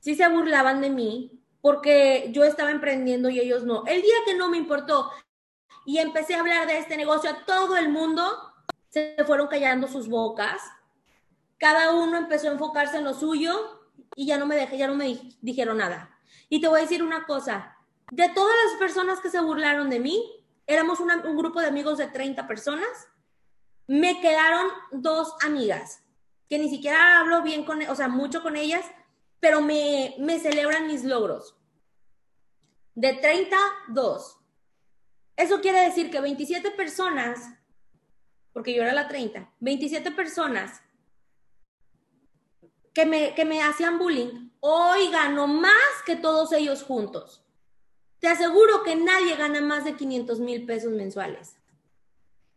si 0.00 0.14
se 0.14 0.28
burlaban 0.28 0.80
de 0.80 0.90
mí, 0.90 1.42
porque 1.62 2.28
yo 2.32 2.44
estaba 2.44 2.70
emprendiendo 2.70 3.30
y 3.30 3.40
ellos 3.40 3.64
no. 3.64 3.84
El 3.86 4.02
día 4.02 4.14
que 4.24 4.34
no 4.34 4.48
me 4.50 4.58
importó 4.58 5.10
y 5.86 5.98
empecé 5.98 6.34
a 6.34 6.40
hablar 6.40 6.66
de 6.66 6.78
este 6.78 6.96
negocio 6.96 7.30
a 7.30 7.44
todo 7.44 7.76
el 7.76 7.88
mundo, 7.88 8.22
se 8.96 9.24
fueron 9.26 9.46
callando 9.48 9.88
sus 9.88 10.08
bocas. 10.08 10.62
Cada 11.58 11.92
uno 11.92 12.16
empezó 12.16 12.48
a 12.48 12.52
enfocarse 12.52 12.96
en 12.96 13.04
lo 13.04 13.12
suyo 13.12 13.82
y 14.14 14.24
ya 14.24 14.38
no 14.38 14.46
me 14.46 14.56
dejé, 14.56 14.78
ya 14.78 14.86
no 14.86 14.94
me 14.94 15.18
dijeron 15.42 15.76
nada. 15.76 16.18
Y 16.48 16.62
te 16.62 16.68
voy 16.68 16.78
a 16.78 16.82
decir 16.82 17.02
una 17.02 17.26
cosa, 17.26 17.76
de 18.10 18.30
todas 18.30 18.56
las 18.64 18.78
personas 18.78 19.20
que 19.20 19.28
se 19.28 19.40
burlaron 19.40 19.90
de 19.90 20.00
mí, 20.00 20.24
éramos 20.66 21.00
un 21.00 21.36
grupo 21.36 21.60
de 21.60 21.66
amigos 21.66 21.98
de 21.98 22.06
30 22.06 22.48
personas, 22.48 22.88
me 23.86 24.18
quedaron 24.22 24.66
dos 24.92 25.34
amigas, 25.44 26.02
que 26.48 26.58
ni 26.58 26.70
siquiera 26.70 27.20
hablo 27.20 27.42
bien 27.42 27.64
con, 27.64 27.82
o 27.82 27.94
sea, 27.94 28.08
mucho 28.08 28.42
con 28.42 28.56
ellas, 28.56 28.84
pero 29.40 29.60
me, 29.60 30.14
me 30.18 30.38
celebran 30.40 30.86
mis 30.86 31.04
logros. 31.04 31.54
De 32.94 33.12
30, 33.12 33.56
dos. 33.88 34.38
Eso 35.36 35.60
quiere 35.60 35.80
decir 35.80 36.10
que 36.10 36.20
27 36.20 36.70
personas, 36.70 37.50
porque 38.56 38.74
yo 38.74 38.82
era 38.82 38.94
la 38.94 39.06
30, 39.06 39.52
27 39.60 40.12
personas 40.12 40.80
que 42.94 43.04
me, 43.04 43.34
que 43.34 43.44
me 43.44 43.62
hacían 43.62 43.98
bullying, 43.98 44.48
hoy 44.60 45.10
gano 45.10 45.46
más 45.46 45.74
que 46.06 46.16
todos 46.16 46.52
ellos 46.52 46.82
juntos. 46.82 47.44
Te 48.18 48.28
aseguro 48.28 48.82
que 48.82 48.96
nadie 48.96 49.36
gana 49.36 49.60
más 49.60 49.84
de 49.84 49.94
500 49.94 50.40
mil 50.40 50.64
pesos 50.64 50.90
mensuales. 50.92 51.58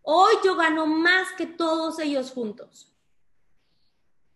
Hoy 0.02 0.36
yo 0.42 0.56
gano 0.56 0.86
más 0.86 1.34
que 1.34 1.46
todos 1.46 2.00
ellos 2.00 2.32
juntos. 2.32 2.96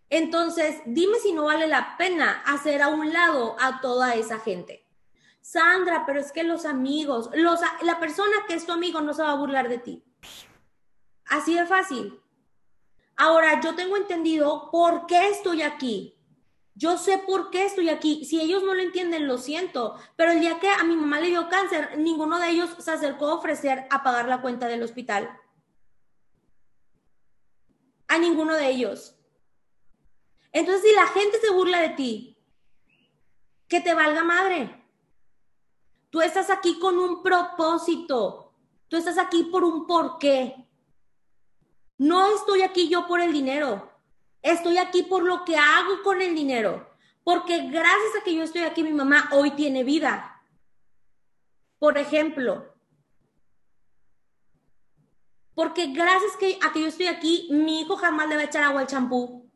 Entonces, 0.09 0.81
dime 0.85 1.17
si 1.19 1.31
no 1.31 1.45
vale 1.45 1.67
la 1.67 1.95
pena 1.97 2.43
hacer 2.45 2.81
a 2.81 2.89
un 2.89 3.13
lado 3.13 3.55
a 3.61 3.79
toda 3.79 4.15
esa 4.15 4.37
gente. 4.37 4.85
Sandra, 5.39 6.03
pero 6.05 6.19
es 6.19 6.33
que 6.33 6.43
los 6.43 6.65
amigos, 6.65 7.29
los, 7.33 7.61
la 7.83 8.01
persona 8.01 8.35
que 8.49 8.55
es 8.55 8.65
tu 8.65 8.73
amigo 8.73 8.99
no 8.99 9.13
se 9.13 9.23
va 9.23 9.31
a 9.31 9.37
burlar 9.37 9.69
de 9.69 9.77
ti. 9.77 10.03
Así 11.25 11.55
de 11.55 11.65
fácil. 11.65 12.19
Ahora, 13.15 13.61
yo 13.61 13.75
tengo 13.75 13.97
entendido 13.97 14.69
por 14.71 15.05
qué 15.05 15.29
estoy 15.29 15.61
aquí. 15.61 16.17
Yo 16.75 16.97
sé 16.97 17.19
por 17.19 17.51
qué 17.51 17.65
estoy 17.65 17.89
aquí. 17.89 18.25
Si 18.25 18.41
ellos 18.41 18.63
no 18.63 18.73
lo 18.73 18.81
entienden, 18.81 19.27
lo 19.27 19.37
siento. 19.37 19.95
Pero 20.15 20.31
el 20.31 20.39
día 20.39 20.59
que 20.59 20.69
a 20.69 20.83
mi 20.83 20.95
mamá 20.95 21.19
le 21.19 21.27
dio 21.27 21.47
cáncer, 21.47 21.97
ninguno 21.99 22.39
de 22.39 22.49
ellos 22.49 22.75
se 22.79 22.91
acercó 22.91 23.27
a 23.27 23.35
ofrecer 23.35 23.85
a 23.91 24.01
pagar 24.01 24.27
la 24.27 24.41
cuenta 24.41 24.67
del 24.67 24.81
hospital. 24.81 25.29
A 28.07 28.17
ninguno 28.17 28.55
de 28.55 28.69
ellos. 28.69 29.15
Entonces, 30.51 30.83
si 30.83 30.95
la 30.95 31.07
gente 31.07 31.39
se 31.39 31.51
burla 31.51 31.81
de 31.81 31.89
ti, 31.89 32.37
que 33.67 33.81
te 33.81 33.93
valga 33.93 34.23
madre. 34.23 34.83
Tú 36.09 36.21
estás 36.21 36.49
aquí 36.51 36.77
con 36.77 36.97
un 36.97 37.23
propósito. 37.23 38.53
Tú 38.87 38.97
estás 38.97 39.17
aquí 39.17 39.45
por 39.45 39.63
un 39.63 39.87
porqué. 39.87 40.67
No 41.97 42.35
estoy 42.35 42.61
aquí 42.61 42.89
yo 42.89 43.07
por 43.07 43.21
el 43.21 43.31
dinero. 43.31 43.91
Estoy 44.41 44.77
aquí 44.77 45.03
por 45.03 45.23
lo 45.23 45.45
que 45.45 45.57
hago 45.57 46.01
con 46.03 46.21
el 46.21 46.35
dinero. 46.35 46.89
Porque 47.23 47.69
gracias 47.69 48.15
a 48.19 48.23
que 48.23 48.35
yo 48.35 48.43
estoy 48.43 48.63
aquí, 48.63 48.83
mi 48.83 48.91
mamá 48.91 49.29
hoy 49.31 49.51
tiene 49.51 49.83
vida. 49.83 50.41
Por 51.79 51.97
ejemplo, 51.97 52.73
porque 55.55 55.87
gracias 55.87 56.33
a 56.61 56.73
que 56.73 56.81
yo 56.81 56.87
estoy 56.87 57.07
aquí, 57.07 57.47
mi 57.51 57.81
hijo 57.81 57.95
jamás 57.95 58.27
le 58.27 58.35
va 58.35 58.41
a 58.41 58.45
echar 58.45 58.63
agua 58.63 58.81
al 58.81 58.87
champú. 58.87 59.51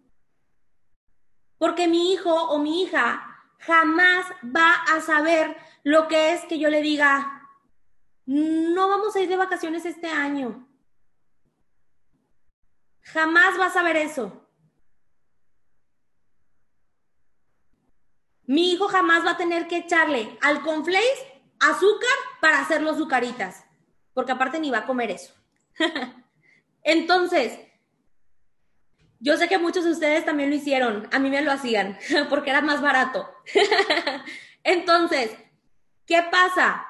Porque 1.57 1.87
mi 1.87 2.13
hijo 2.13 2.31
o 2.31 2.59
mi 2.59 2.83
hija 2.83 3.23
jamás 3.59 4.27
va 4.43 4.73
a 4.93 5.01
saber 5.01 5.57
lo 5.83 6.07
que 6.07 6.33
es 6.33 6.45
que 6.45 6.59
yo 6.59 6.69
le 6.69 6.81
diga, 6.81 7.49
no 8.25 8.89
vamos 8.89 9.15
a 9.15 9.21
ir 9.21 9.29
de 9.29 9.37
vacaciones 9.37 9.85
este 9.85 10.07
año. 10.07 10.66
Jamás 13.13 13.57
vas 13.57 13.75
a 13.75 13.83
ver 13.83 13.97
eso. 13.97 14.43
Mi 18.45 18.71
hijo 18.71 18.87
jamás 18.87 19.25
va 19.25 19.31
a 19.31 19.37
tener 19.37 19.67
que 19.67 19.77
echarle 19.77 20.37
al 20.41 20.61
conflace 20.61 21.41
azúcar 21.59 22.09
para 22.39 22.61
hacer 22.61 22.81
los 22.81 22.95
azucaritas, 22.95 23.65
porque 24.13 24.31
aparte 24.31 24.59
ni 24.59 24.71
va 24.71 24.79
a 24.79 24.85
comer 24.85 25.11
eso. 25.11 25.33
Entonces, 26.83 27.59
yo 29.19 29.35
sé 29.35 29.49
que 29.49 29.57
muchos 29.57 29.83
de 29.83 29.91
ustedes 29.91 30.23
también 30.23 30.49
lo 30.49 30.55
hicieron, 30.55 31.09
a 31.11 31.19
mí 31.19 31.29
me 31.29 31.41
lo 31.41 31.51
hacían, 31.51 31.97
porque 32.29 32.51
era 32.51 32.61
más 32.61 32.81
barato. 32.81 33.29
Entonces, 34.63 35.35
¿Qué 36.07 36.23
pasa? 36.31 36.87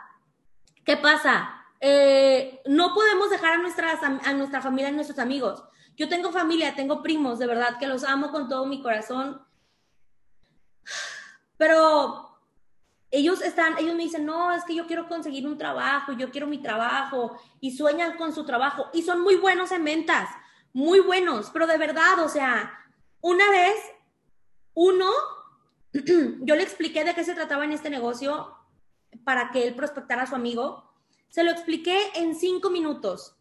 ¿Qué 0.86 0.96
pasa? 0.96 1.66
Eh, 1.82 2.62
no 2.68 2.94
podemos 2.94 3.32
dejar 3.32 3.54
a, 3.54 3.58
nuestras, 3.58 4.00
a 4.04 4.34
nuestra 4.34 4.62
familia, 4.62 4.90
a 4.90 4.92
nuestros 4.92 5.18
amigos. 5.18 5.64
Yo 5.98 6.08
tengo 6.08 6.32
familia, 6.32 6.76
tengo 6.76 7.04
primos, 7.04 7.40
de 7.40 7.48
verdad, 7.48 7.78
que 7.78 7.88
los 7.88 8.06
amo 8.06 8.32
con 8.32 8.48
todo 8.48 8.66
mi 8.66 8.82
corazón. 8.82 9.42
Pero 11.58 12.40
ellos 13.12 13.42
están, 13.42 13.78
ellos 13.78 13.96
me 13.96 14.04
dicen, 14.04 14.26
no, 14.26 14.54
es 14.54 14.64
que 14.64 14.76
yo 14.76 14.88
quiero 14.88 15.10
conseguir 15.10 15.46
un 15.46 15.58
trabajo, 15.58 16.14
yo 16.14 16.32
quiero 16.32 16.48
mi 16.48 16.62
trabajo, 16.62 17.38
y 17.60 17.76
sueñan 17.76 18.16
con 18.16 18.34
su 18.34 18.46
trabajo, 18.46 18.90
y 18.94 19.02
son 19.02 19.22
muy 19.22 19.36
buenos 19.36 19.72
en 19.72 19.84
ventas, 19.84 20.30
muy 20.72 21.00
buenos, 21.00 21.50
pero 21.52 21.68
de 21.68 21.78
verdad, 21.78 22.20
o 22.24 22.30
sea, 22.30 22.72
una 23.20 23.50
vez, 23.50 23.76
uno, 24.74 25.12
yo 25.94 26.56
le 26.56 26.64
expliqué 26.64 27.04
de 27.04 27.16
qué 27.16 27.24
se 27.24 27.34
trataba 27.34 27.66
en 27.66 27.72
este 27.72 27.90
negocio, 27.90 28.56
para 29.24 29.52
que 29.52 29.68
él 29.68 29.76
prospectara 29.76 30.24
a 30.24 30.28
su 30.28 30.36
amigo. 30.36 30.92
Se 31.30 31.44
lo 31.44 31.52
expliqué 31.52 31.98
en 32.16 32.36
cinco 32.36 32.70
minutos. 32.70 33.37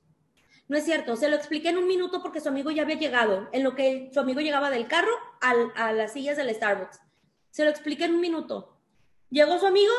No 0.69 0.77
es 0.77 0.85
cierto, 0.85 1.17
se 1.17 1.29
lo 1.29 1.37
expliqué 1.37 1.69
en 1.69 1.79
un 1.79 1.87
minuto 1.87 2.23
porque 2.23 2.41
su 2.41 2.49
amigo 2.49 2.71
ya 2.71 2.83
había 2.83 2.99
llegado, 2.99 3.49
en 3.53 3.63
lo 3.63 3.75
que 3.75 4.11
su 4.13 4.19
amigo 4.19 4.41
llegaba 4.41 4.71
del 4.71 4.89
carro 4.89 5.13
a 5.41 5.93
las 5.93 6.13
sillas 6.13 6.37
del 6.37 6.53
Starbucks. 6.53 7.01
Se 7.51 7.65
lo 7.65 7.71
expliqué 7.71 8.05
en 8.05 8.15
un 8.15 8.21
minuto. 8.21 8.77
Llegó 9.31 9.59
su 9.59 9.67
amigo 9.67 9.93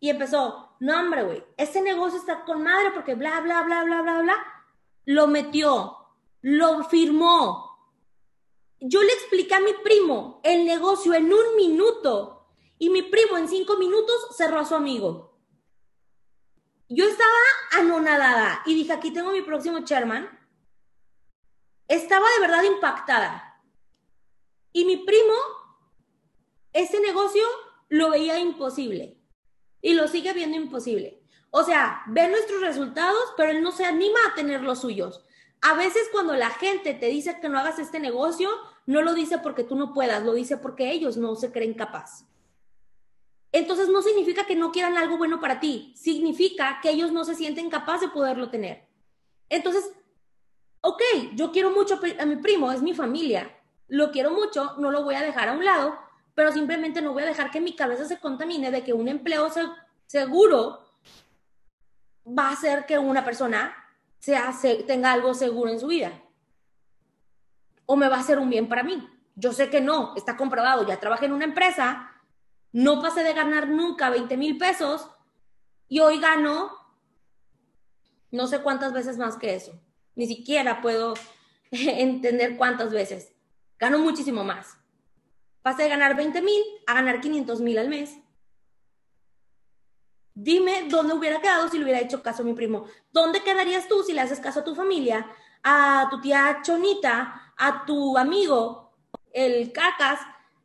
y 0.00 0.10
empezó, 0.10 0.76
no 0.80 0.98
hombre, 0.98 1.24
güey, 1.24 1.44
este 1.56 1.82
negocio 1.82 2.18
está 2.18 2.44
con 2.44 2.62
madre 2.62 2.90
porque 2.92 3.14
bla, 3.14 3.40
bla, 3.40 3.62
bla, 3.62 3.84
bla, 3.84 4.02
bla, 4.02 4.22
bla. 4.22 4.36
Lo 5.04 5.26
metió, 5.26 5.96
lo 6.40 6.84
firmó. 6.84 7.66
Yo 8.80 9.02
le 9.02 9.12
expliqué 9.12 9.54
a 9.54 9.60
mi 9.60 9.72
primo 9.84 10.40
el 10.42 10.64
negocio 10.64 11.14
en 11.14 11.32
un 11.32 11.56
minuto 11.56 12.48
y 12.78 12.90
mi 12.90 13.02
primo 13.02 13.38
en 13.38 13.48
cinco 13.48 13.76
minutos 13.76 14.28
cerró 14.36 14.60
a 14.60 14.64
su 14.64 14.74
amigo. 14.74 15.25
Yo 16.88 17.04
estaba 17.04 17.30
anonadada 17.72 18.62
y 18.64 18.74
dije, 18.74 18.92
aquí 18.92 19.10
tengo 19.10 19.32
mi 19.32 19.42
próximo 19.42 19.80
chairman. 19.84 20.28
Estaba 21.88 22.26
de 22.34 22.40
verdad 22.46 22.62
impactada. 22.62 23.62
Y 24.72 24.84
mi 24.84 24.98
primo, 24.98 25.34
ese 26.72 27.00
negocio 27.00 27.42
lo 27.88 28.10
veía 28.10 28.38
imposible. 28.38 29.18
Y 29.82 29.94
lo 29.94 30.06
sigue 30.06 30.32
viendo 30.32 30.56
imposible. 30.56 31.22
O 31.50 31.64
sea, 31.64 32.02
ve 32.06 32.28
nuestros 32.28 32.60
resultados, 32.60 33.32
pero 33.36 33.50
él 33.50 33.62
no 33.62 33.72
se 33.72 33.84
anima 33.84 34.18
a 34.28 34.34
tener 34.34 34.62
los 34.62 34.80
suyos. 34.80 35.24
A 35.62 35.74
veces 35.74 36.08
cuando 36.12 36.34
la 36.34 36.50
gente 36.50 36.94
te 36.94 37.06
dice 37.06 37.40
que 37.40 37.48
no 37.48 37.58
hagas 37.58 37.78
este 37.78 37.98
negocio, 37.98 38.50
no 38.84 39.02
lo 39.02 39.14
dice 39.14 39.38
porque 39.38 39.64
tú 39.64 39.74
no 39.74 39.92
puedas, 39.92 40.22
lo 40.22 40.34
dice 40.34 40.56
porque 40.56 40.92
ellos 40.92 41.16
no 41.16 41.34
se 41.34 41.50
creen 41.50 41.74
capaz 41.74 42.26
entonces 43.56 43.88
no 43.88 44.02
significa 44.02 44.44
que 44.44 44.54
no 44.54 44.70
quieran 44.70 44.98
algo 44.98 45.16
bueno 45.16 45.40
para 45.40 45.60
ti, 45.60 45.92
significa 45.96 46.78
que 46.82 46.90
ellos 46.90 47.10
no 47.10 47.24
se 47.24 47.34
sienten 47.34 47.70
capaces 47.70 48.02
de 48.02 48.14
poderlo 48.14 48.50
tener. 48.50 48.86
Entonces, 49.48 49.90
ok, 50.82 51.02
yo 51.34 51.52
quiero 51.52 51.70
mucho 51.70 51.98
a 52.18 52.26
mi 52.26 52.36
primo, 52.36 52.70
es 52.70 52.82
mi 52.82 52.92
familia, 52.92 53.50
lo 53.88 54.10
quiero 54.10 54.30
mucho, 54.30 54.74
no 54.78 54.90
lo 54.90 55.04
voy 55.04 55.14
a 55.14 55.22
dejar 55.22 55.48
a 55.48 55.52
un 55.52 55.64
lado, 55.64 55.98
pero 56.34 56.52
simplemente 56.52 57.00
no 57.00 57.14
voy 57.14 57.22
a 57.22 57.26
dejar 57.26 57.50
que 57.50 57.62
mi 57.62 57.74
cabeza 57.74 58.04
se 58.04 58.18
contamine 58.18 58.70
de 58.70 58.84
que 58.84 58.92
un 58.92 59.08
empleo 59.08 59.48
seguro 60.06 60.84
va 62.26 62.48
a 62.48 62.52
hacer 62.52 62.84
que 62.84 62.98
una 62.98 63.24
persona 63.24 63.74
tenga 64.86 65.12
algo 65.12 65.32
seguro 65.32 65.70
en 65.70 65.80
su 65.80 65.86
vida. 65.86 66.12
O 67.86 67.96
me 67.96 68.08
va 68.08 68.16
a 68.16 68.20
hacer 68.20 68.38
un 68.38 68.50
bien 68.50 68.68
para 68.68 68.82
mí. 68.82 69.08
Yo 69.34 69.52
sé 69.52 69.70
que 69.70 69.80
no, 69.80 70.14
está 70.14 70.36
comprobado, 70.36 70.86
ya 70.86 71.00
trabajé 71.00 71.26
en 71.26 71.32
una 71.32 71.44
empresa 71.44 72.12
no 72.76 73.00
pasé 73.00 73.24
de 73.24 73.32
ganar 73.32 73.68
nunca 73.68 74.10
20 74.10 74.36
mil 74.36 74.58
pesos 74.58 75.08
y 75.88 76.00
hoy 76.00 76.20
gano 76.20 76.70
no 78.30 78.46
sé 78.46 78.60
cuántas 78.60 78.92
veces 78.92 79.16
más 79.16 79.38
que 79.38 79.54
eso. 79.54 79.80
Ni 80.14 80.26
siquiera 80.26 80.82
puedo 80.82 81.14
entender 81.70 82.58
cuántas 82.58 82.92
veces. 82.92 83.32
Gano 83.78 83.98
muchísimo 83.98 84.44
más. 84.44 84.76
Pasé 85.62 85.84
de 85.84 85.88
ganar 85.88 86.16
20 86.16 86.42
mil 86.42 86.62
a 86.86 86.92
ganar 86.92 87.22
500 87.22 87.62
mil 87.62 87.78
al 87.78 87.88
mes. 87.88 88.18
Dime 90.34 90.86
dónde 90.90 91.14
hubiera 91.14 91.40
quedado 91.40 91.70
si 91.70 91.78
le 91.78 91.84
hubiera 91.84 92.00
hecho 92.00 92.22
caso 92.22 92.42
a 92.42 92.44
mi 92.44 92.52
primo. 92.52 92.84
¿Dónde 93.10 93.42
quedarías 93.42 93.88
tú 93.88 94.02
si 94.02 94.12
le 94.12 94.20
haces 94.20 94.38
caso 94.38 94.60
a 94.60 94.64
tu 94.64 94.74
familia, 94.74 95.26
a 95.62 96.08
tu 96.10 96.20
tía 96.20 96.60
Chonita, 96.62 97.54
a 97.56 97.86
tu 97.86 98.18
amigo, 98.18 98.92
el 99.32 99.72
cacas? 99.72 100.20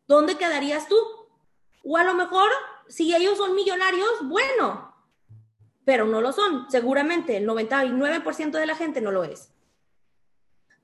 ¿Dónde 0.09 0.35
quedarías 0.35 0.89
tú? 0.89 1.20
O 1.83 1.97
a 1.97 2.03
lo 2.03 2.13
mejor, 2.13 2.49
si 2.87 3.15
ellos 3.15 3.37
son 3.37 3.55
millonarios, 3.55 4.09
bueno, 4.23 4.93
pero 5.85 6.05
no 6.05 6.21
lo 6.21 6.31
son. 6.31 6.69
Seguramente 6.69 7.37
el 7.37 7.47
99% 7.47 8.51
de 8.51 8.65
la 8.65 8.75
gente 8.75 9.01
no 9.01 9.11
lo 9.11 9.23
es. 9.23 9.51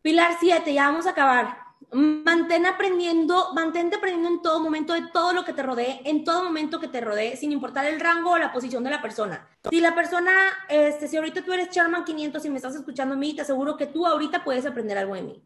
Pilar 0.02 0.38
7, 0.40 0.74
ya 0.74 0.88
vamos 0.88 1.06
a 1.06 1.12
acabar. 1.12 1.68
Mantén 1.92 2.66
aprendiendo, 2.66 3.54
mantente 3.54 3.98
aprendiendo 3.98 4.30
en 4.30 4.42
todo 4.42 4.60
momento 4.60 4.94
de 4.94 5.08
todo 5.14 5.32
lo 5.32 5.46
que 5.46 5.54
te 5.54 5.64
rodee, 5.64 6.02
en 6.06 6.24
todo 6.24 6.44
momento 6.44 6.80
que 6.80 6.88
te 6.88 7.02
rodee, 7.02 7.38
sin 7.38 7.52
importar 7.52 7.86
el 7.86 8.00
rango 8.00 8.32
o 8.32 8.38
la 8.38 8.52
posición 8.52 8.84
de 8.84 8.90
la 8.90 9.02
persona. 9.02 9.48
Si 9.70 9.80
la 9.80 9.94
persona, 9.94 10.32
este, 10.70 11.08
si 11.08 11.18
ahorita 11.18 11.44
tú 11.44 11.54
eres 11.54 11.70
Charman 11.70 12.04
500 12.04 12.44
y 12.46 12.50
me 12.50 12.56
estás 12.58 12.76
escuchando 12.76 13.14
a 13.14 13.18
mí, 13.18 13.36
te 13.36 13.44
aseguro 13.44 13.78
que 13.78 13.86
tú 13.86 14.08
ahorita 14.08 14.44
puedes 14.44 14.66
aprender 14.66 14.98
algo 14.98 15.16
de 15.16 15.22
mí. 15.22 15.44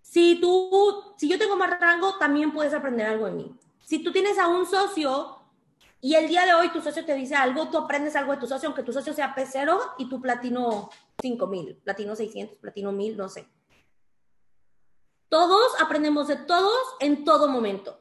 Si 0.00 0.38
tú, 0.40 1.14
si 1.16 1.28
yo 1.28 1.38
tengo 1.38 1.56
más 1.56 1.78
rango, 1.78 2.18
también 2.18 2.52
puedes 2.52 2.74
aprender 2.74 3.06
algo 3.06 3.26
de 3.26 3.32
mí. 3.32 3.58
Si 3.82 4.02
tú 4.02 4.12
tienes 4.12 4.38
a 4.38 4.48
un 4.48 4.66
socio 4.66 5.38
y 6.00 6.14
el 6.14 6.28
día 6.28 6.44
de 6.44 6.54
hoy 6.54 6.70
tu 6.70 6.80
socio 6.80 7.04
te 7.04 7.14
dice 7.14 7.34
algo, 7.34 7.68
tú 7.68 7.78
aprendes 7.78 8.16
algo 8.16 8.32
de 8.32 8.38
tu 8.38 8.46
socio, 8.46 8.68
aunque 8.68 8.82
tu 8.82 8.92
socio 8.92 9.12
sea 9.12 9.34
P0 9.34 9.94
y 9.98 10.08
tu 10.08 10.20
platino 10.20 10.90
5000, 11.20 11.76
platino 11.76 12.16
600, 12.16 12.58
platino 12.58 12.92
1000, 12.92 13.16
no 13.16 13.28
sé. 13.28 13.48
Todos 15.28 15.80
aprendemos 15.80 16.28
de 16.28 16.36
todos 16.36 16.76
en 17.00 17.24
todo 17.24 17.48
momento. 17.48 18.00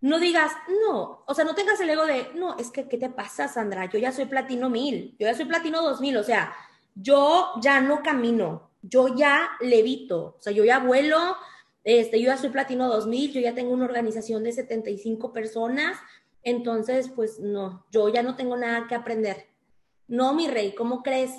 No 0.00 0.18
digas, 0.18 0.52
no, 0.82 1.24
o 1.26 1.34
sea, 1.34 1.44
no 1.44 1.54
tengas 1.54 1.80
el 1.80 1.88
ego 1.88 2.04
de, 2.04 2.30
no, 2.34 2.58
es 2.58 2.70
que, 2.70 2.88
¿qué 2.88 2.98
te 2.98 3.08
pasa, 3.08 3.48
Sandra? 3.48 3.86
Yo 3.86 3.98
ya 3.98 4.12
soy 4.12 4.26
platino 4.26 4.68
mil, 4.68 5.16
yo 5.18 5.26
ya 5.26 5.34
soy 5.34 5.46
platino 5.46 5.82
dos 5.82 6.00
mil, 6.00 6.16
o 6.18 6.22
sea, 6.22 6.54
yo 6.94 7.52
ya 7.62 7.80
no 7.80 8.02
camino, 8.02 8.70
yo 8.82 9.08
ya 9.14 9.52
levito, 9.60 10.36
o 10.38 10.40
sea, 10.40 10.52
yo 10.52 10.64
ya 10.64 10.80
vuelo, 10.80 11.36
este, 11.84 12.20
yo 12.20 12.26
ya 12.26 12.36
soy 12.36 12.50
platino 12.50 12.88
dos 12.88 13.06
mil, 13.06 13.32
yo 13.32 13.40
ya 13.40 13.54
tengo 13.54 13.72
una 13.72 13.84
organización 13.84 14.42
de 14.42 14.52
75 14.52 15.32
personas, 15.32 15.98
entonces, 16.42 17.08
pues 17.08 17.38
no, 17.38 17.86
yo 17.90 18.08
ya 18.08 18.22
no 18.22 18.36
tengo 18.36 18.56
nada 18.56 18.86
que 18.88 18.94
aprender. 18.94 19.46
No, 20.08 20.34
mi 20.34 20.48
rey, 20.48 20.74
¿cómo 20.74 21.02
crees? 21.02 21.32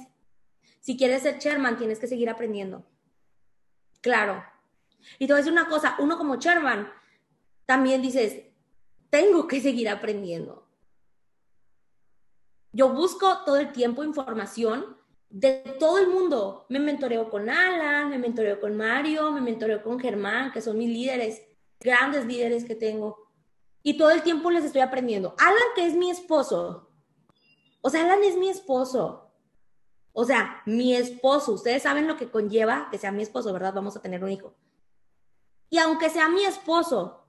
Si 0.80 0.98
quieres 0.98 1.24
ser 1.24 1.40
chairman, 1.40 1.78
tienes 1.78 2.00
que 2.00 2.08
seguir 2.08 2.30
aprendiendo. 2.30 2.86
Claro, 4.02 4.44
y 5.20 5.28
te 5.28 5.34
voy 5.34 5.40
a 5.40 5.44
decir 5.44 5.52
una 5.52 5.68
cosa, 5.68 5.96
uno 6.00 6.18
como 6.18 6.38
Sherman 6.38 6.92
también 7.66 8.02
dices, 8.02 8.44
tengo 9.10 9.48
que 9.48 9.62
seguir 9.62 9.90
aprendiendo. 9.90 10.68
Yo 12.72 12.90
busco 12.90 13.44
todo 13.46 13.58
el 13.58 13.72
tiempo 13.72 14.04
información 14.04 14.98
de 15.30 15.76
todo 15.80 15.98
el 15.98 16.08
mundo. 16.08 16.66
Me 16.70 16.80
mentoreo 16.80 17.30
con 17.30 17.50
Alan, 17.50 18.10
me 18.10 18.18
mentoreo 18.18 18.60
con 18.60 18.76
Mario, 18.76 19.32
me 19.32 19.42
mentoreo 19.42 19.82
con 19.82 20.00
Germán, 20.00 20.52
que 20.52 20.62
son 20.62 20.78
mis 20.78 20.90
líderes, 20.90 21.42
grandes 21.80 22.26
líderes 22.26 22.66
que 22.66 22.76
tengo. 22.76 23.30
Y 23.84 23.98
todo 23.98 24.12
el 24.12 24.24
tiempo 24.24 24.50
les 24.50 24.66
estoy 24.66 24.82
aprendiendo. 24.82 25.36
Alan, 25.38 25.58
que 25.76 25.86
es 25.86 25.96
mi 25.96 26.10
esposo. 26.10 26.90
O 27.82 27.90
sea, 27.90 28.04
Alan 28.04 28.24
es 28.24 28.36
mi 28.38 28.50
esposo. 28.50 29.32
O 30.14 30.26
sea, 30.26 30.62
mi 30.66 30.96
esposo. 30.96 31.52
Ustedes 31.52 31.84
saben 31.84 32.08
lo 32.08 32.18
que 32.18 32.32
conlleva 32.32 32.88
que 32.90 32.98
sea 32.98 33.12
mi 33.12 33.22
esposo, 33.22 33.52
¿verdad? 33.54 33.74
Vamos 33.74 33.96
a 33.96 34.02
tener 34.02 34.24
un 34.24 34.32
hijo. 34.32 34.56
Y 35.70 35.78
aunque 35.78 36.10
sea 36.10 36.30
mi 36.30 36.46
esposo, 36.46 37.28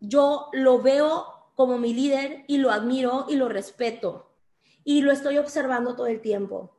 yo 0.00 0.48
lo 0.52 0.80
veo 0.80 1.52
como 1.54 1.78
mi 1.78 1.92
líder 1.92 2.44
y 2.48 2.58
lo 2.58 2.70
admiro 2.70 3.26
y 3.28 3.36
lo 3.36 3.48
respeto. 3.48 4.27
Y 4.84 5.02
lo 5.02 5.12
estoy 5.12 5.38
observando 5.38 5.94
todo 5.96 6.06
el 6.06 6.20
tiempo. 6.20 6.76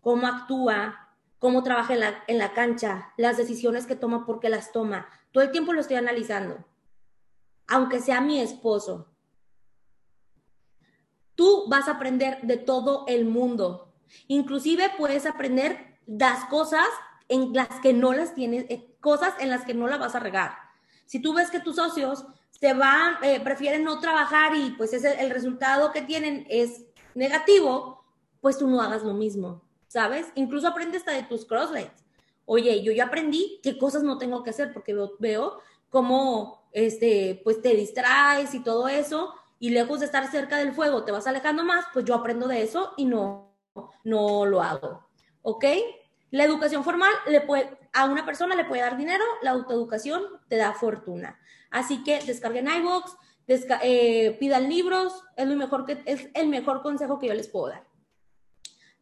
Cómo 0.00 0.26
actúa, 0.26 1.16
cómo 1.38 1.62
trabaja 1.62 1.94
en 1.94 2.00
la, 2.00 2.24
en 2.26 2.38
la 2.38 2.52
cancha, 2.52 3.12
las 3.16 3.36
decisiones 3.36 3.86
que 3.86 3.96
toma, 3.96 4.26
porque 4.26 4.48
las 4.48 4.72
toma. 4.72 5.08
Todo 5.32 5.44
el 5.44 5.50
tiempo 5.50 5.72
lo 5.72 5.80
estoy 5.80 5.96
analizando. 5.96 6.64
Aunque 7.68 8.00
sea 8.00 8.20
mi 8.20 8.40
esposo. 8.40 9.08
Tú 11.34 11.64
vas 11.68 11.88
a 11.88 11.92
aprender 11.92 12.40
de 12.42 12.56
todo 12.56 13.04
el 13.06 13.24
mundo. 13.24 13.94
Inclusive 14.26 14.90
puedes 14.98 15.26
aprender 15.26 15.98
las 16.06 16.44
cosas 16.46 16.86
en 17.28 17.52
las 17.54 17.68
que 17.80 17.92
no 17.92 18.12
las 18.12 18.34
tienes, 18.34 18.66
eh, 18.68 18.96
cosas 19.00 19.34
en 19.38 19.50
las 19.50 19.64
que 19.64 19.72
no 19.72 19.86
la 19.86 19.96
vas 19.96 20.14
a 20.14 20.20
regar. 20.20 20.52
Si 21.06 21.20
tú 21.20 21.32
ves 21.32 21.50
que 21.50 21.60
tus 21.60 21.76
socios 21.76 22.26
van, 22.76 23.16
eh, 23.22 23.40
prefieren 23.40 23.84
no 23.84 24.00
trabajar 24.00 24.54
y 24.54 24.70
pues 24.72 24.92
es 24.92 25.04
el, 25.04 25.30
resultado 25.30 25.92
que 25.92 26.02
tienen 26.02 26.46
es 26.50 26.84
negativo, 27.14 28.04
pues 28.40 28.58
tú 28.58 28.68
no 28.68 28.80
hagas 28.80 29.02
lo 29.02 29.14
mismo, 29.14 29.62
¿sabes? 29.86 30.26
Incluso 30.34 30.68
aprende 30.68 30.96
hasta 30.96 31.12
de 31.12 31.22
tus 31.22 31.44
crosslights. 31.44 32.04
Oye, 32.44 32.82
yo 32.82 32.92
ya 32.92 33.04
aprendí 33.04 33.60
qué 33.62 33.78
cosas 33.78 34.02
no 34.02 34.18
tengo 34.18 34.42
que 34.42 34.50
hacer 34.50 34.72
porque 34.72 34.94
veo, 34.94 35.12
veo 35.18 35.58
cómo, 35.88 36.68
este, 36.72 37.40
pues 37.44 37.60
te 37.60 37.74
distraes 37.74 38.54
y 38.54 38.60
todo 38.60 38.88
eso 38.88 39.34
y 39.58 39.70
lejos 39.70 40.00
de 40.00 40.06
estar 40.06 40.28
cerca 40.30 40.56
del 40.56 40.72
fuego 40.72 41.04
te 41.04 41.12
vas 41.12 41.26
alejando 41.26 41.64
más, 41.64 41.84
pues 41.92 42.04
yo 42.04 42.14
aprendo 42.14 42.48
de 42.48 42.62
eso 42.62 42.94
y 42.96 43.04
no, 43.04 43.54
no 44.04 44.46
lo 44.46 44.62
hago. 44.62 45.06
¿Ok? 45.42 45.64
La 46.30 46.44
educación 46.44 46.82
formal 46.82 47.12
le 47.28 47.40
puede, 47.40 47.76
a 47.92 48.06
una 48.06 48.24
persona 48.24 48.54
le 48.54 48.64
puede 48.64 48.82
dar 48.82 48.96
dinero, 48.96 49.24
la 49.42 49.50
autoeducación 49.50 50.22
te 50.48 50.56
da 50.56 50.72
fortuna. 50.72 51.38
Así 51.70 52.02
que 52.02 52.20
descarguen 52.24 52.68
eh, 53.82 54.36
pidan 54.38 54.68
libros, 54.68 55.24
es, 55.36 55.46
lo 55.46 55.56
mejor 55.56 55.86
es 56.04 56.28
el 56.34 56.48
mejor 56.48 56.82
consejo 56.82 57.18
que 57.18 57.26
yo 57.26 57.34
les 57.34 57.48
puedo 57.48 57.68
dar. 57.68 57.86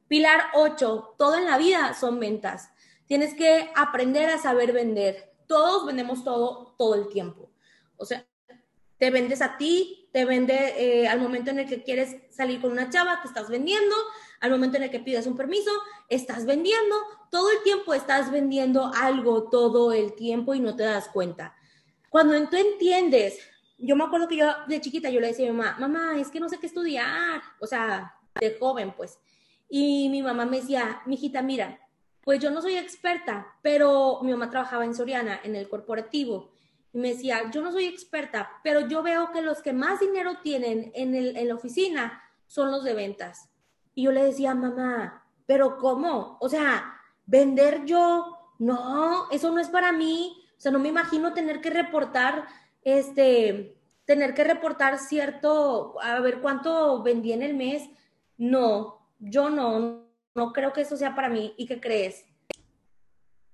Pilar 0.08 0.40
8, 0.54 1.16
todo 1.18 1.36
en 1.36 1.44
la 1.44 1.58
vida 1.58 1.94
son 1.94 2.18
ventas. 2.18 2.70
Tienes 3.06 3.34
que 3.34 3.70
aprender 3.76 4.30
a 4.30 4.38
saber 4.38 4.72
vender. 4.72 5.34
Todos 5.46 5.86
vendemos 5.86 6.24
todo, 6.24 6.74
todo 6.78 6.94
el 6.94 7.08
tiempo. 7.08 7.50
O 7.96 8.06
sea, 8.06 8.26
te 8.98 9.10
vendes 9.10 9.42
a 9.42 9.58
ti, 9.58 10.08
te 10.12 10.24
vende 10.24 10.74
eh, 10.78 11.08
al 11.08 11.20
momento 11.20 11.50
en 11.50 11.60
el 11.60 11.68
que 11.68 11.82
quieres 11.82 12.16
salir 12.30 12.60
con 12.60 12.72
una 12.72 12.90
chava, 12.90 13.20
te 13.20 13.28
estás 13.28 13.48
vendiendo, 13.48 13.94
al 14.40 14.50
momento 14.50 14.78
en 14.78 14.84
el 14.84 14.90
que 14.90 15.00
pidas 15.00 15.26
un 15.26 15.36
permiso, 15.36 15.70
estás 16.08 16.46
vendiendo, 16.46 16.96
todo 17.30 17.50
el 17.50 17.62
tiempo 17.62 17.92
estás 17.92 18.30
vendiendo 18.30 18.90
algo, 18.94 19.44
todo 19.50 19.92
el 19.92 20.14
tiempo 20.14 20.54
y 20.54 20.60
no 20.60 20.74
te 20.74 20.84
das 20.84 21.08
cuenta. 21.08 21.54
Cuando 22.08 22.48
tú 22.48 22.56
entiendes, 22.56 23.38
yo 23.78 23.96
me 23.96 24.04
acuerdo 24.04 24.28
que 24.28 24.36
yo 24.36 24.46
de 24.66 24.80
chiquita 24.80 25.08
yo 25.08 25.20
le 25.20 25.28
decía 25.28 25.48
a 25.48 25.52
mi 25.52 25.58
mamá, 25.58 25.76
mamá, 25.78 26.18
es 26.18 26.28
que 26.28 26.40
no 26.40 26.48
sé 26.48 26.58
qué 26.58 26.66
estudiar, 26.66 27.40
o 27.60 27.66
sea, 27.66 28.14
de 28.40 28.56
joven 28.58 28.92
pues. 28.96 29.18
Y 29.68 30.08
mi 30.08 30.22
mamá 30.22 30.46
me 30.46 30.60
decía, 30.60 31.02
mijita, 31.06 31.42
mira, 31.42 31.78
pues 32.22 32.40
yo 32.40 32.50
no 32.50 32.60
soy 32.60 32.76
experta, 32.76 33.46
pero 33.62 34.20
mi 34.22 34.32
mamá 34.32 34.50
trabajaba 34.50 34.84
en 34.84 34.94
Soriana, 34.94 35.40
en 35.44 35.56
el 35.56 35.68
corporativo. 35.68 36.50
Y 36.92 36.98
me 36.98 37.08
decía, 37.14 37.50
yo 37.50 37.62
no 37.62 37.70
soy 37.70 37.84
experta, 37.84 38.50
pero 38.62 38.80
yo 38.80 39.02
veo 39.02 39.30
que 39.32 39.42
los 39.42 39.62
que 39.62 39.72
más 39.72 40.00
dinero 40.00 40.38
tienen 40.42 40.90
en, 40.94 41.14
el, 41.14 41.36
en 41.36 41.48
la 41.48 41.54
oficina 41.54 42.22
son 42.46 42.70
los 42.70 42.82
de 42.84 42.94
ventas. 42.94 43.50
Y 43.94 44.04
yo 44.04 44.12
le 44.12 44.24
decía, 44.24 44.54
mamá, 44.54 45.24
pero 45.46 45.78
¿cómo? 45.78 46.38
O 46.40 46.48
sea, 46.48 47.00
vender 47.26 47.84
yo, 47.84 48.38
no, 48.58 49.30
eso 49.30 49.50
no 49.50 49.60
es 49.60 49.68
para 49.68 49.92
mí. 49.92 50.44
O 50.56 50.60
sea, 50.60 50.72
no 50.72 50.78
me 50.78 50.88
imagino 50.88 51.32
tener 51.32 51.60
que 51.60 51.70
reportar, 51.70 52.46
este, 52.82 53.76
tener 54.04 54.34
que 54.34 54.44
reportar 54.44 54.98
cierto, 54.98 56.00
a 56.00 56.20
ver 56.20 56.40
cuánto 56.40 57.02
vendí 57.02 57.32
en 57.32 57.42
el 57.42 57.54
mes. 57.54 57.88
No, 58.36 59.06
yo 59.18 59.50
no, 59.50 60.06
no 60.34 60.52
creo 60.52 60.72
que 60.72 60.82
eso 60.82 60.96
sea 60.96 61.14
para 61.14 61.28
mí. 61.28 61.54
¿Y 61.56 61.66
qué 61.66 61.80
crees? 61.80 62.24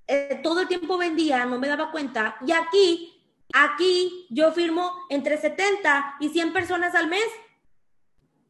Eh, 0.07 0.41
todo 0.43 0.61
el 0.61 0.68
tiempo 0.68 0.99
vendía, 0.99 1.45
no 1.47 1.59
me 1.59 1.68
daba 1.68 1.91
cuenta. 1.91 2.37
Y 2.47 2.53
aquí, 2.53 3.20
aquí 3.53 4.27
yo 4.31 4.53
firmo 4.53 4.93
entre 5.09 5.39
70 5.39 6.16
y 6.20 6.29
100 6.29 6.53
personas 6.53 6.95
al 6.95 7.09
mes, 7.09 7.27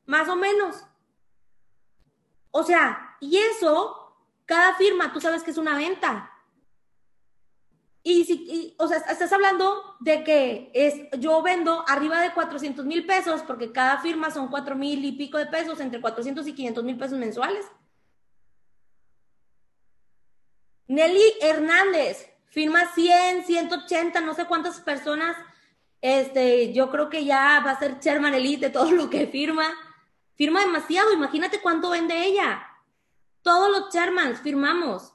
más 0.07 0.29
o 0.29 0.37
menos. 0.37 0.85
O 2.51 2.65
sea, 2.65 3.17
y 3.21 3.39
eso, 3.39 4.17
cada 4.45 4.75
firma, 4.75 5.13
tú 5.13 5.21
sabes 5.21 5.43
que 5.43 5.53
es 5.53 5.59
una 5.59 5.77
venta. 5.77 6.34
Y 8.07 8.27
si, 8.27 8.77
o 8.79 8.87
sea, 8.87 8.99
estás 8.99 9.33
hablando 9.33 9.97
de 9.99 10.23
que 10.25 10.71
es, 10.75 10.95
yo 11.19 11.41
vendo 11.41 11.83
arriba 11.89 12.21
de 12.21 12.35
400 12.35 12.85
mil 12.85 13.07
pesos, 13.07 13.41
porque 13.43 13.73
cada 13.73 13.99
firma 14.01 14.31
son 14.31 14.49
4 14.49 14.77
mil 14.77 15.03
y 15.03 15.13
pico 15.13 15.39
de 15.39 15.47
pesos, 15.47 15.81
entre 15.81 16.03
400 16.03 16.47
y 16.47 16.53
500 16.53 16.85
mil 16.85 16.99
pesos 16.99 17.19
mensuales. 17.19 17.65
Nelly 20.87 21.33
Hernández, 21.41 22.31
firma 22.51 22.93
100, 22.95 23.47
180, 23.47 24.21
no 24.21 24.35
sé 24.35 24.45
cuántas 24.45 24.81
personas. 24.81 25.35
Este, 26.03 26.75
yo 26.75 26.91
creo 26.91 27.09
que 27.09 27.25
ya 27.25 27.63
va 27.65 27.71
a 27.71 27.79
ser 27.79 28.01
Sherman 28.01 28.35
Elite 28.35 28.67
de 28.67 28.71
todo 28.71 28.91
lo 28.91 29.09
que 29.09 29.27
firma. 29.27 29.67
Firma 30.35 30.61
demasiado, 30.61 31.11
imagínate 31.11 31.63
cuánto 31.63 31.89
vende 31.89 32.27
ella. 32.27 32.67
Todos 33.41 33.71
los 33.71 33.95
Shermans 33.95 34.41
firmamos. 34.41 35.15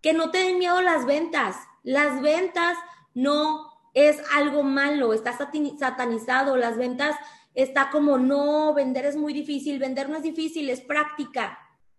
Que 0.00 0.12
no 0.12 0.30
te 0.30 0.38
den 0.38 0.60
miedo 0.60 0.80
las 0.80 1.04
ventas. 1.04 1.56
Las 1.82 2.20
ventas 2.20 2.78
no 3.14 3.70
es 3.94 4.22
algo 4.32 4.62
malo, 4.62 5.12
está 5.12 5.36
satanizado. 5.36 6.56
Las 6.56 6.76
ventas 6.76 7.16
está 7.54 7.90
como 7.90 8.18
no, 8.18 8.74
vender 8.74 9.04
es 9.04 9.16
muy 9.16 9.32
difícil, 9.32 9.78
vender 9.78 10.08
no 10.08 10.16
es 10.16 10.22
difícil, 10.22 10.70
es 10.70 10.80
práctica. 10.80 11.58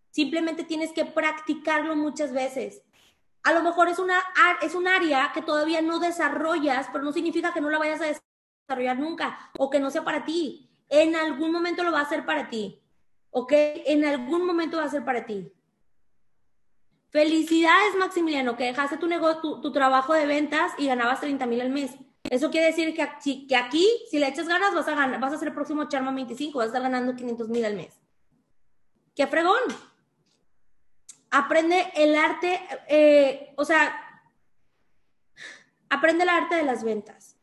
Simplemente 0.09 0.63
tienes 0.63 0.91
que 0.91 1.05
practicarlo 1.05 1.95
muchas 1.95 2.33
veces. 2.33 2.81
A 3.43 3.51
lo 3.51 3.61
mejor 3.61 3.89
es, 3.89 3.99
una, 3.99 4.19
es 4.61 4.73
un 4.73 4.87
área 4.87 5.31
que 5.33 5.41
todavía 5.41 5.81
no 5.81 5.99
desarrollas, 5.99 6.87
pero 6.91 7.03
no 7.03 7.11
significa 7.11 7.53
que 7.53 7.61
no 7.61 7.69
la 7.69 7.77
vayas 7.77 8.01
a 8.01 8.05
desarrollar 8.05 8.97
nunca 8.97 9.51
o 9.57 9.69
que 9.69 9.79
no 9.79 9.91
sea 9.91 10.03
para 10.03 10.23
ti 10.23 10.69
en 10.93 11.15
algún 11.15 11.51
momento 11.51 11.83
lo 11.83 11.91
va 11.91 11.99
a 11.99 12.03
hacer 12.03 12.23
para 12.23 12.49
ti. 12.49 12.79
¿Ok? 13.31 13.51
En 13.51 14.05
algún 14.05 14.45
momento 14.45 14.77
va 14.77 14.83
a 14.83 14.89
ser 14.89 15.03
para 15.03 15.25
ti. 15.25 15.51
Felicidades, 17.13 17.95
Maximiliano, 17.95 18.57
que 18.57 18.63
dejaste 18.63 18.97
tu, 18.97 19.05
negocio, 19.05 19.61
tu, 19.61 19.71
trabajo 19.71 20.15
de 20.15 20.25
ventas 20.25 20.71
y 20.79 20.87
ganabas 20.87 21.21
30 21.21 21.45
mil 21.45 21.61
al 21.61 21.69
mes. 21.69 21.91
Eso 22.27 22.49
quiere 22.49 22.65
decir 22.65 22.95
que 22.95 23.03
aquí, 23.55 23.87
si 24.09 24.17
le 24.17 24.27
echas 24.27 24.47
ganas, 24.47 24.73
vas 24.73 24.87
a, 24.87 24.95
ganar, 24.95 25.19
vas 25.19 25.31
a 25.31 25.37
ser 25.37 25.49
el 25.49 25.53
próximo 25.53 25.87
Charma 25.87 26.11
25, 26.11 26.57
vas 26.57 26.65
a 26.65 26.67
estar 26.69 26.81
ganando 26.81 27.15
500 27.15 27.49
mil 27.49 27.63
al 27.65 27.75
mes. 27.75 28.01
¡Qué 29.15 29.27
fregón! 29.27 29.61
Aprende 31.29 31.91
el 31.95 32.15
arte, 32.15 32.59
eh, 32.87 33.53
o 33.57 33.65
sea, 33.65 33.95
aprende 35.91 36.23
el 36.23 36.29
arte 36.29 36.55
de 36.55 36.63
las 36.63 36.83
ventas. 36.83 37.37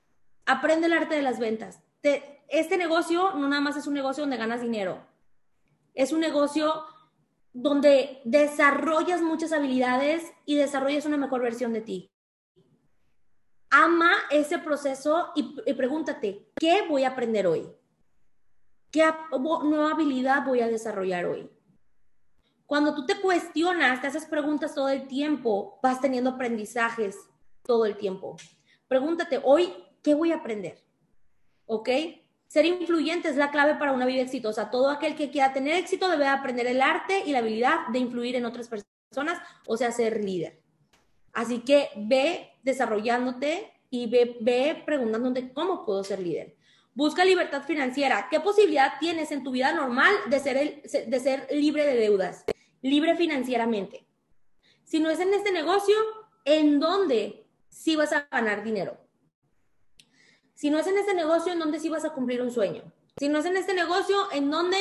Aprende 0.47 0.89
el 0.89 0.95
arte 0.95 1.15
de 1.15 1.23
las 1.23 1.39
ventas. 1.39 1.81
este 2.03 2.77
negocio 2.77 3.35
no 3.35 3.47
nada 3.47 3.63
más 3.63 3.77
es 3.77 3.87
un 3.87 3.95
negocio 3.95 4.25
donde 4.25 4.37
ganas 4.37 4.63
dinero. 4.63 5.07
Es 5.95 6.11
un 6.11 6.19
negocio 6.19 6.87
donde 7.53 8.21
desarrollas 8.25 9.23
muchas 9.23 9.53
habilidades 9.53 10.33
y 10.45 10.57
desarrollas 10.57 11.07
una 11.07 11.17
mejor 11.17 11.43
versión 11.43 11.73
de 11.73 11.81
ti. 11.81 12.13
Ama 13.71 14.13
ese 14.31 14.59
proceso 14.59 15.31
y, 15.35 15.73
pregúntate, 15.75 16.51
¿qué 16.57 16.87
voy 16.89 17.05
a 17.05 17.11
aprender 17.11 17.47
hoy? 17.47 17.69
¿Qué 18.91 19.09
nueva 19.65 19.93
habilidad 19.93 20.45
voy 20.45 20.61
a 20.61 20.69
desarrollar 20.69 21.27
hoy? 21.27 21.49
Cuando 22.67 22.95
tú 22.95 23.07
te 23.07 23.21
cuestionas, 23.21 24.01
te 24.01 24.09
haces 24.09 24.27
preguntas 24.27 24.75
todo 24.75 24.89
el 24.89 25.07
tiempo, 25.07 25.79
vas 25.83 26.01
teniendo 26.01 26.31
aprendizajes 26.31 27.17
todo 27.63 27.85
el 27.85 27.97
tiempo. 27.97 28.37
Pregúntate, 28.89 29.41
hoy, 29.43 29.73
¿qué 30.03 30.15
voy 30.15 30.33
a 30.33 30.37
aprender? 30.37 30.85
¿Ok? 31.67 31.89
Ser 32.51 32.67
influyente 32.67 33.29
es 33.29 33.37
la 33.37 33.53
clave 33.53 33.77
para 33.77 33.93
una 33.93 34.07
vida 34.07 34.23
exitosa. 34.23 34.73
Todo 34.73 34.91
aquel 34.91 35.15
que 35.15 35.31
quiera 35.31 35.53
tener 35.53 35.77
éxito 35.77 36.09
debe 36.09 36.27
aprender 36.27 36.67
el 36.67 36.83
arte 36.83 37.23
y 37.25 37.31
la 37.31 37.39
habilidad 37.39 37.87
de 37.93 38.01
influir 38.01 38.35
en 38.35 38.45
otras 38.45 38.67
personas, 38.67 39.39
o 39.69 39.77
sea, 39.77 39.93
ser 39.93 40.25
líder. 40.25 40.61
Así 41.33 41.61
que 41.61 41.91
ve 41.95 42.51
desarrollándote 42.65 43.73
y 43.89 44.09
ve, 44.09 44.83
preguntándote 44.85 45.53
cómo 45.53 45.87
puedo 45.87 46.03
ser 46.03 46.19
líder. 46.19 46.57
Busca 46.93 47.25
libertad 47.25 47.63
financiera. 47.63 48.27
¿Qué 48.29 48.41
posibilidad 48.41 48.95
tienes 48.99 49.31
en 49.31 49.45
tu 49.45 49.53
vida 49.53 49.73
normal 49.73 50.13
de 50.29 50.41
ser, 50.41 50.83
de 50.83 51.21
ser 51.21 51.47
libre 51.53 51.87
de 51.87 51.95
deudas? 51.95 52.45
Libre 52.83 53.15
financieramente. 53.17 54.09
Si 54.83 54.99
no 54.99 55.09
es 55.09 55.21
en 55.21 55.33
este 55.35 55.53
negocio, 55.53 55.95
¿en 56.45 56.81
dónde 56.81 57.47
sí 57.69 57.95
vas 57.95 58.13
a 58.13 58.27
ganar 58.29 58.65
dinero? 58.65 58.99
Si 60.61 60.69
no 60.69 60.79
es 60.79 60.87
en 60.87 60.99
este 60.99 61.15
negocio, 61.15 61.55
¿en 61.55 61.59
dónde 61.59 61.81
sí 61.81 61.89
vas 61.89 62.05
a 62.05 62.11
cumplir 62.11 62.43
un 62.43 62.51
sueño? 62.51 62.83
Si 63.17 63.31
no 63.31 63.39
es 63.39 63.47
en 63.47 63.57
este 63.57 63.73
negocio, 63.73 64.31
¿en 64.31 64.51
dónde 64.51 64.77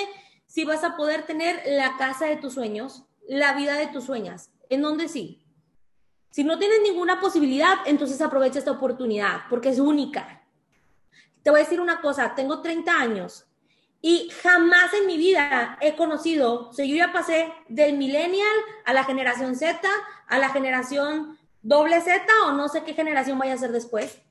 sí 0.45 0.65
vas 0.65 0.83
a 0.83 0.97
poder 0.97 1.25
tener 1.25 1.61
la 1.65 1.95
casa 1.95 2.25
de 2.25 2.35
tus 2.35 2.55
sueños, 2.55 3.05
la 3.29 3.53
vida 3.53 3.75
de 3.75 3.87
tus 3.87 4.03
sueños? 4.03 4.49
¿En 4.67 4.81
dónde 4.81 5.07
sí? 5.07 5.41
Si 6.31 6.43
no 6.43 6.59
tienes 6.59 6.81
ninguna 6.83 7.21
posibilidad, 7.21 7.75
entonces 7.85 8.19
aprovecha 8.19 8.59
esta 8.59 8.71
oportunidad 8.71 9.43
porque 9.49 9.69
es 9.69 9.79
única. 9.79 10.43
Te 11.43 11.49
voy 11.49 11.61
a 11.61 11.63
decir 11.63 11.79
una 11.79 12.01
cosa, 12.01 12.35
tengo 12.35 12.61
30 12.61 12.99
años 12.99 13.45
y 14.01 14.29
jamás 14.43 14.93
en 14.93 15.07
mi 15.07 15.15
vida 15.15 15.77
he 15.79 15.95
conocido, 15.95 16.67
o 16.71 16.73
sea, 16.73 16.83
yo 16.83 16.97
ya 16.97 17.13
pasé 17.13 17.53
del 17.69 17.95
millennial 17.95 18.51
a 18.83 18.91
la 18.91 19.05
generación 19.05 19.55
Z, 19.55 19.79
a 20.27 20.39
la 20.39 20.49
generación 20.49 21.39
doble 21.61 22.01
Z 22.01 22.25
o 22.47 22.51
no 22.51 22.67
sé 22.67 22.83
qué 22.83 22.93
generación 22.93 23.39
vaya 23.39 23.53
a 23.53 23.57
ser 23.57 23.71
después. 23.71 24.21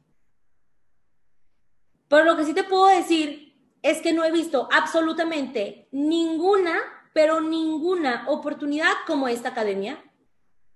Pero 2.08 2.24
lo 2.24 2.36
que 2.36 2.44
sí 2.44 2.54
te 2.54 2.64
puedo 2.64 2.86
decir 2.86 3.54
es 3.82 4.00
que 4.00 4.12
no 4.12 4.24
he 4.24 4.32
visto 4.32 4.68
absolutamente 4.72 5.88
ninguna, 5.92 6.76
pero 7.12 7.40
ninguna 7.40 8.24
oportunidad 8.28 8.92
como 9.06 9.28
esta 9.28 9.50
academia. 9.50 10.02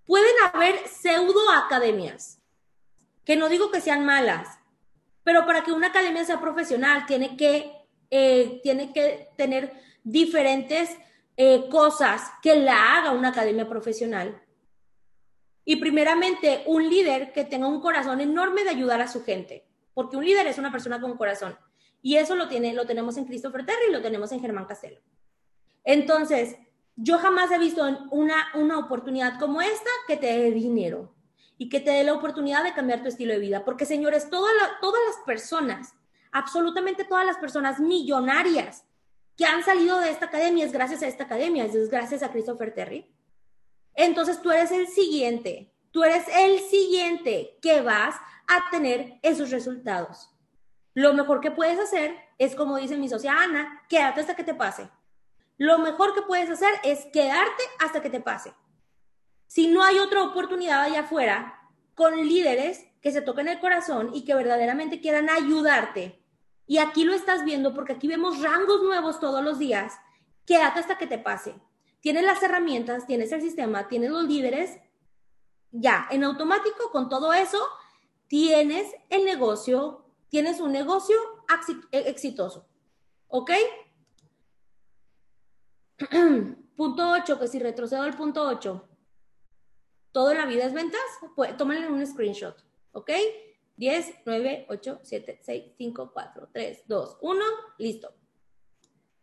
Pueden 0.05 0.35
haber 0.53 0.87
pseudo 0.89 1.51
academias, 1.51 2.41
que 3.25 3.37
no 3.37 3.49
digo 3.49 3.71
que 3.71 3.81
sean 3.81 4.05
malas, 4.05 4.59
pero 5.25 5.47
para 5.47 5.63
que 5.63 5.73
una 5.73 5.89
academia 5.89 6.25
sea 6.25 6.41
profesional 6.41 7.07
tiene 7.07 7.37
que, 7.37 7.73
eh, 8.11 8.61
tiene 8.63 8.93
que 8.93 9.29
tener 9.37 9.73
diferentes 10.03 10.91
eh, 11.37 11.69
cosas 11.71 12.31
que 12.43 12.57
la 12.57 12.99
haga 12.99 13.13
una 13.13 13.29
academia 13.29 13.69
profesional. 13.69 14.43
Y 15.65 15.77
primeramente, 15.77 16.65
un 16.67 16.91
líder 16.91 17.33
que 17.33 17.45
tenga 17.45 17.69
un 17.69 17.81
corazón 17.81 18.21
enorme 18.21 18.65
de 18.65 18.71
ayudar 18.71 19.01
a 19.01 19.09
su 19.09 19.25
gente 19.25 19.65
porque 19.95 20.17
un 20.17 20.25
líder 20.25 20.47
es 20.47 20.59
una 20.59 20.73
persona 20.73 21.01
con 21.01 21.17
corazón. 21.17 21.57
Y 22.01 22.17
eso 22.17 22.35
lo, 22.35 22.49
tiene, 22.49 22.75
lo 22.75 22.87
tenemos 22.87 23.17
en 23.17 23.27
Christopher 23.27 23.65
Terry 23.65 23.89
y 23.89 23.93
lo 23.93 24.03
tenemos 24.03 24.33
en 24.33 24.41
Germán 24.41 24.67
Castelo. 24.67 25.01
Entonces, 25.85 26.57
yo 26.97 27.19
jamás 27.19 27.51
he 27.53 27.59
visto 27.59 27.85
una, 28.11 28.49
una 28.55 28.79
oportunidad 28.79 29.39
como 29.39 29.63
esta 29.63 29.91
que 30.07 30.17
te 30.17 30.27
dé 30.27 30.51
dinero 30.51 31.15
y 31.59 31.69
que 31.69 31.81
te 31.81 31.91
dé 31.91 32.05
la 32.05 32.15
oportunidad 32.15 32.65
de 32.65 32.75
cambiar 32.75 33.03
tu 33.03 33.09
estilo 33.09 33.33
de 33.33 33.39
vida. 33.39 33.65
Porque, 33.65 33.87
señores, 33.87 34.29
todas 34.31 34.53
las 34.61 35.17
personas, 35.25 35.95
absolutamente 36.33 37.05
todas 37.05 37.25
las 37.25 37.37
personas 37.37 37.79
millonarias 37.79 38.85
que 39.37 39.45
han 39.45 39.63
salido 39.63 39.99
de 40.01 40.11
esta 40.11 40.27
academia 40.27 40.65
es 40.65 40.73
gracias 40.73 41.03
a 41.03 41.07
esta 41.07 41.25
academia, 41.25 41.65
es 41.65 41.89
gracias 41.89 42.23
a 42.23 42.33
Christopher 42.33 42.75
Terry. 42.75 43.15
Entonces, 43.95 44.43
tú 44.43 44.51
eres 44.51 44.73
el 44.73 44.89
siguiente, 44.89 45.72
tú 45.93 46.03
eres 46.05 46.25
el 46.35 46.59
siguiente 46.61 47.59
que 47.63 47.81
vas 47.81 48.17
a 48.49 48.71
tener 48.71 49.19
esos 49.23 49.51
resultados. 49.51 50.31
Lo 50.95 51.15
mejor 51.15 51.41
que 51.41 51.51
puedes 51.51 51.79
hacer 51.79 52.17
es, 52.39 52.55
como 52.55 52.77
dice 52.77 52.97
mi 52.97 53.09
socia 53.09 53.35
Ana, 53.35 53.83
quédate 53.89 54.21
hasta 54.21 54.37
que 54.37 54.45
te 54.45 54.55
pase. 54.55 54.91
Lo 55.57 55.79
mejor 55.79 56.15
que 56.15 56.23
puedes 56.23 56.51
hacer 56.51 56.75
es 56.83 57.07
quedarte 57.13 57.63
hasta 57.79 58.03
que 58.03 58.11
te 58.11 58.21
pase. 58.21 58.53
Si 59.47 59.69
no 59.69 59.85
hay 59.85 59.99
otra 59.99 60.23
oportunidad 60.23 60.83
allá 60.83 61.01
afuera 61.01 61.71
con 61.95 62.27
líderes 62.27 62.87
que 63.01 63.13
se 63.13 63.23
toquen 63.23 63.49
el 63.49 63.61
corazón 63.61 64.11
y 64.15 64.25
que 64.25 64.35
verdaderamente 64.35 65.01
quieran 65.01 65.31
ayudarte, 65.31 66.23
y 66.67 66.79
aquí 66.79 67.05
lo 67.05 67.13
estás 67.13 67.45
viendo 67.45 67.75
porque 67.75 67.93
aquí 67.93 68.09
vemos 68.09 68.41
rangos 68.41 68.83
nuevos 68.83 69.21
todos 69.21 69.45
los 69.45 69.59
días, 69.59 69.95
quédate 70.47 70.81
hasta 70.81 70.99
que 70.99 71.07
te 71.07 71.19
pase. 71.19 71.55
Tienes 72.01 72.25
las 72.25 72.43
herramientas, 72.43 73.07
tienes 73.07 73.31
el 73.33 73.43
sistema, 73.43 73.89
tienes 73.89 74.11
los 74.11 74.25
líderes, 74.25 74.79
ya, 75.73 76.07
en 76.11 76.23
automático 76.25 76.91
con 76.91 77.09
todo 77.09 77.33
eso 77.33 77.59
tienes 78.29 78.95
el 79.11 79.25
negocio, 79.25 80.05
tienes 80.29 80.61
un 80.61 80.73
negocio 80.73 81.17
e-, 81.91 82.09
exitoso. 82.09 82.67
¿Ok? 83.29 83.51
punto 86.77 87.11
8, 87.11 87.39
que 87.39 87.49
si 87.49 87.59
retrocedo 87.59 88.03
al 88.03 88.17
punto 88.17 88.47
8, 88.47 88.89
todo 90.13 90.31
en 90.31 90.39
la 90.39 90.47
vida 90.47 90.65
es 90.65 90.75
ventas, 90.75 91.01
pues 91.35 91.57
tómale 91.57 91.89
un 91.89 92.07
screenshot. 92.07 92.57
¿Ok? 92.93 93.11
10, 93.77 94.15
9, 94.27 94.67
8, 94.69 95.01
7, 95.03 95.41
6, 95.43 95.65
5, 95.79 96.11
4, 96.13 96.49
3, 96.53 96.83
2, 96.87 97.19
1, 97.23 97.45
listo. 97.79 98.15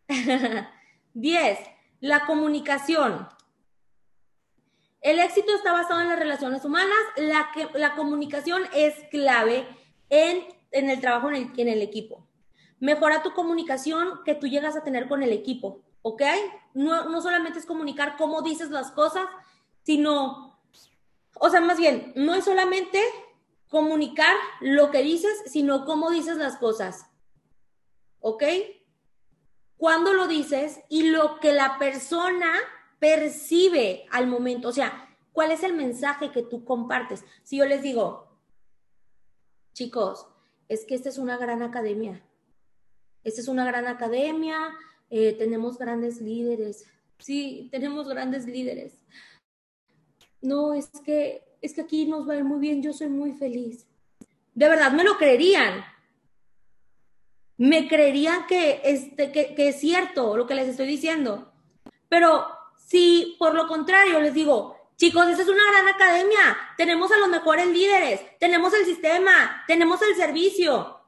10. 1.14 1.58
La 2.00 2.26
comunicación. 2.26 3.28
El 5.00 5.18
éxito 5.18 5.54
está 5.54 5.72
basado 5.72 6.00
en 6.00 6.08
las 6.08 6.18
relaciones 6.18 6.64
humanas. 6.64 6.98
La, 7.16 7.50
la 7.74 7.94
comunicación 7.94 8.62
es 8.74 8.94
clave 9.10 9.66
en, 10.10 10.44
el 10.72 11.00
trabajo 11.00 11.30
en 11.30 11.68
el, 11.68 11.82
equipo. 11.82 12.26
Mejora 12.80 13.22
tu 13.22 13.32
comunicación 13.32 14.20
que 14.24 14.34
tú 14.34 14.46
llegas 14.46 14.76
a 14.76 14.84
tener 14.84 15.08
con 15.08 15.22
el 15.22 15.32
equipo, 15.32 15.82
¿ok? 16.02 16.22
No, 16.74 17.08
no 17.08 17.22
solamente 17.22 17.58
es 17.58 17.66
comunicar 17.66 18.16
cómo 18.16 18.42
dices 18.42 18.70
las 18.70 18.90
cosas, 18.90 19.26
sino, 19.82 20.58
o 21.34 21.50
sea, 21.50 21.60
más 21.60 21.78
bien, 21.78 22.12
no 22.16 22.34
es 22.34 22.44
solamente 22.44 23.00
comunicar 23.68 24.34
lo 24.60 24.90
que 24.90 25.02
dices, 25.02 25.42
sino 25.46 25.84
cómo 25.84 26.10
dices 26.10 26.36
las 26.36 26.56
cosas, 26.56 27.06
¿ok? 28.20 28.44
Cuando 29.76 30.12
lo 30.12 30.26
dices 30.26 30.80
y 30.88 31.04
lo 31.04 31.40
que 31.40 31.52
la 31.52 31.78
persona 31.78 32.52
percibe 33.00 34.06
al 34.10 34.28
momento, 34.28 34.68
o 34.68 34.72
sea, 34.72 35.08
cuál 35.32 35.50
es 35.50 35.64
el 35.64 35.72
mensaje 35.72 36.30
que 36.30 36.42
tú 36.42 36.64
compartes. 36.64 37.24
Si 37.42 37.56
yo 37.56 37.64
les 37.64 37.82
digo, 37.82 38.28
chicos, 39.72 40.28
es 40.68 40.84
que 40.84 40.94
esta 40.94 41.08
es 41.08 41.18
una 41.18 41.36
gran 41.36 41.62
academia, 41.62 42.22
esta 43.24 43.40
es 43.40 43.48
una 43.48 43.64
gran 43.64 43.88
academia, 43.88 44.72
eh, 45.08 45.32
tenemos 45.32 45.78
grandes 45.78 46.20
líderes, 46.20 46.86
sí, 47.18 47.68
tenemos 47.72 48.08
grandes 48.08 48.46
líderes. 48.46 49.02
No, 50.42 50.74
es 50.74 50.90
que, 51.04 51.42
es 51.60 51.74
que 51.74 51.80
aquí 51.80 52.06
nos 52.06 52.28
va 52.28 52.34
a 52.34 52.36
ir 52.36 52.44
muy 52.44 52.60
bien, 52.60 52.82
yo 52.82 52.92
soy 52.92 53.08
muy 53.08 53.32
feliz. 53.32 53.86
De 54.54 54.68
verdad, 54.68 54.92
me 54.92 55.04
lo 55.04 55.16
creerían. 55.16 55.84
Me 57.56 57.88
creerían 57.88 58.46
que, 58.46 58.80
este, 58.84 59.32
que, 59.32 59.54
que 59.54 59.68
es 59.68 59.80
cierto 59.80 60.36
lo 60.36 60.46
que 60.46 60.54
les 60.54 60.68
estoy 60.68 60.86
diciendo. 60.86 61.52
Pero 62.08 62.46
si 62.90 63.36
por 63.38 63.54
lo 63.54 63.68
contrario 63.68 64.18
les 64.20 64.34
digo, 64.34 64.76
chicos, 64.96 65.28
esta 65.28 65.44
es 65.44 65.48
una 65.48 65.62
gran 65.70 65.86
academia, 65.86 66.58
tenemos 66.76 67.12
a 67.12 67.18
los 67.18 67.28
mejores 67.28 67.68
líderes, 67.68 68.20
tenemos 68.40 68.74
el 68.74 68.84
sistema, 68.84 69.62
tenemos 69.68 70.02
el 70.02 70.16
servicio, 70.16 71.00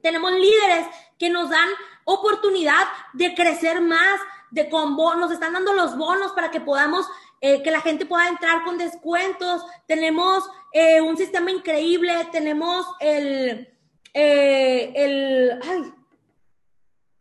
tenemos 0.00 0.30
líderes 0.30 0.86
que 1.18 1.28
nos 1.28 1.50
dan 1.50 1.68
oportunidad 2.04 2.86
de 3.14 3.34
crecer 3.34 3.80
más, 3.80 4.20
de 4.52 4.70
combo, 4.70 5.16
nos 5.16 5.32
están 5.32 5.54
dando 5.54 5.72
los 5.72 5.98
bonos 5.98 6.30
para 6.32 6.52
que 6.52 6.60
podamos, 6.60 7.04
eh, 7.40 7.64
que 7.64 7.72
la 7.72 7.80
gente 7.80 8.06
pueda 8.06 8.28
entrar 8.28 8.62
con 8.62 8.78
descuentos, 8.78 9.66
tenemos 9.88 10.48
eh, 10.72 11.00
un 11.00 11.16
sistema 11.16 11.50
increíble, 11.50 12.28
tenemos 12.30 12.86
el, 13.00 13.76
eh, 14.14 14.92
el, 14.94 15.60
ay, 15.64 15.92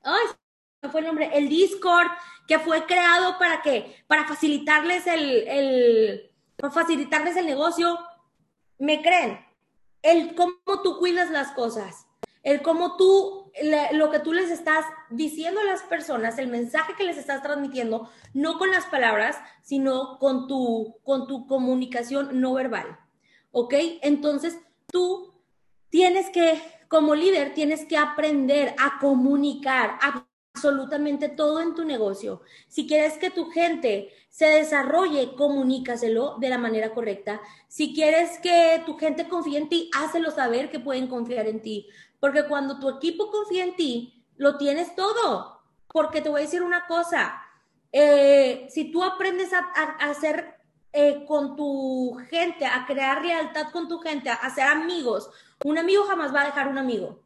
ay, 0.04 0.28
¿qué 0.28 0.47
fue 0.92 1.02
el 1.02 1.08
nombre? 1.08 1.32
El 1.34 1.50
Discord, 1.50 2.08
que 2.48 2.60
fue 2.60 2.86
creado 2.86 3.38
para 3.38 3.62
que, 3.62 4.04
para 4.08 4.28
facilitarles 4.28 5.08
el, 5.08 5.48
el, 5.48 6.32
para 6.56 6.72
facilitarles 6.72 7.36
el 7.38 7.46
negocio. 7.46 7.98
¿Me 8.80 9.02
creen? 9.02 9.40
El 10.02 10.36
cómo 10.36 10.82
tú 10.84 11.00
cuidas 11.00 11.32
las 11.32 11.52
cosas, 11.52 12.06
el 12.44 12.62
cómo 12.62 12.96
tú, 12.96 13.52
lo 13.94 14.12
que 14.12 14.20
tú 14.20 14.34
les 14.34 14.52
estás 14.52 14.86
diciendo 15.10 15.62
a 15.62 15.66
las 15.66 15.82
personas, 15.84 16.38
el 16.38 16.48
mensaje 16.48 16.94
que 16.96 17.04
les 17.04 17.18
estás 17.18 17.42
transmitiendo, 17.42 18.10
no 18.34 18.60
con 18.60 18.70
las 18.70 18.86
palabras, 18.86 19.36
sino 19.64 20.20
con 20.20 20.48
tu, 20.48 20.96
con 21.04 21.28
tu 21.28 21.48
comunicación 21.48 22.40
no 22.40 22.54
verbal. 22.54 23.00
¿Ok? 23.52 23.74
Entonces, 24.02 24.60
tú 24.92 25.34
tienes 25.90 26.30
que, 26.30 26.62
como 26.88 27.16
líder, 27.16 27.56
tienes 27.56 27.86
que 27.86 27.98
aprender 27.98 28.76
a 28.78 29.00
comunicar 29.00 29.98
absolutamente 30.58 31.30
todo 31.30 31.62
en 31.62 31.76
tu 31.76 31.86
negocio. 31.86 32.42
Si 32.68 32.88
quieres 32.88 33.20
que 33.20 33.30
tu 33.30 33.52
gente 33.52 34.12
se 34.30 34.48
desarrolle, 34.48 35.36
comunícaselo 35.36 36.38
de 36.40 36.50
la 36.50 36.58
manera 36.58 36.94
correcta. 36.96 37.40
Si 37.68 37.94
quieres 37.94 38.40
que 38.40 38.82
tu 38.86 38.98
gente 38.98 39.28
confíe 39.28 39.60
en 39.60 39.70
ti, 39.70 39.92
hácelo 39.96 40.32
saber 40.32 40.72
que 40.72 40.80
pueden 40.80 41.08
confiar 41.08 41.48
en 41.48 41.62
ti. 41.62 41.88
Porque 42.20 42.46
cuando 42.48 42.80
tu 42.80 42.90
equipo 42.90 43.30
confía 43.30 43.64
en 43.64 43.76
ti, 43.76 44.26
lo 44.36 44.58
tienes 44.58 44.96
todo. 44.96 45.62
Porque 45.94 46.22
te 46.22 46.30
voy 46.30 46.42
a 46.42 46.46
decir 46.46 46.64
una 46.64 46.88
cosa, 46.88 47.40
eh, 47.92 48.68
si 48.70 48.92
tú 48.92 49.04
aprendes 49.04 49.54
a, 49.54 49.60
hacer 50.00 50.56
eh, 50.92 51.24
con 51.28 51.56
tu 51.56 52.18
gente, 52.32 52.66
a 52.66 52.88
crear 52.88 53.24
lealtad 53.24 53.70
con 53.72 53.88
tu 53.88 54.00
gente, 54.00 54.32
a 54.32 54.50
ser 54.50 54.66
amigos, 54.66 55.30
un 55.64 55.78
amigo 55.78 56.04
jamás 56.06 56.34
va 56.34 56.42
a 56.42 56.46
dejar 56.46 56.68
un 56.68 56.80
amigo. 56.80 57.24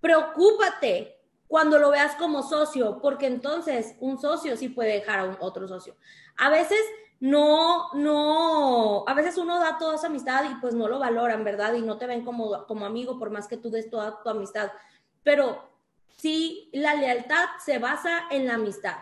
Preocúpate 0.00 1.19
cuando 1.50 1.80
lo 1.80 1.90
veas 1.90 2.14
como 2.14 2.44
socio, 2.44 3.00
porque 3.02 3.26
entonces 3.26 3.96
un 3.98 4.20
socio 4.20 4.56
sí 4.56 4.68
puede 4.68 4.92
dejar 4.92 5.18
a 5.18 5.36
otro 5.40 5.66
socio. 5.66 5.96
A 6.36 6.48
veces 6.48 6.78
no, 7.18 7.92
no, 7.92 9.02
a 9.04 9.14
veces 9.14 9.36
uno 9.36 9.58
da 9.58 9.76
toda 9.76 9.96
esa 9.96 10.06
amistad 10.06 10.44
y 10.48 10.54
pues 10.60 10.74
no 10.74 10.86
lo 10.86 11.00
valoran, 11.00 11.42
¿verdad? 11.42 11.74
Y 11.74 11.82
no 11.82 11.98
te 11.98 12.06
ven 12.06 12.24
como, 12.24 12.64
como 12.68 12.86
amigo 12.86 13.18
por 13.18 13.30
más 13.30 13.48
que 13.48 13.56
tú 13.56 13.68
des 13.68 13.90
toda 13.90 14.22
tu 14.22 14.30
amistad. 14.30 14.70
Pero 15.24 15.68
sí, 16.18 16.70
la 16.72 16.94
lealtad 16.94 17.46
se 17.58 17.80
basa 17.80 18.28
en 18.30 18.46
la 18.46 18.54
amistad. 18.54 18.98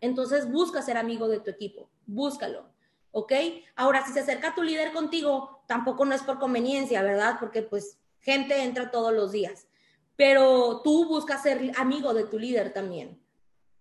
Entonces 0.00 0.50
busca 0.50 0.82
ser 0.82 0.96
amigo 0.96 1.28
de 1.28 1.38
tu 1.38 1.50
equipo, 1.50 1.88
búscalo, 2.06 2.66
¿ok? 3.12 3.32
Ahora, 3.76 4.04
si 4.04 4.12
se 4.12 4.18
acerca 4.18 4.56
tu 4.56 4.64
líder 4.64 4.92
contigo, 4.92 5.62
tampoco 5.68 6.04
no 6.04 6.16
es 6.16 6.24
por 6.24 6.40
conveniencia, 6.40 7.02
¿verdad? 7.02 7.36
Porque 7.38 7.62
pues 7.62 8.00
gente 8.18 8.64
entra 8.64 8.90
todos 8.90 9.12
los 9.12 9.30
días, 9.30 9.68
pero 10.16 10.80
tú 10.82 11.06
buscas 11.06 11.42
ser 11.42 11.72
amigo 11.76 12.14
de 12.14 12.24
tu 12.24 12.38
líder 12.38 12.72
también, 12.72 13.20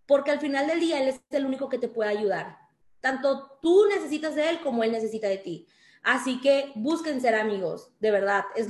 porque 0.06 0.32
al 0.32 0.40
final 0.40 0.68
del 0.68 0.80
día 0.80 1.02
él 1.02 1.10
es 1.10 1.22
el 1.30 1.46
único 1.46 1.70
que 1.70 1.78
te 1.78 1.88
puede 1.88 2.10
ayudar 2.10 2.64
tanto 3.04 3.60
tú 3.62 3.86
necesitas 3.94 4.34
de 4.34 4.50
él 4.50 4.62
como 4.62 4.82
él 4.82 4.94
necesita 4.94 5.28
de 5.28 5.38
ti. 5.38 5.68
Así 6.04 6.40
que 6.40 6.72
busquen 6.76 7.20
ser 7.20 7.36
amigos, 7.36 7.92
de 8.00 8.12
verdad. 8.12 8.46
Es, 8.56 8.70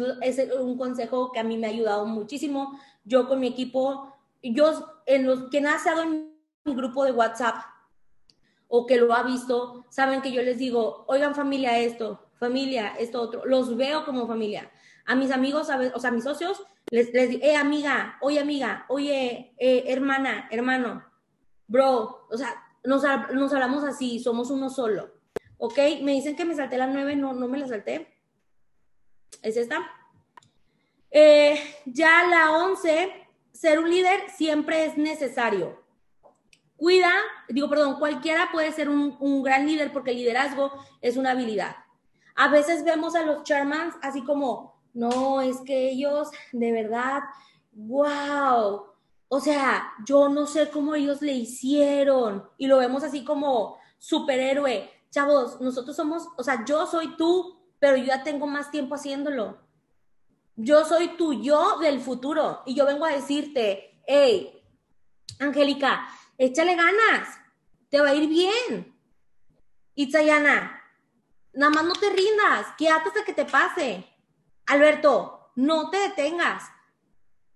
un 0.60 0.76
consejo 0.76 1.32
que 1.32 1.40
a 1.40 1.44
mí 1.44 1.56
me 1.56 1.68
ha 1.68 1.70
ayudado 1.70 2.08
muchísimo. 2.08 2.80
Yo 3.06 3.28
con 3.28 3.40
mi 3.40 3.48
equipo, 3.48 4.12
yo 4.42 4.88
en 5.06 5.28
los 5.28 5.52
que 5.52 5.60
ha 5.60 5.76
estado 5.76 6.02
en 6.02 6.34
mi 6.66 6.74
grupo 6.74 7.06
de 7.06 7.12
WhatsApp 7.12 7.58
o 8.68 8.88
que 8.88 8.98
lo 8.98 9.14
ha 9.14 9.22
visto, 9.22 9.86
saben 9.90 10.24
que 10.24 10.32
yo 10.32 10.42
les 10.42 10.58
digo, 10.58 11.06
oigan 11.08 11.36
familia 11.36 11.78
esto, 11.78 12.20
familia 12.40 12.96
esto 12.98 13.22
otro, 13.22 13.46
los 13.46 13.78
veo 13.78 14.04
como 14.04 14.26
familia. 14.26 14.72
A 15.06 15.16
mis 15.16 15.32
amigos, 15.32 15.70
o 15.94 16.00
sea, 16.00 16.10
a 16.10 16.14
mis 16.14 16.24
socios, 16.24 16.64
les, 16.90 17.14
les 17.14 17.30
digo, 17.30 17.42
eh, 17.44 17.56
amiga, 17.56 18.18
oye 18.22 18.40
amiga, 18.40 18.86
oye, 18.88 19.54
eh, 19.58 19.84
hermana, 19.88 20.48
hermano, 20.52 21.04
bro, 21.68 22.28
o 22.30 22.38
sea, 22.38 22.64
nos, 22.84 23.04
hablamos 23.06 23.84
así, 23.84 24.20
somos 24.20 24.50
uno 24.52 24.70
solo. 24.70 25.12
¿Ok? 25.58 25.78
Me 26.02 26.12
dicen 26.12 26.36
que 26.36 26.46
me 26.46 26.56
salté 26.56 26.78
la 26.78 26.88
9, 26.88 27.16
no, 27.16 27.34
no 27.34 27.48
me 27.48 27.58
la 27.58 27.68
salté. 27.68 28.14
¿Es 29.42 29.58
esta? 29.58 29.80
Eh, 31.10 31.58
ya 31.86 32.28
la 32.28 32.52
11, 32.52 33.28
ser 33.52 33.80
un 33.80 33.90
líder 33.90 34.30
siempre 34.30 34.86
es 34.86 34.98
necesario. 34.98 35.82
Cuida, 36.76 37.14
digo, 37.48 37.70
perdón, 37.70 37.98
cualquiera 37.98 38.50
puede 38.52 38.72
ser 38.74 38.90
un, 38.90 39.16
un 39.20 39.42
gran 39.42 39.66
líder 39.66 39.94
porque 39.94 40.12
el 40.12 40.18
liderazgo 40.18 40.74
es 41.02 41.16
una 41.16 41.32
habilidad. 41.32 41.78
A 42.36 42.50
veces 42.50 42.84
vemos 42.84 43.16
a 43.16 43.24
los 43.24 43.44
chairmans 43.44 43.96
así 44.02 44.24
como, 44.24 44.73
no, 44.94 45.42
es 45.42 45.58
que 45.62 45.90
ellos 45.90 46.30
de 46.52 46.72
verdad, 46.72 47.22
wow, 47.74 48.86
o 49.28 49.40
sea, 49.40 49.92
yo 50.06 50.30
no 50.30 50.46
sé 50.46 50.70
cómo 50.70 50.94
ellos 50.94 51.22
le 51.22 51.34
hicieron 51.34 52.48
y 52.58 52.68
lo 52.68 52.78
vemos 52.78 53.04
así 53.04 53.24
como 53.24 53.80
superhéroe. 53.98 54.92
Chavos, 55.10 55.60
nosotros 55.60 55.96
somos, 55.96 56.28
o 56.38 56.44
sea, 56.44 56.64
yo 56.66 56.86
soy 56.86 57.18
tú, 57.18 57.60
pero 57.80 57.98
yo 57.98 58.06
ya 58.06 58.24
tengo 58.24 58.46
más 58.46 58.70
tiempo 58.70 58.96
haciéndolo. 58.96 59.58
Yo 60.56 60.86
soy 60.86 61.18
tu 61.18 61.42
yo 61.42 61.80
del 61.80 62.00
futuro 62.00 62.62
y 62.66 62.76
yo 62.76 62.86
vengo 62.86 63.06
a 63.06 63.14
decirte, 63.14 64.00
hey, 64.06 64.62
Angélica, 65.40 66.08
échale 66.38 66.76
ganas, 66.76 67.28
te 67.90 68.00
va 68.00 68.10
a 68.10 68.16
ir 68.16 68.30
bien. 68.30 68.96
Itzayana, 69.96 70.80
nada 71.54 71.72
más 71.72 71.86
no 71.86 71.94
te 71.94 72.10
rindas, 72.10 72.68
quédate 72.78 73.10
hasta 73.10 73.24
que 73.24 73.34
te 73.34 73.46
pase. 73.46 74.13
Alberto, 74.68 75.52
no 75.56 75.90
te 75.90 75.98
detengas. 75.98 76.64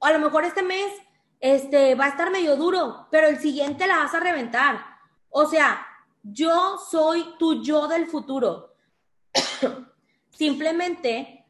A 0.01 0.11
lo 0.11 0.19
mejor 0.19 0.43
este 0.43 0.63
mes 0.63 0.91
este, 1.39 1.95
va 1.95 2.05
a 2.05 2.09
estar 2.09 2.31
medio 2.31 2.55
duro, 2.55 3.07
pero 3.11 3.27
el 3.27 3.39
siguiente 3.39 3.87
la 3.87 3.97
vas 3.97 4.13
a 4.13 4.19
reventar. 4.19 4.79
O 5.29 5.45
sea, 5.45 5.85
yo 6.23 6.77
soy 6.77 7.35
tu 7.37 7.63
yo 7.63 7.87
del 7.87 8.07
futuro. 8.07 8.75
Simplemente 10.29 11.45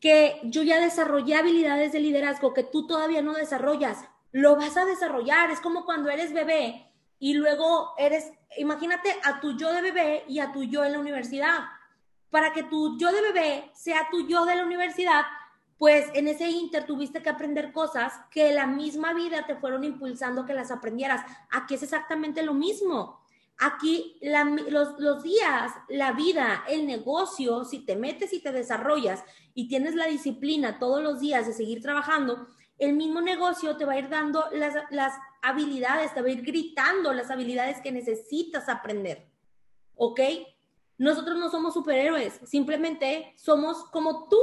que 0.00 0.40
yo 0.44 0.62
ya 0.62 0.80
desarrollé 0.80 1.36
habilidades 1.36 1.92
de 1.92 2.00
liderazgo 2.00 2.52
que 2.52 2.62
tú 2.62 2.86
todavía 2.86 3.22
no 3.22 3.32
desarrollas. 3.32 4.04
Lo 4.32 4.56
vas 4.56 4.76
a 4.76 4.84
desarrollar. 4.84 5.50
Es 5.50 5.60
como 5.60 5.84
cuando 5.84 6.10
eres 6.10 6.32
bebé 6.32 6.92
y 7.18 7.34
luego 7.34 7.94
eres, 7.96 8.30
imagínate 8.58 9.16
a 9.24 9.40
tu 9.40 9.56
yo 9.56 9.72
de 9.72 9.82
bebé 9.82 10.24
y 10.28 10.40
a 10.40 10.52
tu 10.52 10.64
yo 10.64 10.84
en 10.84 10.92
la 10.92 10.98
universidad. 10.98 11.60
Para 12.30 12.52
que 12.52 12.64
tu 12.64 12.98
yo 12.98 13.12
de 13.12 13.22
bebé 13.22 13.70
sea 13.74 14.08
tu 14.10 14.26
yo 14.26 14.44
de 14.44 14.56
la 14.56 14.64
universidad, 14.64 15.22
pues 15.78 16.06
en 16.14 16.26
ese 16.28 16.48
inter 16.48 16.86
tuviste 16.86 17.22
que 17.22 17.28
aprender 17.28 17.72
cosas 17.72 18.12
que 18.30 18.52
la 18.52 18.66
misma 18.66 19.12
vida 19.12 19.46
te 19.46 19.56
fueron 19.56 19.84
impulsando 19.84 20.46
que 20.46 20.54
las 20.54 20.70
aprendieras. 20.70 21.24
Aquí 21.50 21.74
es 21.74 21.82
exactamente 21.82 22.42
lo 22.42 22.54
mismo. 22.54 23.20
Aquí 23.58 24.18
los, 24.22 25.22
días, 25.22 25.72
la 25.88 26.12
vida, 26.12 26.64
el 26.68 26.86
negocio, 26.86 27.64
si 27.64 27.80
te 27.80 27.96
metes 27.96 28.32
y 28.32 28.40
te 28.40 28.52
desarrollas 28.52 29.24
y 29.54 29.68
tienes 29.68 29.94
la 29.94 30.06
disciplina 30.06 30.78
todos 30.78 31.02
los 31.02 31.20
días 31.20 31.46
de 31.46 31.54
seguir 31.54 31.80
trabajando, 31.80 32.46
el 32.78 32.92
mismo 32.92 33.22
negocio 33.22 33.76
te 33.78 33.86
va 33.86 33.94
a 33.94 33.98
ir 33.98 34.10
dando 34.10 34.44
las, 34.52 34.74
las 34.90 35.14
habilidades, 35.40 36.12
te 36.12 36.20
va 36.20 36.28
a 36.28 36.32
ir 36.32 36.42
gritando 36.42 37.14
las 37.14 37.30
habilidades 37.30 37.80
que 37.80 37.92
necesitas 37.92 38.68
aprender. 38.68 39.30
¿Ok? 39.94 40.20
Nosotros 40.98 41.36
no 41.36 41.50
somos 41.50 41.74
superhéroes, 41.74 42.40
simplemente 42.44 43.34
somos 43.36 43.84
como 43.90 44.28
tú, 44.28 44.40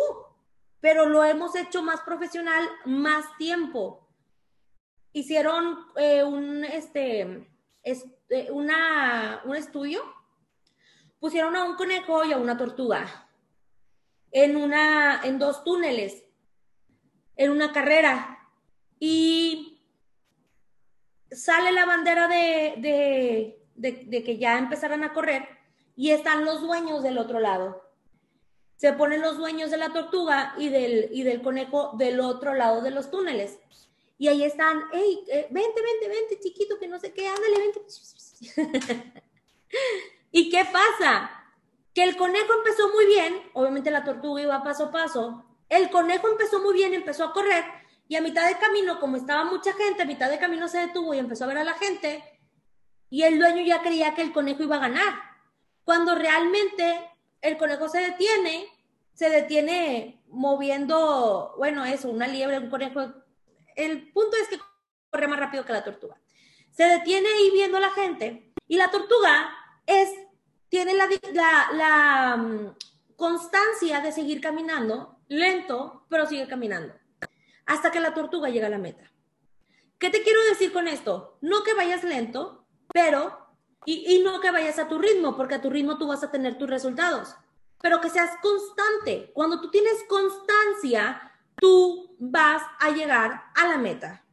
pero 0.79 1.07
lo 1.07 1.23
hemos 1.23 1.55
hecho 1.55 1.81
más 1.81 2.01
profesional 2.01 2.67
más 2.85 3.25
tiempo. 3.37 4.07
Hicieron 5.13 5.79
eh, 5.95 6.23
un, 6.23 6.63
este, 6.63 7.49
este, 7.81 8.51
una, 8.51 9.41
un 9.45 9.55
estudio, 9.55 10.03
pusieron 11.19 11.55
a 11.55 11.63
un 11.63 11.75
conejo 11.75 12.23
y 12.23 12.33
a 12.33 12.37
una 12.37 12.57
tortuga 12.57 13.29
en, 14.31 14.55
una, 14.55 15.21
en 15.23 15.39
dos 15.39 15.63
túneles, 15.63 16.23
en 17.35 17.49
una 17.51 17.71
carrera, 17.71 18.47
y 18.99 19.81
sale 21.31 21.71
la 21.71 21.85
bandera 21.85 22.27
de, 22.27 23.57
de 23.75 24.23
que 24.23 24.37
ya 24.37 24.59
empezaron 24.59 25.03
a 25.03 25.13
correr 25.13 25.62
y 25.95 26.11
están 26.11 26.45
los 26.45 26.61
dueños 26.61 27.03
del 27.03 27.17
otro 27.17 27.39
lado 27.39 27.83
se 28.83 28.91
ponen 28.91 29.21
los 29.21 29.37
dueños 29.37 29.71
de 29.71 29.77
la 29.77 29.93
tortuga 29.93 30.55
y 30.57 30.67
del, 30.67 31.07
y 31.13 31.23
del 31.23 31.41
conejo 31.41 31.91
del 31.93 32.19
otro 32.19 32.53
lado 32.53 32.81
de 32.81 32.91
los 32.91 33.09
túneles. 33.09 33.57
Y 34.17 34.27
ahí 34.27 34.43
están, 34.43 34.83
hey, 34.91 35.23
eh, 35.29 35.47
vente, 35.51 35.81
vente, 35.81 36.09
vente, 36.09 36.39
chiquito, 36.41 36.77
que 36.77 36.89
no 36.89 36.99
sé 36.99 37.13
qué, 37.13 37.29
ándale, 37.29 37.59
vente. 37.59 37.81
¿Y 40.31 40.49
qué 40.49 40.65
pasa? 40.65 41.31
Que 41.93 42.03
el 42.03 42.17
conejo 42.17 42.53
empezó 42.57 42.89
muy 42.89 43.05
bien, 43.05 43.41
obviamente 43.53 43.89
la 43.89 44.03
tortuga 44.03 44.41
iba 44.41 44.63
paso 44.63 44.87
a 44.87 44.91
paso, 44.91 45.45
el 45.69 45.89
conejo 45.89 46.27
empezó 46.27 46.59
muy 46.59 46.73
bien, 46.73 46.93
empezó 46.93 47.23
a 47.23 47.31
correr, 47.31 47.63
y 48.09 48.17
a 48.17 48.21
mitad 48.21 48.45
de 48.49 48.57
camino, 48.57 48.99
como 48.99 49.15
estaba 49.15 49.45
mucha 49.45 49.71
gente, 49.71 50.01
a 50.01 50.05
mitad 50.05 50.29
de 50.29 50.39
camino 50.39 50.67
se 50.67 50.79
detuvo 50.79 51.13
y 51.13 51.19
empezó 51.19 51.45
a 51.45 51.47
ver 51.47 51.59
a 51.59 51.63
la 51.63 51.75
gente, 51.75 52.21
y 53.09 53.23
el 53.23 53.39
dueño 53.39 53.63
ya 53.63 53.81
creía 53.81 54.13
que 54.13 54.23
el 54.23 54.33
conejo 54.33 54.63
iba 54.63 54.75
a 54.75 54.89
ganar. 54.89 55.32
Cuando 55.83 56.15
realmente 56.15 57.09
el 57.41 57.57
conejo 57.57 57.89
se 57.89 57.99
detiene, 57.99 58.67
se 59.13 59.29
detiene 59.29 60.23
moviendo, 60.27 61.53
bueno, 61.57 61.85
eso, 61.85 62.09
una 62.09 62.27
liebre, 62.27 62.59
un 62.59 62.69
conejo. 62.69 63.01
El 63.75 64.11
punto 64.11 64.37
es 64.37 64.47
que 64.47 64.59
corre 65.09 65.27
más 65.27 65.39
rápido 65.39 65.65
que 65.65 65.73
la 65.73 65.83
tortuga. 65.83 66.19
Se 66.71 66.83
detiene 66.85 67.27
ahí 67.29 67.51
viendo 67.51 67.77
a 67.77 67.81
la 67.81 67.91
gente 67.91 68.51
y 68.67 68.77
la 68.77 68.89
tortuga 68.89 69.55
es, 69.85 70.09
tiene 70.69 70.93
la, 70.95 71.07
la, 71.73 72.37
mm, 72.37 72.75
constancia 73.15 73.99
de 73.99 74.11
seguir 74.11 74.41
caminando, 74.41 75.19
lento, 75.27 76.05
pero 76.09 76.25
sigue 76.25 76.47
caminando, 76.47 76.95
hasta 77.65 77.91
que 77.91 77.99
la 77.99 78.13
tortuga 78.13 78.49
llega 78.49 78.67
a 78.67 78.71
la 78.71 78.79
meta. 78.79 79.11
¿Qué 79.99 80.09
te 80.09 80.23
quiero 80.23 80.43
decir 80.45 80.73
con 80.73 80.87
esto? 80.87 81.37
No 81.41 81.63
que 81.63 81.73
vayas 81.73 82.03
lento, 82.03 82.65
pero, 82.91 83.42
y, 83.85 84.21
no 84.23 84.39
que 84.39 84.51
vayas 84.51 84.79
a 84.79 84.87
tu 84.87 84.97
ritmo, 84.97 85.35
porque 85.35 85.55
a 85.55 85.61
tu 85.61 85.69
ritmo 85.69 85.97
tú 85.97 86.07
vas 86.07 86.23
a 86.23 86.31
tener 86.31 86.57
tus 86.57 86.69
resultados, 86.69 87.35
pero 87.81 87.99
que 88.01 88.09
seas 88.09 88.31
constante. 88.41 89.31
Cuando 89.33 89.59
tú 89.59 89.69
tienes 89.69 90.03
constancia, 90.07 91.31
tú 91.57 92.15
vas 92.19 92.61
a 92.79 92.91
llegar 92.91 93.43
a 93.55 93.67
la 93.67 93.77
meta. 93.77 94.23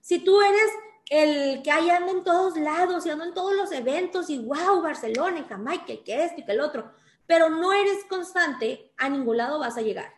Si 0.00 0.18
tú 0.18 0.40
eres 0.40 0.70
el 1.10 1.62
que 1.62 1.70
ahí 1.70 1.90
anda 1.90 2.12
en 2.12 2.24
todos 2.24 2.56
lados 2.56 3.04
y 3.04 3.10
anda 3.10 3.24
en 3.24 3.34
todos 3.34 3.54
los 3.54 3.72
eventos 3.72 4.30
y 4.30 4.38
wow, 4.38 4.80
Barcelona 4.82 5.40
y 5.40 5.44
Jamaica 5.44 5.92
y 5.92 5.98
que 5.98 6.24
esto 6.24 6.40
y 6.40 6.44
que 6.44 6.52
el 6.52 6.60
otro, 6.60 6.92
pero 7.26 7.50
no 7.50 7.72
eres 7.72 8.04
constante, 8.08 8.92
a 8.96 9.08
ningún 9.08 9.38
lado 9.38 9.58
vas 9.58 9.76
a 9.76 9.82
llegar. 9.82 10.12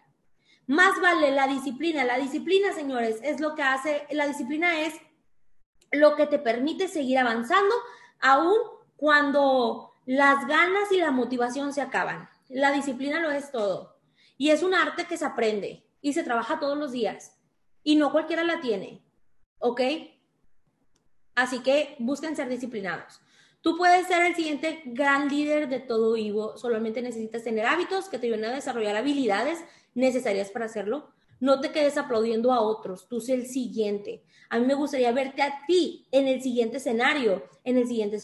Más 0.67 1.01
vale 1.01 1.31
la 1.31 1.47
disciplina. 1.47 2.05
La 2.05 2.19
disciplina, 2.19 2.73
señores, 2.73 3.21
es 3.23 3.41
lo 3.41 3.55
que 3.55 3.63
hace, 3.63 4.07
la 4.11 4.27
disciplina 4.27 4.81
es 4.81 4.95
lo 5.93 6.17
que 6.17 6.27
te 6.27 6.39
permite 6.39 6.89
seguir 6.89 7.19
avanzando, 7.19 7.75
aún 8.21 8.57
cuando 8.97 9.93
las 10.07 10.47
ganas 10.47 10.91
y 10.93 10.99
la 10.99 11.11
motivación 11.11 11.73
se 11.73 11.81
acaban. 11.81 12.29
La 12.49 12.73
disciplina 12.73 13.21
lo 13.21 13.31
es 13.31 13.51
todo. 13.51 13.99
Y 14.39 14.51
es 14.51 14.63
un 14.63 14.75
arte 14.75 15.07
que 15.07 15.17
se 15.17 15.25
aprende 15.25 15.87
y 16.01 16.13
se 16.13 16.23
trabaja 16.23 16.61
todos 16.61 16.79
los 16.79 16.93
días. 16.93 17.37
Y 17.83 17.97
no 17.97 18.13
cualquiera 18.13 18.45
la 18.45 18.61
tiene. 18.61 19.03
¿Ok? 19.59 19.81
Así 21.35 21.61
que 21.61 21.97
busquen 21.99 22.37
ser 22.37 22.49
disciplinados. 22.49 23.21
Tú 23.61 23.77
puedes 23.77 24.07
ser 24.07 24.25
el 24.25 24.37
siguiente 24.37 24.83
gran 24.87 25.29
líder 25.29 25.69
de 25.69 25.81
todo 25.81 26.17
Ivo, 26.17 26.57
solamente 26.57 27.03
necesitas 27.03 27.43
tener 27.43 27.67
hábitos 27.67 28.09
que 28.09 28.19
te 28.19 28.29
ayuden 28.29 28.45
a 28.45 28.53
desarrollar 28.53 28.95
habilidades 28.95 29.59
necesarias 29.95 30.51
para 30.51 30.67
hacerlo. 30.67 31.13
No 31.39 31.61
te 31.61 31.71
quedes 31.71 31.99
aplaudiendo 31.99 32.53
a 32.53 32.61
otros, 32.61 33.09
tú 33.09 33.21
sé 33.21 33.35
el 33.35 33.47
siguiente. 33.47 34.25
A 34.49 34.59
mí 34.59 34.67
me 34.67 34.75
gustaría 34.75 35.13
verte 35.13 35.43
a 35.43 35.65
ti 35.67 36.07
en 36.11 36.29
el 36.29 36.41
siguiente 36.41 36.79
escenario, 36.79 37.45
en 37.65 37.77
el 37.77 37.87
siguiente 37.87 38.23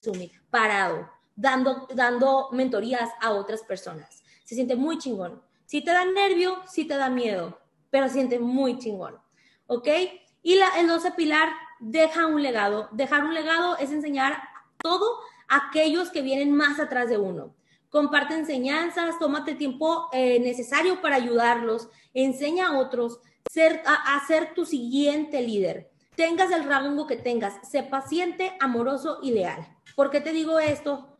summit, 0.00 0.32
parado, 0.50 1.08
dando, 1.36 1.86
dando 1.94 2.48
mentorías 2.52 3.10
a 3.20 3.32
otras 3.32 3.62
personas. 3.62 4.22
Se 4.44 4.54
siente 4.54 4.76
muy 4.76 4.98
chingón. 4.98 5.42
Si 5.66 5.82
te 5.82 5.90
da 5.90 6.04
nervio, 6.04 6.62
si 6.66 6.84
te 6.84 6.96
da 6.96 7.10
miedo, 7.10 7.58
pero 7.90 8.06
se 8.06 8.14
siente 8.14 8.38
muy 8.38 8.78
chingón. 8.78 9.16
¿Ok? 9.66 9.88
Y 10.42 10.56
la, 10.56 10.68
el 10.78 10.86
12 10.86 11.12
pilar, 11.12 11.48
deja 11.80 12.26
un 12.26 12.42
legado. 12.42 12.88
Dejar 12.92 13.24
un 13.24 13.34
legado 13.34 13.76
es 13.78 13.90
enseñar 13.90 14.42
todo 14.78 15.18
a 15.48 15.68
aquellos 15.68 16.10
que 16.10 16.22
vienen 16.22 16.54
más 16.54 16.78
atrás 16.78 17.08
de 17.08 17.18
uno. 17.18 17.54
Comparte 17.94 18.34
enseñanzas, 18.34 19.20
tómate 19.20 19.54
tiempo 19.54 20.08
eh, 20.12 20.40
necesario 20.40 21.00
para 21.00 21.14
ayudarlos, 21.14 21.88
enseña 22.12 22.66
a 22.66 22.78
otros 22.80 23.20
ser, 23.48 23.82
a, 23.86 24.20
ser 24.26 24.52
tu 24.52 24.66
siguiente 24.66 25.40
líder. 25.40 25.92
Tengas 26.16 26.50
el 26.50 26.64
rango 26.64 27.06
que 27.06 27.14
tengas, 27.14 27.54
sé 27.70 27.84
paciente, 27.84 28.56
amoroso 28.58 29.20
y 29.22 29.30
leal. 29.30 29.64
¿Por 29.94 30.10
qué 30.10 30.20
te 30.20 30.32
digo 30.32 30.58
esto? 30.58 31.16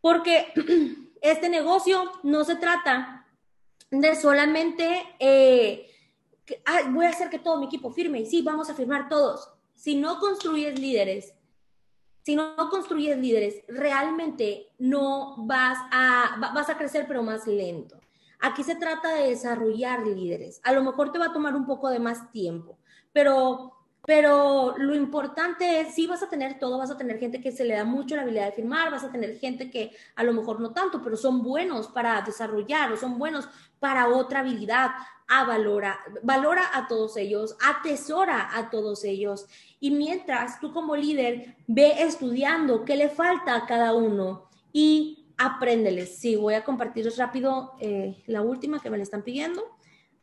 Porque 0.00 0.54
este 1.20 1.50
negocio 1.50 2.10
no 2.22 2.42
se 2.44 2.56
trata 2.56 3.26
de 3.90 4.16
solamente 4.16 5.14
eh, 5.18 5.90
voy 6.88 7.04
a 7.04 7.10
hacer 7.10 7.28
que 7.28 7.38
todo 7.38 7.58
mi 7.58 7.66
equipo 7.66 7.90
firme 7.90 8.20
y 8.20 8.24
sí, 8.24 8.40
vamos 8.40 8.70
a 8.70 8.74
firmar 8.74 9.10
todos. 9.10 9.46
Si 9.74 9.96
no 9.96 10.18
construyes 10.20 10.78
líderes, 10.78 11.34
si 12.24 12.36
no 12.36 12.54
construyes 12.70 13.18
líderes, 13.18 13.62
realmente 13.68 14.68
no 14.78 15.36
vas 15.46 15.78
a, 15.90 16.36
vas 16.54 16.68
a 16.68 16.78
crecer, 16.78 17.06
pero 17.08 17.22
más 17.22 17.46
lento. 17.46 17.98
Aquí 18.40 18.64
se 18.64 18.76
trata 18.76 19.14
de 19.14 19.28
desarrollar 19.28 20.06
líderes. 20.06 20.60
A 20.64 20.72
lo 20.72 20.82
mejor 20.82 21.12
te 21.12 21.18
va 21.18 21.26
a 21.26 21.32
tomar 21.32 21.54
un 21.54 21.66
poco 21.66 21.88
de 21.88 21.98
más 21.98 22.30
tiempo, 22.32 22.78
pero 23.12 23.72
pero 24.04 24.74
lo 24.78 24.96
importante 24.96 25.80
es, 25.80 25.94
sí 25.94 26.08
vas 26.08 26.24
a 26.24 26.28
tener 26.28 26.58
todo, 26.58 26.76
vas 26.76 26.90
a 26.90 26.96
tener 26.96 27.20
gente 27.20 27.40
que 27.40 27.52
se 27.52 27.64
le 27.64 27.74
da 27.74 27.84
mucho 27.84 28.16
la 28.16 28.22
habilidad 28.22 28.46
de 28.46 28.52
firmar, 28.52 28.90
vas 28.90 29.04
a 29.04 29.12
tener 29.12 29.38
gente 29.38 29.70
que 29.70 29.92
a 30.16 30.24
lo 30.24 30.32
mejor 30.32 30.58
no 30.58 30.72
tanto, 30.72 31.00
pero 31.02 31.16
son 31.16 31.42
buenos 31.42 31.86
para 31.86 32.20
desarrollar 32.22 32.96
son 32.98 33.16
buenos 33.16 33.48
para 33.78 34.08
otra 34.08 34.40
habilidad. 34.40 34.90
A 35.28 35.44
valora, 35.44 35.98
valora 36.22 36.62
a 36.74 36.88
todos 36.88 37.16
ellos, 37.16 37.56
atesora 37.64 38.50
a 38.54 38.68
todos 38.68 39.04
ellos. 39.04 39.46
Y 39.82 39.90
mientras 39.90 40.60
tú 40.60 40.72
como 40.72 40.94
líder 40.94 41.56
ve 41.66 42.04
estudiando 42.04 42.84
qué 42.84 42.94
le 42.94 43.08
falta 43.08 43.56
a 43.56 43.66
cada 43.66 43.94
uno 43.94 44.48
y 44.72 45.26
apréndeles. 45.36 46.18
Sí, 46.18 46.36
voy 46.36 46.54
a 46.54 46.62
compartirles 46.62 47.16
rápido 47.16 47.72
eh, 47.80 48.22
la 48.26 48.42
última 48.42 48.78
que 48.78 48.90
me 48.90 48.96
le 48.96 49.02
están 49.02 49.24
pidiendo. 49.24 49.60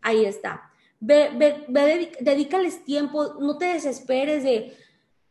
Ahí 0.02 0.24
está 0.24 0.72
Ve, 1.02 1.66
dedícales 2.22 2.86
tiempo, 2.86 3.36
no 3.42 3.58
te 3.58 3.66
desesperes 3.66 4.44
de, 4.44 4.78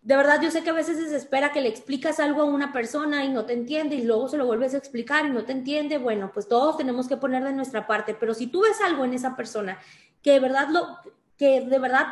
de 0.02 0.16
verdad, 0.16 0.42
yo 0.42 0.50
sé 0.50 0.62
que 0.62 0.70
a 0.70 0.74
veces 0.74 0.98
desespera 0.98 1.50
que 1.50 1.62
le 1.62 1.70
explicas 1.70 2.20
algo 2.20 2.42
a 2.42 2.44
una 2.44 2.70
persona 2.70 3.24
y 3.24 3.30
no 3.30 3.46
te 3.46 3.54
entiende 3.54 3.96
y 3.96 4.02
luego 4.02 4.28
se 4.28 4.36
lo 4.36 4.44
vuelves 4.44 4.74
a 4.74 4.78
explicar 4.78 5.24
y 5.24 5.30
no 5.30 5.46
te 5.46 5.52
entiende. 5.52 5.96
Bueno, 5.96 6.32
pues 6.34 6.48
todos 6.48 6.76
tenemos 6.76 7.08
que 7.08 7.16
poner 7.16 7.44
de 7.44 7.54
nuestra 7.54 7.86
parte, 7.86 8.14
pero 8.14 8.34
si 8.34 8.48
tú 8.48 8.60
ves 8.60 8.78
algo 8.82 9.06
en 9.06 9.14
esa 9.14 9.36
persona 9.36 9.78
que 10.22 10.32
de 10.32 10.40
verdad 10.40 10.68
lo, 10.68 10.98
que 11.38 11.60
de 11.62 11.78
verdad, 11.78 12.06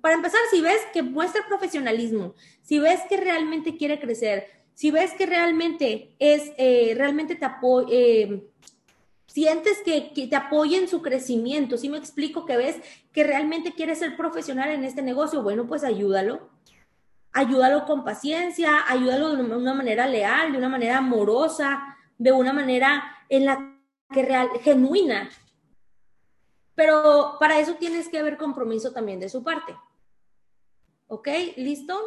para 0.00 0.14
empezar, 0.14 0.40
si 0.50 0.60
ves 0.60 0.80
que 0.92 1.02
muestra 1.02 1.46
profesionalismo, 1.46 2.34
si 2.62 2.78
ves 2.78 3.00
que 3.08 3.16
realmente 3.16 3.76
quiere 3.76 4.00
crecer, 4.00 4.46
si 4.74 4.90
ves 4.90 5.12
que 5.14 5.26
realmente 5.26 6.14
es, 6.18 6.52
eh, 6.58 6.94
realmente 6.96 7.34
te 7.34 7.44
apoya, 7.44 7.88
eh, 7.90 8.42
sientes 9.26 9.78
que, 9.84 10.12
te 10.28 10.36
apoyen 10.36 10.84
en 10.84 10.88
su 10.88 11.02
crecimiento, 11.02 11.76
si 11.76 11.88
me 11.88 11.98
explico 11.98 12.46
que 12.46 12.56
ves 12.56 12.76
que 13.12 13.24
realmente 13.24 13.74
quieres 13.74 13.98
ser 13.98 14.16
profesional 14.16 14.70
en 14.70 14.84
este 14.84 15.02
negocio, 15.02 15.42
bueno, 15.42 15.66
pues 15.66 15.84
ayúdalo. 15.84 16.48
Ayúdalo 17.32 17.84
con 17.84 18.02
paciencia, 18.02 18.84
ayúdalo 18.88 19.36
de 19.36 19.42
una 19.42 19.74
manera 19.74 20.06
leal, 20.06 20.52
de 20.52 20.58
una 20.58 20.70
manera 20.70 20.98
amorosa, 20.98 21.98
de 22.16 22.32
una 22.32 22.54
manera 22.54 23.04
en 23.28 23.44
la 23.44 23.78
que 24.10 24.22
real, 24.22 24.48
genuina. 24.62 25.28
Pero 26.76 27.36
para 27.40 27.58
eso 27.58 27.74
tienes 27.74 28.08
que 28.08 28.18
haber 28.18 28.36
compromiso 28.36 28.92
también 28.92 29.18
de 29.18 29.28
su 29.28 29.42
parte. 29.42 29.74
¿Ok? 31.08 31.28
¿Listo? 31.56 31.98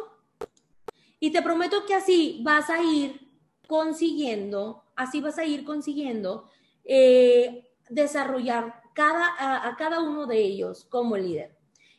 Y 1.18 1.32
te 1.32 1.42
prometo 1.42 1.84
que 1.84 1.94
así 1.94 2.40
vas 2.42 2.70
a 2.70 2.82
ir 2.82 3.28
consiguiendo, 3.66 4.84
así 4.96 5.20
vas 5.20 5.38
a 5.38 5.44
ir 5.44 5.64
consiguiendo 5.64 6.48
eh, 6.84 7.70
desarrollar 7.90 8.82
cada, 8.94 9.68
a, 9.68 9.76
cada 9.76 10.00
uno 10.00 10.26
de 10.26 10.38
ellos 10.38 10.86
como 10.88 11.16
líder. 11.16 11.56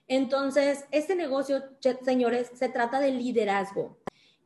Entonces, 0.07 0.85
este 0.91 1.15
negocio, 1.15 1.63
señores, 2.03 2.51
se 2.55 2.69
trata 2.69 2.99
de 2.99 3.11
liderazgo. 3.11 3.97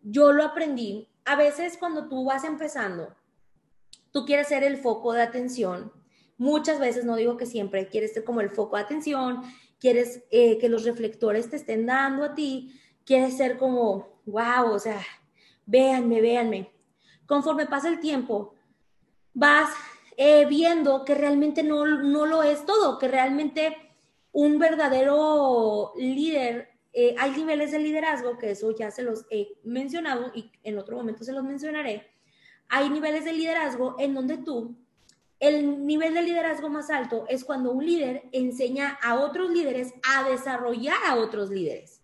Yo 0.01 0.31
lo 0.31 0.43
aprendí. 0.43 1.09
A 1.25 1.35
veces 1.35 1.77
cuando 1.77 2.07
tú 2.07 2.25
vas 2.25 2.43
empezando, 2.43 3.15
tú 4.11 4.25
quieres 4.25 4.47
ser 4.47 4.63
el 4.63 4.77
foco 4.77 5.13
de 5.13 5.23
atención. 5.23 5.91
Muchas 6.37 6.79
veces, 6.79 7.05
no 7.05 7.15
digo 7.15 7.37
que 7.37 7.45
siempre, 7.45 7.87
quieres 7.87 8.13
ser 8.13 8.23
como 8.23 8.41
el 8.41 8.49
foco 8.49 8.75
de 8.75 8.83
atención, 8.83 9.41
quieres 9.79 10.23
eh, 10.31 10.57
que 10.57 10.69
los 10.69 10.83
reflectores 10.83 11.49
te 11.49 11.55
estén 11.55 11.85
dando 11.85 12.23
a 12.23 12.35
ti, 12.35 12.79
quieres 13.05 13.37
ser 13.37 13.57
como, 13.57 14.19
wow, 14.25 14.71
o 14.71 14.79
sea, 14.79 15.01
véanme, 15.65 16.21
véanme. 16.21 16.71
Conforme 17.25 17.65
pasa 17.65 17.87
el 17.87 17.99
tiempo, 17.99 18.53
vas 19.33 19.69
eh, 20.17 20.45
viendo 20.45 21.05
que 21.05 21.15
realmente 21.15 21.63
no, 21.63 21.85
no 21.85 22.25
lo 22.25 22.43
es 22.43 22.65
todo, 22.65 22.97
que 22.97 23.07
realmente 23.07 23.75
un 24.31 24.59
verdadero 24.59 25.93
líder, 25.97 26.69
eh, 26.93 27.15
hay 27.17 27.31
niveles 27.31 27.71
de 27.71 27.79
liderazgo, 27.79 28.37
que 28.37 28.51
eso 28.51 28.75
ya 28.75 28.91
se 28.91 29.03
los 29.03 29.25
he 29.29 29.57
mencionado 29.63 30.31
y 30.33 30.51
en 30.63 30.77
otro 30.77 30.97
momento 30.97 31.23
se 31.23 31.33
los 31.33 31.43
mencionaré, 31.43 32.11
hay 32.67 32.89
niveles 32.89 33.25
de 33.25 33.33
liderazgo 33.33 33.95
en 33.99 34.13
donde 34.13 34.37
tú, 34.37 34.75
el 35.39 35.85
nivel 35.85 36.13
de 36.13 36.23
liderazgo 36.23 36.69
más 36.69 36.89
alto 36.89 37.25
es 37.27 37.43
cuando 37.43 37.71
un 37.71 37.85
líder 37.85 38.23
enseña 38.31 38.97
a 39.01 39.15
otros 39.19 39.51
líderes 39.51 39.93
a 40.07 40.27
desarrollar 40.29 40.97
a 41.05 41.15
otros 41.15 41.49
líderes. 41.49 42.01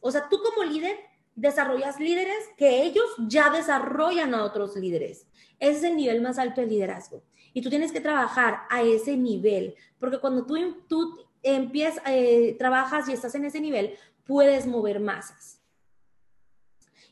O 0.00 0.10
sea, 0.10 0.28
tú 0.28 0.38
como 0.42 0.70
líder 0.70 0.96
desarrollas 1.34 2.00
líderes 2.00 2.36
que 2.56 2.82
ellos 2.82 3.06
ya 3.28 3.50
desarrollan 3.50 4.34
a 4.34 4.44
otros 4.44 4.76
líderes. 4.76 5.26
Ese 5.58 5.78
es 5.78 5.84
el 5.84 5.96
nivel 5.96 6.20
más 6.20 6.38
alto 6.38 6.60
de 6.60 6.66
liderazgo. 6.66 7.22
Y 7.54 7.62
tú 7.62 7.70
tienes 7.70 7.92
que 7.92 8.00
trabajar 8.00 8.62
a 8.70 8.82
ese 8.82 9.16
nivel, 9.16 9.74
porque 9.98 10.18
cuando 10.18 10.44
tú, 10.44 10.56
tú 10.88 11.18
empiezas, 11.42 12.02
eh, 12.06 12.56
trabajas 12.58 13.08
y 13.08 13.12
estás 13.12 13.34
en 13.34 13.44
ese 13.44 13.60
nivel, 13.60 13.96
puedes 14.24 14.66
mover 14.66 15.00
masas. 15.00 15.60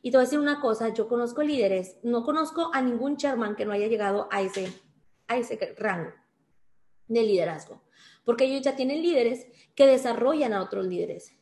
Y 0.02 0.11
te 0.11 0.18
voy 0.18 0.22
a 0.22 0.26
decir 0.26 0.38
una 0.38 0.61
cosa, 0.61 0.90
yo 0.90 1.09
conozco 1.09 1.42
líderes, 1.42 1.96
no 2.02 2.24
conozco 2.24 2.70
a 2.72 2.82
ningún 2.82 3.16
chairman 3.16 3.57
que 3.57 3.64
no 3.64 3.72
haya 3.72 3.88
llegado 3.88 4.28
a 4.30 4.42
ese, 4.42 4.72
a 5.28 5.36
ese 5.36 5.58
rango 5.78 6.12
de 7.08 7.22
liderazgo, 7.22 7.82
porque 8.24 8.44
ellos 8.44 8.62
ya 8.62 8.76
tienen 8.76 9.02
líderes 9.02 9.46
que 9.74 9.86
desarrollan 9.86 10.52
a 10.52 10.62
otros 10.62 10.86
líderes. 10.86 11.34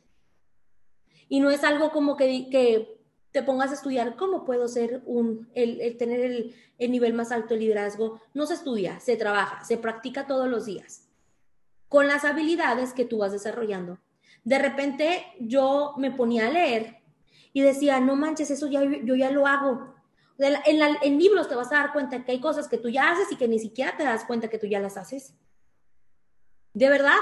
Y 1.27 1.39
no 1.39 1.49
es 1.49 1.63
algo 1.63 1.91
como 1.91 2.15
que, 2.17 2.49
que 2.49 2.99
te 3.31 3.41
pongas 3.41 3.71
a 3.71 3.75
estudiar 3.75 4.15
cómo 4.15 4.45
puedo 4.45 4.67
ser 4.67 5.01
un, 5.05 5.49
el, 5.55 5.97
tener 5.97 6.19
el, 6.19 6.55
el 6.77 6.91
nivel 6.91 7.13
más 7.13 7.31
alto 7.31 7.53
de 7.55 7.61
liderazgo. 7.61 8.21
No 8.33 8.45
se 8.45 8.53
estudia, 8.53 8.99
se 8.99 9.17
trabaja, 9.17 9.63
se 9.65 9.77
practica 9.77 10.27
todos 10.27 10.47
los 10.47 10.65
días 10.65 11.05
con 11.89 12.07
las 12.07 12.25
habilidades 12.25 12.93
que 12.93 13.05
tú 13.05 13.19
vas 13.19 13.31
desarrollando. 13.31 13.99
De 14.43 14.59
repente 14.59 15.25
yo 15.39 15.93
me 15.97 16.11
ponía 16.11 16.47
a 16.47 16.51
leer 16.51 16.97
y 17.53 17.61
decía, 17.61 17.99
no 17.99 18.17
manches, 18.17 18.51
eso 18.51 18.67
ya, 18.67 18.83
yo 18.83 19.15
ya 19.15 19.31
lo 19.31 19.47
hago. 19.47 19.94
En, 20.37 20.81
en 21.01 21.19
libros 21.19 21.47
te 21.47 21.55
vas 21.55 21.71
a 21.71 21.75
dar 21.75 21.93
cuenta 21.93 22.23
que 22.23 22.33
hay 22.33 22.39
cosas 22.39 22.67
que 22.67 22.77
tú 22.77 22.89
ya 22.89 23.11
haces 23.11 23.31
y 23.31 23.37
que 23.37 23.47
ni 23.47 23.59
siquiera 23.59 23.95
te 23.95 24.03
das 24.03 24.25
cuenta 24.25 24.49
que 24.49 24.59
tú 24.59 24.67
ya 24.67 24.79
las 24.79 24.97
haces. 24.97 25.33
De 26.73 26.89
verdad. 26.89 27.17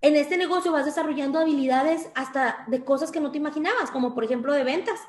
En 0.00 0.16
este 0.16 0.36
negocio 0.36 0.70
vas 0.70 0.84
desarrollando 0.84 1.38
habilidades 1.38 2.10
hasta 2.14 2.64
de 2.66 2.84
cosas 2.84 3.10
que 3.10 3.20
no 3.20 3.30
te 3.30 3.38
imaginabas, 3.38 3.90
como 3.90 4.14
por 4.14 4.24
ejemplo 4.24 4.52
de 4.52 4.62
ventas. 4.62 5.00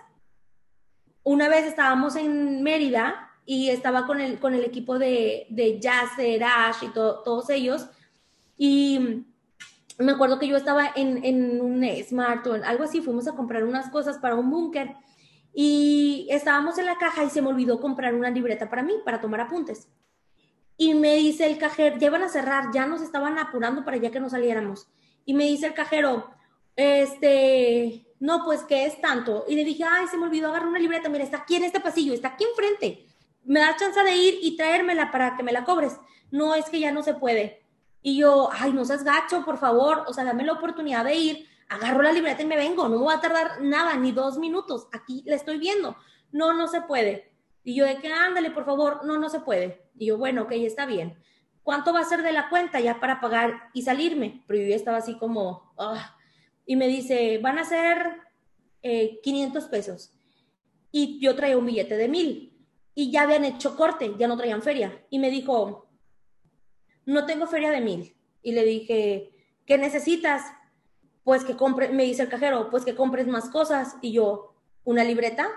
Una 1.24 1.50
vez 1.50 1.66
estábamos 1.66 2.16
en 2.16 2.64
Mérida 2.64 3.32
y 3.46 3.70
estaba 3.70 4.06
con 4.06 4.22
el, 4.22 4.40
con 4.40 4.54
el 4.54 4.64
equipo 4.64 4.98
de, 4.98 5.48
de 5.50 5.80
de 5.80 6.44
Ash 6.44 6.84
y 6.84 6.90
todos 6.90 7.50
ellos. 7.50 7.90
Y 8.58 9.26
me 9.98 10.14
acuerdo 10.14 10.40
que 10.40 10.48
yo 10.48 10.58
estaba 10.58 10.92
en, 10.96 11.24
en 11.24 11.62
un 11.62 11.86
Smart 12.08 12.46
o 12.48 12.54
algo 12.54 12.84
así, 12.84 13.02
fuimos 13.02 13.28
a 13.28 13.36
comprar 13.36 13.64
unas 13.64 13.90
cosas 13.90 14.18
para 14.18 14.36
un 14.36 14.50
búnker 14.50 14.96
y 15.58 16.28
estábamos 16.30 16.78
en 16.78 16.86
la 16.86 16.98
caja 16.98 17.24
y 17.24 17.30
se 17.30 17.42
me 17.42 17.48
olvidó 17.48 17.80
comprar 17.80 18.14
una 18.14 18.30
libreta 18.30 18.70
para 18.70 18.84
mí, 18.84 18.94
para 19.06 19.22
tomar 19.22 19.40
apuntes. 19.40 19.88
Y 20.76 20.94
me 20.94 21.16
dice 21.16 21.46
el 21.46 21.58
cajero, 21.58 21.96
ya 21.98 22.08
iban 22.08 22.24
a 22.24 22.28
cerrar, 22.28 22.72
ya 22.74 22.86
nos 22.86 23.02
estaban 23.02 23.40
apurando 23.40 23.86
para 23.86 23.96
ya 23.96 24.12
que 24.12 24.20
no 24.20 24.30
saliéramos. 24.30 24.90
Y 25.24 25.34
me 25.34 25.46
dice 25.46 25.68
el 25.68 25.74
cajero, 25.74 26.30
este, 26.76 28.06
no, 28.20 28.44
pues, 28.44 28.64
¿qué 28.64 28.86
es 28.86 29.00
tanto? 29.00 29.46
Y 29.48 29.56
le 29.56 29.64
dije, 29.64 29.86
ay, 29.90 30.08
se 30.08 30.18
me 30.18 30.26
olvidó 30.26 30.50
agarrar 30.50 30.68
una 30.68 30.80
libreta, 30.80 31.08
mira, 31.08 31.24
está 31.24 31.38
aquí 31.38 31.56
en 31.56 31.64
este 31.64 31.80
pasillo, 31.80 32.14
está 32.14 32.30
aquí 32.30 32.44
enfrente. 32.44 33.08
Me 33.46 33.62
da 33.62 33.78
chance 33.78 34.04
de 34.04 34.14
ir 34.14 34.40
y 34.42 34.58
traérmela 34.58 35.10
para 35.10 35.38
que 35.38 35.44
me 35.44 35.54
la 35.54 35.64
cobres. 35.64 35.94
No, 36.32 36.54
es 36.54 36.66
que 36.66 36.82
ya 36.82 36.92
no 36.92 37.02
se 37.02 37.14
puede. 37.14 37.64
Y 38.02 38.18
yo, 38.18 38.50
ay, 38.52 38.74
no 38.74 38.84
seas 38.84 39.06
gacho, 39.06 39.46
por 39.46 39.58
favor, 39.58 40.04
o 40.06 40.14
sea, 40.14 40.26
dame 40.26 40.44
la 40.44 40.52
oportunidad 40.52 41.06
de 41.06 41.16
ir, 41.16 41.48
agarro 41.70 42.02
la 42.02 42.12
libreta 42.12 42.42
y 42.42 42.46
me 42.46 42.56
vengo, 42.56 42.88
no 42.88 43.00
me 43.00 43.06
va 43.06 43.16
a 43.16 43.22
tardar 43.22 43.62
nada, 43.62 43.96
ni 43.96 44.12
dos 44.12 44.38
minutos, 44.38 44.88
aquí 44.92 45.24
la 45.26 45.36
estoy 45.36 45.58
viendo. 45.58 45.96
No, 46.32 46.54
no 46.54 46.68
se 46.68 46.82
puede. 46.82 47.32
Y 47.64 47.76
yo 47.76 47.86
de 47.86 47.98
que, 47.98 48.12
ándale, 48.12 48.52
por 48.52 48.66
favor, 48.66 49.06
no, 49.06 49.18
no 49.18 49.30
se 49.30 49.40
puede. 49.40 49.90
Y 49.98 50.08
yo, 50.08 50.18
bueno, 50.18 50.44
ok, 50.44 50.52
está 50.52 50.86
bien. 50.86 51.18
¿Cuánto 51.64 51.94
va 51.94 52.02
a 52.02 52.06
ser 52.06 52.22
de 52.22 52.32
la 52.32 52.50
cuenta 52.50 52.80
ya 52.80 53.00
para 53.00 53.20
pagar 53.20 53.70
y 53.74 53.82
salirme? 53.82 54.44
Pero 54.48 54.62
yo 54.62 54.76
estaba 54.76 54.98
así 54.98 55.18
como, 55.18 55.74
ah. 55.80 56.16
y 56.66 56.76
me 56.76 56.88
dice, 56.88 57.40
van 57.40 57.58
a 57.58 57.66
ser 57.66 58.22
500 58.84 59.64
eh, 59.64 59.68
pesos. 59.72 60.14
Y 60.92 61.20
yo 61.20 61.36
traía 61.36 61.58
un 61.58 61.66
billete 61.66 61.98
de 61.98 62.08
mil. 62.08 62.56
Y 62.94 63.12
ya 63.12 63.24
habían 63.24 63.46
hecho 63.46 63.76
corte, 63.76 64.14
ya 64.18 64.28
no 64.28 64.38
traían 64.38 64.62
feria. 64.62 65.04
Y 65.10 65.18
me 65.18 65.32
dijo, 65.32 65.90
no 67.06 67.26
tengo 67.26 67.48
feria 67.48 67.72
de 67.72 67.82
mil. 67.82 68.16
Y 68.44 68.52
le 68.52 68.64
dije, 68.64 69.32
¿qué 69.66 69.78
necesitas? 69.80 70.44
Pues 71.26 71.44
que 71.44 71.58
compre, 71.58 71.90
me 71.90 72.04
dice 72.04 72.22
el 72.22 72.30
cajero, 72.30 72.70
pues 72.70 72.86
que 72.86 72.96
compres 72.96 73.28
más 73.28 73.50
cosas. 73.50 73.98
Y 74.02 74.14
yo, 74.14 74.56
¿una 74.86 75.04
libreta? 75.04 75.50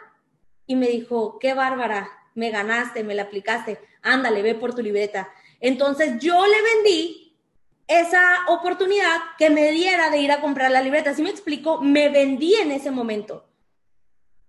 Y 0.66 0.74
me 0.74 0.88
dijo, 0.88 1.38
qué 1.38 1.54
bárbara, 1.54 2.10
me 2.34 2.50
ganaste, 2.50 3.04
me 3.04 3.14
la 3.14 3.22
aplicaste, 3.24 3.78
ándale, 4.02 4.42
ve 4.42 4.56
por 4.56 4.74
tu 4.74 4.82
libreta. 4.82 5.28
Entonces 5.60 6.18
yo 6.20 6.44
le 6.44 6.62
vendí 6.62 7.36
esa 7.86 8.20
oportunidad 8.48 9.16
que 9.38 9.50
me 9.50 9.70
diera 9.70 10.10
de 10.10 10.18
ir 10.18 10.32
a 10.32 10.40
comprar 10.40 10.70
la 10.70 10.82
libreta. 10.82 11.10
Así 11.10 11.22
me 11.22 11.30
explico, 11.30 11.80
me 11.80 12.08
vendí 12.08 12.54
en 12.54 12.70
ese 12.70 12.90
momento. 12.90 13.48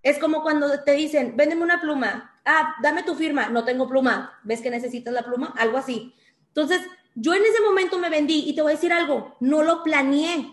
Es 0.02 0.18
como 0.18 0.42
cuando 0.42 0.82
te 0.82 0.92
dicen, 0.92 1.36
véndeme 1.36 1.62
una 1.62 1.80
pluma. 1.80 2.40
Ah, 2.44 2.76
dame 2.82 3.02
tu 3.02 3.14
firma. 3.14 3.48
No 3.48 3.64
tengo 3.64 3.88
pluma. 3.88 4.40
¿Ves 4.44 4.60
que 4.60 4.70
necesitas 4.70 5.12
la 5.12 5.22
pluma? 5.22 5.54
Algo 5.58 5.78
así. 5.78 6.14
Entonces, 6.48 6.80
yo 7.14 7.34
en 7.34 7.42
ese 7.42 7.60
momento 7.62 7.98
me 7.98 8.10
vendí 8.10 8.44
y 8.46 8.54
te 8.54 8.62
voy 8.62 8.72
a 8.72 8.76
decir 8.76 8.92
algo, 8.92 9.36
no 9.40 9.62
lo 9.62 9.82
planeé. 9.82 10.52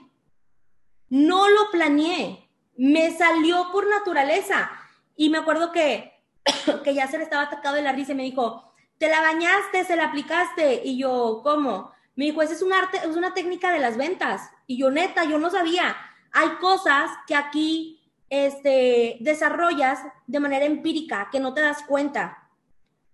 No 1.09 1.49
lo 1.49 1.71
planeé. 1.71 2.49
Me 2.75 3.11
salió 3.15 3.71
por 3.71 3.87
naturaleza. 3.89 4.71
Y 5.15 5.29
me 5.29 5.39
acuerdo 5.39 5.71
que, 5.71 6.13
que 6.83 6.93
ya 6.93 7.07
se 7.07 7.17
le 7.17 7.23
estaba 7.23 7.43
atacado 7.43 7.75
de 7.75 7.81
la 7.81 7.91
risa 7.91 8.11
y 8.11 8.15
me 8.15 8.23
dijo, 8.23 8.73
te 8.97 9.09
la 9.09 9.21
bañaste, 9.21 9.83
se 9.83 9.95
la 9.95 10.05
aplicaste. 10.05 10.81
Y 10.83 10.97
yo, 10.97 11.41
¿cómo? 11.43 11.91
Me 12.15 12.25
dijo, 12.25 12.41
esa 12.41 12.53
es 12.53 12.61
un 12.61 12.73
arte, 12.73 12.97
es 12.97 13.15
una 13.15 13.33
técnica 13.33 13.71
de 13.71 13.79
las 13.79 13.97
ventas. 13.97 14.49
Y 14.65 14.77
yo, 14.77 14.91
neta, 14.91 15.23
yo 15.25 15.39
no 15.39 15.49
sabía. 15.49 15.95
Hay 16.31 16.49
cosas 16.59 17.09
que 17.25 17.35
aquí 17.35 18.01
este, 18.29 19.17
desarrollas 19.21 19.99
de 20.27 20.39
manera 20.39 20.65
empírica 20.65 21.29
que 21.31 21.39
no 21.39 21.53
te 21.53 21.61
das 21.61 21.83
cuenta 21.83 22.47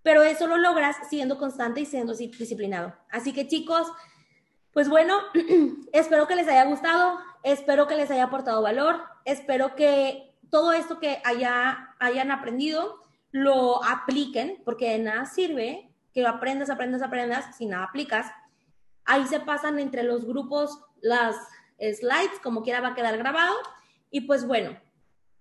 pero 0.03 0.21
eso 0.21 0.47
lo 0.47 0.57
logras 0.57 0.97
siendo 1.09 1.37
constante 1.37 1.81
y 1.81 1.85
siendo 1.85 2.13
disciplinado. 2.13 2.93
Así 3.09 3.33
que 3.33 3.47
chicos, 3.47 3.91
pues 4.73 4.89
bueno, 4.89 5.17
espero 5.93 6.27
que 6.27 6.35
les 6.35 6.47
haya 6.47 6.65
gustado, 6.65 7.17
espero 7.43 7.87
que 7.87 7.95
les 7.95 8.09
haya 8.11 8.25
aportado 8.25 8.61
valor, 8.61 9.01
espero 9.25 9.75
que 9.75 10.35
todo 10.49 10.73
esto 10.73 10.99
que 10.99 11.21
haya, 11.23 11.95
hayan 11.99 12.31
aprendido 12.31 13.01
lo 13.31 13.83
apliquen, 13.83 14.61
porque 14.63 14.91
de 14.91 14.99
nada 14.99 15.25
sirve 15.25 15.91
que 16.13 16.25
aprendas, 16.25 16.69
aprendas, 16.69 17.01
aprendas 17.01 17.55
si 17.55 17.65
nada 17.65 17.85
aplicas. 17.85 18.31
Ahí 19.05 19.25
se 19.27 19.39
pasan 19.39 19.79
entre 19.79 20.03
los 20.03 20.25
grupos 20.25 20.79
las 21.01 21.35
slides, 21.79 22.39
como 22.41 22.61
quiera 22.61 22.81
va 22.81 22.89
a 22.89 22.95
quedar 22.95 23.17
grabado. 23.17 23.53
Y 24.11 24.21
pues 24.21 24.45
bueno, 24.45 24.79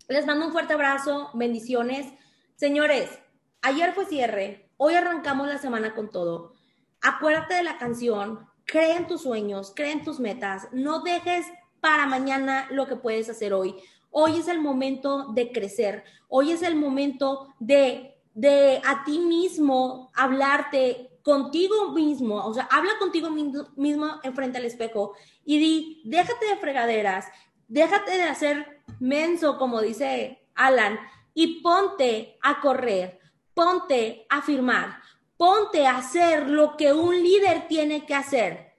les 0.09 0.27
mando 0.27 0.47
un 0.47 0.53
fuerte 0.53 0.73
abrazo, 0.73 1.31
bendiciones. 1.35 2.11
Señores, 2.57 3.23
Ayer 3.65 3.93
fue 3.95 4.07
cierre, 4.07 4.69
hoy 4.77 4.95
arrancamos 4.95 5.47
la 5.47 5.57
semana 5.57 5.95
con 5.95 6.11
todo. 6.11 6.53
Acuérdate 7.01 7.55
de 7.55 7.63
la 7.63 7.79
canción, 7.79 8.45
cree 8.65 8.97
en 8.97 9.07
tus 9.07 9.23
sueños, 9.23 9.73
cree 9.77 9.93
en 9.93 10.03
tus 10.03 10.19
metas, 10.19 10.67
no 10.73 11.03
dejes 11.03 11.47
para 11.83 12.07
mañana 12.07 12.67
lo 12.71 12.87
que 12.87 12.97
puedes 12.97 13.29
hacer 13.29 13.53
hoy. 13.53 13.75
Hoy 14.11 14.39
es 14.39 14.49
el 14.49 14.61
momento 14.61 15.33
de 15.35 15.53
crecer, 15.53 16.05
hoy 16.29 16.53
es 16.53 16.63
el 16.63 16.77
momento 16.77 17.53
de, 17.59 18.17
de 18.33 18.81
a 18.87 19.05
ti 19.05 19.19
mismo 19.19 20.11
hablarte 20.15 21.11
contigo 21.23 21.91
mismo, 21.91 22.37
o 22.37 22.55
sea, 22.55 22.67
habla 22.71 22.93
contigo 22.99 23.29
mismo 23.31 24.21
enfrente 24.23 24.59
al 24.59 24.65
espejo 24.65 25.13
y 25.45 25.59
di, 25.59 26.03
déjate 26.05 26.47
de 26.47 26.57
fregaderas, 26.57 27.27
déjate 27.69 28.13
de 28.13 28.23
hacer 28.23 28.83
menso, 28.99 29.59
como 29.59 29.83
dice 29.83 30.47
Alan, 30.55 30.99
y 31.35 31.61
ponte 31.63 32.39
a 32.43 32.61
correr 32.61 33.21
ponte 33.55 34.27
a 34.29 34.43
firmar, 34.43 35.01
ponte 35.37 35.87
a 35.87 35.99
hacer 35.99 36.49
lo 36.49 36.77
que 36.77 36.93
un 36.93 37.15
líder 37.23 37.67
tiene 37.69 38.07
que 38.07 38.15
hacer. 38.15 38.75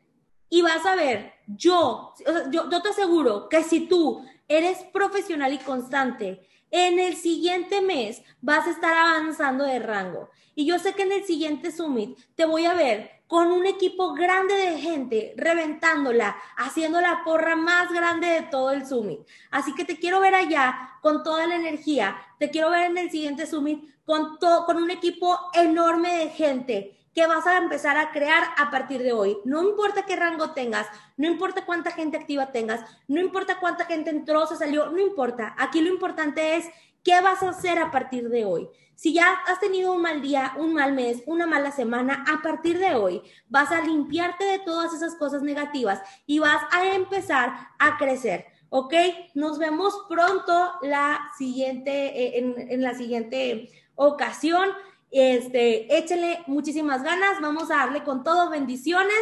Y 0.50 0.62
vas 0.62 0.86
a 0.86 0.96
ver, 0.96 1.33
yo, 1.48 2.14
yo, 2.52 2.82
te 2.82 2.90
aseguro 2.90 3.50
que 3.50 3.64
si 3.64 3.82
tú 3.88 4.26
eres 4.48 4.80
profesional 4.94 5.54
y 5.54 5.58
constante, 5.58 6.48
en 6.72 7.00
el 7.00 7.16
siguiente 7.16 7.82
mes 7.82 8.24
vas 8.42 8.66
a 8.68 8.72
estar 8.72 8.96
avanzando 8.98 9.64
de 9.64 9.80
rango. 9.80 10.30
Y 10.56 10.66
yo 10.66 10.80
sé 10.80 10.94
que 10.94 11.04
en 11.04 11.12
el 11.12 11.24
siguiente 11.24 11.72
summit 11.72 12.18
te 12.36 12.46
voy 12.46 12.66
a 12.66 12.74
ver 12.74 13.24
con 13.28 13.52
un 13.52 13.66
equipo 13.66 14.14
grande 14.14 14.56
de 14.56 14.80
gente 14.80 15.34
reventándola, 15.38 16.36
haciendo 16.58 17.02
la 17.02 17.24
porra 17.24 17.56
más 17.56 17.92
grande 17.92 18.28
de 18.28 18.42
todo 18.44 18.72
el 18.72 18.86
summit. 18.86 19.22
Así 19.50 19.74
que 19.74 19.86
te 19.86 19.98
quiero 19.98 20.20
ver 20.20 20.36
allá 20.36 20.98
con 21.02 21.24
toda 21.24 21.48
la 21.48 21.56
energía, 21.56 22.18
te 22.38 22.50
quiero 22.50 22.70
ver 22.70 22.92
en 22.92 22.98
el 22.98 23.10
siguiente 23.10 23.48
summit 23.48 23.84
con, 24.06 24.38
con 24.38 24.78
un 24.78 24.92
equipo 24.92 25.40
enorme 25.54 26.18
de 26.18 26.30
gente 26.30 27.03
que 27.14 27.28
vas 27.28 27.46
a 27.46 27.58
empezar 27.58 27.98
a 27.98 28.12
crear 28.12 28.44
a 28.58 28.72
partir 28.72 29.02
de 29.04 29.14
hoy. 29.14 29.38
No 29.46 29.62
importa 29.62 30.06
qué 30.06 30.16
rango 30.16 30.52
tengas, 30.52 30.88
no 31.18 31.28
importa 31.28 31.66
cuánta 31.66 31.92
gente 31.92 32.18
activa 32.18 32.52
tengas, 32.52 32.82
no 33.08 33.20
importa 33.20 33.60
cuánta 33.60 33.86
gente 33.86 34.10
entró, 34.10 34.48
se 34.48 34.56
salió, 34.56 34.90
no 34.90 35.00
importa. 35.00 35.56
Aquí 35.58 35.82
lo 35.82 35.90
importante 35.90 36.58
es 36.58 36.66
qué 37.04 37.22
vas 37.22 37.44
a 37.44 37.50
hacer 37.50 37.80
a 37.80 37.92
partir 37.92 38.30
de 38.30 38.46
hoy. 38.46 38.70
Si 38.96 39.14
ya 39.14 39.34
has 39.48 39.60
tenido 39.60 39.94
un 39.94 40.02
mal 40.02 40.22
día, 40.22 40.54
un 40.58 40.74
mal 40.74 40.94
mes, 40.94 41.24
una 41.26 41.46
mala 41.46 41.72
semana, 41.72 42.24
a 42.28 42.42
partir 42.42 42.78
de 42.80 42.96
hoy 42.96 43.22
vas 43.50 43.72
a 43.72 43.82
limpiarte 43.82 44.46
de 44.46 44.60
todas 44.60 44.94
esas 44.94 45.16
cosas 45.16 45.42
negativas 45.42 46.02
y 46.26 46.40
vas 46.40 46.62
a 46.72 46.86
empezar 46.94 47.70
a 47.80 47.98
crecer. 47.98 48.46
¿Ok? 48.70 48.94
Nos 49.36 49.60
vemos 49.60 49.94
pronto 50.10 50.72
la 50.82 51.30
siguiente, 51.38 51.92
eh, 51.92 52.40
en, 52.40 52.56
en 52.72 52.82
la 52.82 52.96
siguiente 52.96 53.70
ocasión. 53.96 54.70
Este, 55.14 55.96
échenle 55.96 56.44
muchísimas 56.48 57.04
ganas, 57.04 57.40
vamos 57.40 57.70
a 57.70 57.78
darle 57.78 58.04
con 58.04 58.24
todo, 58.24 58.50
bendiciones 58.50 59.14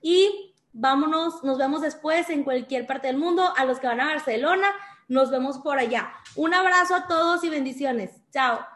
y 0.00 0.54
vámonos, 0.72 1.42
nos 1.42 1.58
vemos 1.58 1.82
después 1.82 2.30
en 2.30 2.44
cualquier 2.44 2.86
parte 2.86 3.08
del 3.08 3.16
mundo. 3.16 3.52
A 3.56 3.64
los 3.64 3.80
que 3.80 3.88
van 3.88 4.00
a 4.00 4.06
Barcelona, 4.06 4.68
Nos 5.08 5.32
vemos 5.32 5.58
por 5.58 5.76
allá. 5.76 6.12
Un 6.36 6.54
abrazo 6.54 6.94
a 6.94 7.08
todos 7.08 7.42
y 7.42 7.48
bendiciones. 7.48 8.12
Chao. 8.32 8.69